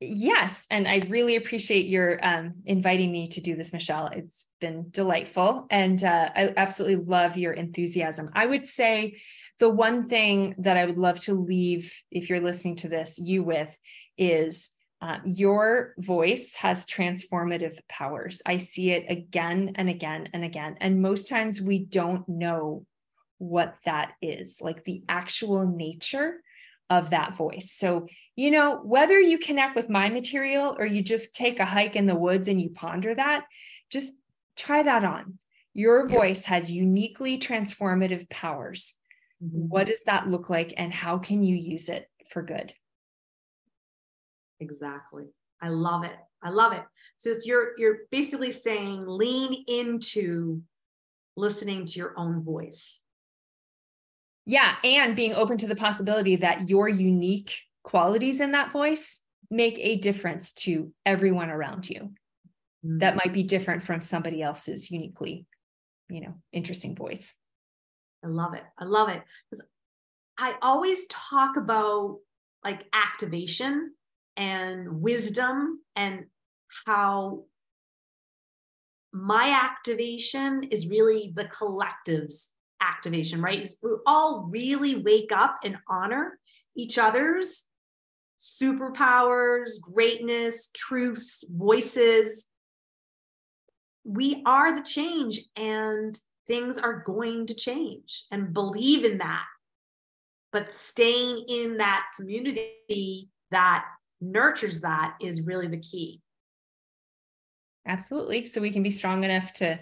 Yes, 0.00 0.66
and 0.70 0.88
I 0.88 1.02
really 1.10 1.36
appreciate 1.36 1.86
your 1.86 2.18
um, 2.26 2.54
inviting 2.64 3.12
me 3.12 3.28
to 3.28 3.40
do 3.42 3.54
this, 3.54 3.72
Michelle. 3.74 4.06
It's 4.06 4.48
been 4.60 4.86
delightful, 4.90 5.66
and 5.70 6.02
uh, 6.02 6.30
I 6.34 6.54
absolutely 6.56 7.04
love 7.04 7.36
your 7.36 7.52
enthusiasm. 7.52 8.30
I 8.32 8.46
would 8.46 8.66
say 8.66 9.20
the 9.58 9.68
one 9.68 10.08
thing 10.08 10.54
that 10.58 10.76
I 10.76 10.86
would 10.86 10.98
love 10.98 11.20
to 11.20 11.34
leave, 11.34 11.92
if 12.10 12.28
you're 12.28 12.40
listening 12.40 12.76
to 12.76 12.88
this, 12.88 13.18
you 13.18 13.42
with 13.42 13.76
is 14.18 14.70
uh, 15.00 15.18
your 15.24 15.94
voice 15.98 16.54
has 16.54 16.86
transformative 16.86 17.78
powers. 17.88 18.40
I 18.46 18.58
see 18.58 18.92
it 18.92 19.04
again 19.08 19.72
and 19.74 19.88
again 19.88 20.28
and 20.32 20.44
again. 20.44 20.76
And 20.80 21.02
most 21.02 21.28
times 21.28 21.60
we 21.60 21.80
don't 21.80 22.28
know 22.28 22.86
what 23.38 23.74
that 23.84 24.12
is, 24.22 24.60
like 24.60 24.84
the 24.84 25.02
actual 25.08 25.66
nature 25.66 26.40
of 26.88 27.10
that 27.10 27.36
voice. 27.36 27.72
So, 27.72 28.06
you 28.36 28.52
know, 28.52 28.76
whether 28.84 29.18
you 29.18 29.38
connect 29.38 29.74
with 29.74 29.88
my 29.88 30.08
material 30.08 30.76
or 30.78 30.86
you 30.86 31.02
just 31.02 31.34
take 31.34 31.58
a 31.58 31.64
hike 31.64 31.96
in 31.96 32.06
the 32.06 32.14
woods 32.14 32.46
and 32.46 32.60
you 32.60 32.70
ponder 32.70 33.14
that, 33.14 33.44
just 33.90 34.12
try 34.56 34.82
that 34.82 35.02
on. 35.02 35.38
Your 35.74 36.06
voice 36.06 36.44
has 36.44 36.70
uniquely 36.70 37.38
transformative 37.38 38.28
powers. 38.28 38.94
What 39.50 39.88
does 39.88 40.02
that 40.04 40.28
look 40.28 40.48
like 40.48 40.74
and 40.76 40.92
how 40.92 41.18
can 41.18 41.42
you 41.42 41.56
use 41.56 41.88
it 41.88 42.08
for 42.30 42.42
good? 42.42 42.72
Exactly. 44.60 45.24
I 45.60 45.68
love 45.68 46.04
it. 46.04 46.16
I 46.42 46.50
love 46.50 46.72
it. 46.72 46.82
So 47.16 47.34
you're 47.44 47.72
you're 47.76 47.98
basically 48.10 48.52
saying 48.52 49.04
lean 49.06 49.64
into 49.66 50.62
listening 51.36 51.86
to 51.86 51.98
your 51.98 52.14
own 52.16 52.44
voice. 52.44 53.02
Yeah, 54.44 54.74
and 54.84 55.16
being 55.16 55.34
open 55.34 55.56
to 55.58 55.66
the 55.66 55.76
possibility 55.76 56.36
that 56.36 56.68
your 56.68 56.88
unique 56.88 57.52
qualities 57.84 58.40
in 58.40 58.52
that 58.52 58.72
voice 58.72 59.20
make 59.50 59.78
a 59.78 59.96
difference 59.96 60.52
to 60.52 60.92
everyone 61.04 61.50
around 61.50 61.88
you. 61.88 62.12
Mm-hmm. 62.84 62.98
That 62.98 63.16
might 63.16 63.32
be 63.32 63.42
different 63.42 63.82
from 63.82 64.00
somebody 64.00 64.42
else's 64.42 64.90
uniquely, 64.90 65.46
you 66.08 66.20
know, 66.20 66.34
interesting 66.52 66.96
voice. 66.96 67.34
I 68.24 68.28
love 68.28 68.54
it. 68.54 68.64
I 68.78 68.84
love 68.84 69.08
it. 69.08 69.22
Because 69.50 69.64
I 70.38 70.54
always 70.62 71.06
talk 71.06 71.56
about 71.56 72.18
like 72.64 72.86
activation 72.92 73.94
and 74.36 75.02
wisdom 75.02 75.80
and 75.96 76.26
how 76.86 77.44
my 79.12 79.50
activation 79.50 80.62
is 80.64 80.86
really 80.88 81.32
the 81.34 81.44
collective's 81.44 82.50
activation, 82.80 83.42
right? 83.42 83.68
we 83.82 83.90
all 84.06 84.48
really 84.50 85.02
wake 85.02 85.32
up 85.32 85.58
and 85.64 85.76
honor 85.88 86.38
each 86.76 86.98
other's 86.98 87.64
superpowers, 88.42 89.80
greatness, 89.80 90.68
truths, 90.74 91.44
voices. 91.48 92.48
We 94.04 94.42
are 94.44 94.74
the 94.74 94.82
change, 94.82 95.42
and 95.54 96.18
things 96.46 96.78
are 96.78 97.02
going 97.04 97.46
to 97.46 97.54
change, 97.54 98.24
and 98.30 98.52
believe 98.52 99.04
in 99.04 99.18
that. 99.18 99.44
But 100.52 100.72
staying 100.72 101.44
in 101.48 101.78
that 101.78 102.04
community 102.16 103.30
that 103.50 103.86
nurtures 104.20 104.82
that 104.82 105.16
is 105.20 105.42
really 105.42 105.66
the 105.66 105.78
key. 105.78 106.20
Absolutely. 107.86 108.46
So 108.46 108.60
we 108.60 108.70
can 108.70 108.82
be 108.82 108.90
strong 108.90 109.24
enough 109.24 109.52
to 109.54 109.80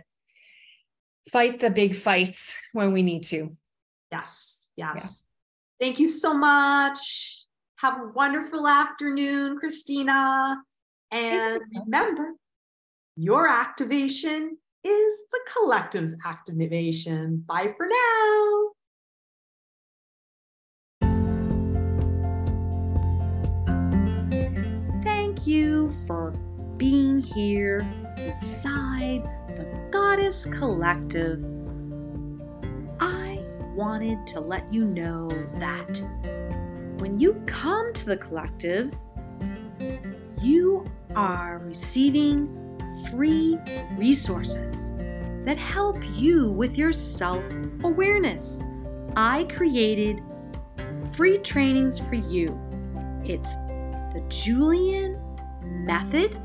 fight 1.30 1.61
the 1.61 1.70
big 1.70 1.94
fights 1.94 2.56
when 2.72 2.92
we 2.92 3.02
need 3.02 3.24
to. 3.24 3.56
Yes. 4.11 4.68
Yes. 4.76 4.96
Yeah. 4.96 5.86
Thank 5.86 5.98
you 5.98 6.06
so 6.06 6.32
much. 6.34 7.46
Have 7.76 8.00
a 8.00 8.08
wonderful 8.14 8.66
afternoon, 8.66 9.58
Christina. 9.58 10.56
And 11.11 11.61
remember, 11.84 12.34
your 13.16 13.48
activation 13.48 14.56
is 14.85 15.24
the 15.31 15.41
collective's 15.53 16.16
activation. 16.24 17.45
Bye 17.47 17.74
for 17.76 17.89
now. 17.89 18.70
Thank 25.03 25.47
you 25.47 25.93
for 26.07 26.33
being 26.76 27.20
here 27.20 27.81
inside 28.16 29.24
the 29.49 29.89
Goddess 29.91 30.47
Collective. 30.47 31.45
I 33.01 33.45
wanted 33.74 34.26
to 34.28 34.41
let 34.41 34.72
you 34.72 34.85
know 34.85 35.28
that 35.59 36.03
when 36.99 37.18
you 37.18 37.43
come 37.47 37.93
to 37.95 38.07
the 38.07 38.16
collective, 38.16 38.95
you 40.41 40.85
are 41.14 41.59
receiving 41.59 42.69
free 43.09 43.59
resources 43.96 44.94
that 45.44 45.57
help 45.57 45.96
you 46.14 46.51
with 46.51 46.76
your 46.76 46.92
self 46.92 47.42
awareness. 47.82 48.62
I 49.16 49.44
created 49.44 50.22
free 51.12 51.38
trainings 51.38 51.98
for 51.98 52.14
you. 52.14 52.59
It's 53.24 53.55
the 54.12 54.24
Julian 54.28 55.20
Method 55.62 56.40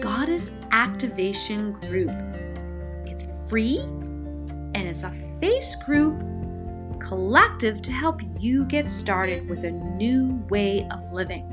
Goddess 0.00 0.50
Activation 0.70 1.72
Group. 1.72 2.10
It's 3.06 3.26
free 3.48 3.78
and 3.78 4.76
it's 4.76 5.02
a 5.02 5.12
face 5.40 5.76
group 5.76 6.20
collective 6.98 7.82
to 7.82 7.92
help 7.92 8.20
you 8.40 8.64
get 8.64 8.88
started 8.88 9.48
with 9.48 9.64
a 9.64 9.70
new 9.70 10.44
way 10.48 10.88
of 10.90 11.12
living. 11.12 11.50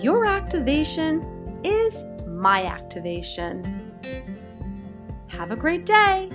your 0.00 0.24
activation 0.24 1.60
is 1.64 2.04
my 2.28 2.64
activation. 2.64 3.90
Have 5.26 5.50
a 5.50 5.56
great 5.56 5.84
day. 5.84 6.30